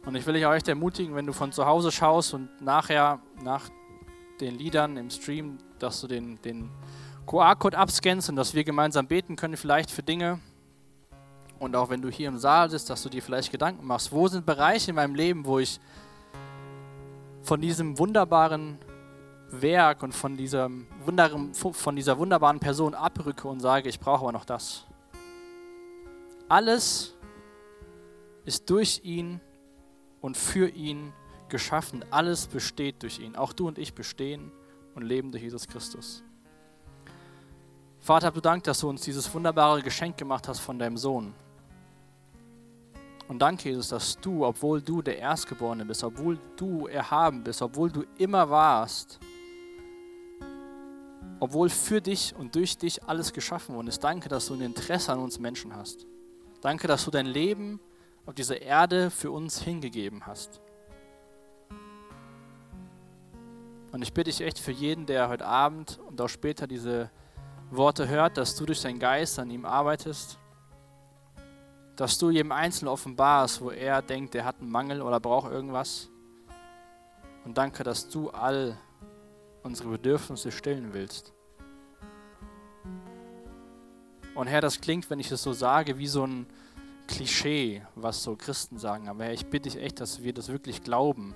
Und 0.06 0.16
ich 0.16 0.26
will 0.26 0.34
dich 0.34 0.46
auch 0.46 0.54
echt 0.54 0.68
ermutigen, 0.68 1.16
wenn 1.16 1.26
du 1.26 1.34
von 1.34 1.52
zu 1.52 1.66
Hause 1.66 1.92
schaust 1.92 2.34
und 2.34 2.50
nachher, 2.62 3.20
nach 3.44 3.70
den 4.40 4.56
Liedern 4.56 4.98
im 4.98 5.10
Stream, 5.10 5.60
dass 5.78 6.02
du 6.02 6.08
den, 6.08 6.42
den 6.42 6.72
QR-Code 7.28 7.78
abscannst 7.78 8.30
und 8.30 8.36
dass 8.36 8.54
wir 8.54 8.64
gemeinsam 8.64 9.08
beten 9.08 9.36
können, 9.36 9.56
vielleicht 9.56 9.92
für 9.92 10.02
Dinge. 10.02 10.40
Und 11.60 11.76
auch 11.76 11.90
wenn 11.90 12.02
du 12.02 12.10
hier 12.10 12.28
im 12.28 12.40
Saal 12.40 12.70
bist, 12.70 12.90
dass 12.90 13.04
du 13.04 13.10
dir 13.10 13.22
vielleicht 13.22 13.52
Gedanken 13.52 13.86
machst, 13.86 14.12
wo 14.12 14.28
sind 14.28 14.46
Bereiche 14.46 14.90
in 14.90 14.96
meinem 14.96 15.14
Leben, 15.14 15.46
wo 15.46 15.60
ich 15.60 15.80
von 17.44 17.62
diesem 17.62 18.00
wunderbaren 18.00 18.80
Werk 19.52 20.02
und 20.02 20.14
von, 20.14 20.38
diesem 20.38 20.88
von 21.74 21.96
dieser 21.96 22.18
wunderbaren 22.18 22.60
Person 22.60 22.96
abrücke 22.96 23.48
und 23.48 23.60
sage, 23.60 23.90
ich 23.90 24.00
brauche 24.00 24.22
aber 24.22 24.32
noch 24.32 24.46
das. 24.46 24.86
Alles 26.52 27.16
ist 28.43 28.70
durch 28.70 28.99
ihn 29.06 29.39
und 30.20 30.36
für 30.36 30.68
ihn 30.68 31.14
geschaffen. 31.47 32.04
Alles 32.12 32.47
besteht 32.47 33.04
durch 33.04 33.20
ihn. 33.20 33.38
Auch 33.38 33.54
du 33.54 33.70
und 33.70 33.78
ich 33.78 33.93
bestehen 33.93 34.52
und 34.93 35.04
leben 35.04 35.32
durch 35.32 35.43
Jesus 35.43 35.66
Christus. 35.66 36.24
Vater, 38.02 38.28
hab 38.28 38.34
du 38.34 38.41
Dank, 38.41 38.66
dass 38.66 38.82
du 38.82 38.89
uns 38.89 39.04
dieses 39.04 39.34
wunderbare 39.34 39.82
Geschenk 39.82 40.18
gemacht 40.18 40.49
hast 40.49 40.60
von 40.60 40.78
deinem 40.78 40.97
Sohn. 40.97 41.34
Und 43.30 43.41
danke, 43.41 43.70
Jesus, 43.70 43.88
dass 43.88 44.20
du, 44.20 44.45
obwohl 44.45 44.82
du 44.82 45.02
der 45.02 45.20
Erstgeborene 45.20 45.86
bist, 45.86 46.04
obwohl 46.04 46.38
du 46.58 46.86
erhaben 46.88 47.45
bist, 47.45 47.62
obwohl 47.62 47.89
du 47.89 48.04
immer 48.18 48.49
warst, 48.49 49.22
obwohl 51.39 51.70
für 51.70 52.02
dich 52.02 52.36
und 52.36 52.54
durch 52.54 52.78
dich 52.78 53.02
alles 53.06 53.32
geschaffen 53.32 53.74
worden 53.74 53.88
ist, 53.88 54.04
danke, 54.04 54.28
dass 54.28 54.47
du 54.47 54.56
ein 54.56 54.62
Interesse 54.62 55.14
an 55.14 55.20
uns 55.20 55.39
Menschen 55.39 55.74
hast. 55.74 56.08
Danke, 56.62 56.88
dass 56.88 57.05
du 57.05 57.12
dein 57.12 57.26
Leben 57.26 57.80
auf 58.28 58.36
dieser 58.36 58.62
Erde 58.62 59.09
für 59.09 59.32
uns 59.32 59.62
hingegeben 59.62 60.28
hast. 60.28 60.62
Und 63.91 64.03
ich 64.03 64.14
bitte 64.14 64.30
dich 64.30 64.41
echt 64.41 64.59
für 64.59 64.72
jeden, 64.72 65.07
der 65.07 65.28
heute 65.28 65.45
Abend 65.45 65.99
und 66.07 66.22
auch 66.22 66.30
später 66.30 66.68
diese 66.68 67.09
Worte 67.72 68.07
hört, 68.07 68.38
dass 68.38 68.55
du 68.55 68.66
durch 68.66 68.82
deinen 68.82 68.99
Geist 68.99 69.39
an 69.39 69.49
ihm 69.49 69.66
arbeitest, 69.66 70.38
dass 71.95 72.18
du 72.20 72.30
jedem 72.30 72.51
Einzelnen 72.51 72.89
offenbarst, 72.89 73.59
wo 73.62 73.72
er 73.72 74.01
denkt, 74.03 74.36
er 74.36 74.45
hat 74.45 74.59
einen 74.62 74.70
Mangel 74.70 75.01
oder 75.01 75.20
braucht 75.20 75.51
irgendwas. 75.51 76.09
Und 77.43 77.57
danke, 77.57 77.84
dass 77.84 78.07
du 78.07 78.30
all 78.30 78.78
unsere 79.64 79.89
Bedürfnisse 79.89 80.51
stillen 80.51 80.93
willst. 80.93 81.34
Und 84.36 84.48
Herr, 84.48 84.62
das 84.62 84.80
klingt, 84.80 85.10
wenn 85.10 85.20
ich 85.20 85.32
es 85.32 85.44
so 85.44 85.54
sage, 85.54 85.98
wie 85.98 86.08
so 86.08 86.26
ein 86.26 86.46
Klischee, 87.08 87.82
was 87.96 88.24
so 88.24 88.36
Christen 88.36 88.78
sagen. 88.78 89.10
Aber 89.10 89.26
Herr, 89.26 89.34
ich 89.34 89.46
bitte 89.46 89.70
dich 89.70 89.82
echt, 89.82 90.00
dass 90.00 90.24
wir 90.24 90.34
das 90.34 90.48
wirklich 90.48 90.84
glauben, 90.84 91.36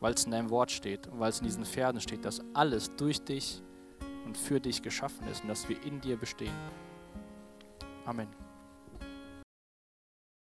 weil 0.00 0.12
es 0.12 0.24
in 0.24 0.32
deinem 0.32 0.50
Wort 0.50 0.70
steht 0.70 1.06
und 1.06 1.18
weil 1.20 1.30
es 1.30 1.38
in 1.38 1.46
diesen 1.46 1.64
Pferden 1.64 2.00
steht, 2.00 2.24
dass 2.24 2.42
alles 2.52 2.94
durch 2.96 3.22
dich 3.22 3.62
und 4.26 4.36
für 4.36 4.60
dich 4.60 4.82
geschaffen 4.82 5.26
ist 5.28 5.42
und 5.42 5.48
dass 5.48 5.68
wir 5.68 5.82
in 5.84 6.00
dir 6.00 6.16
bestehen. 6.16 6.54
Amen. 8.04 8.43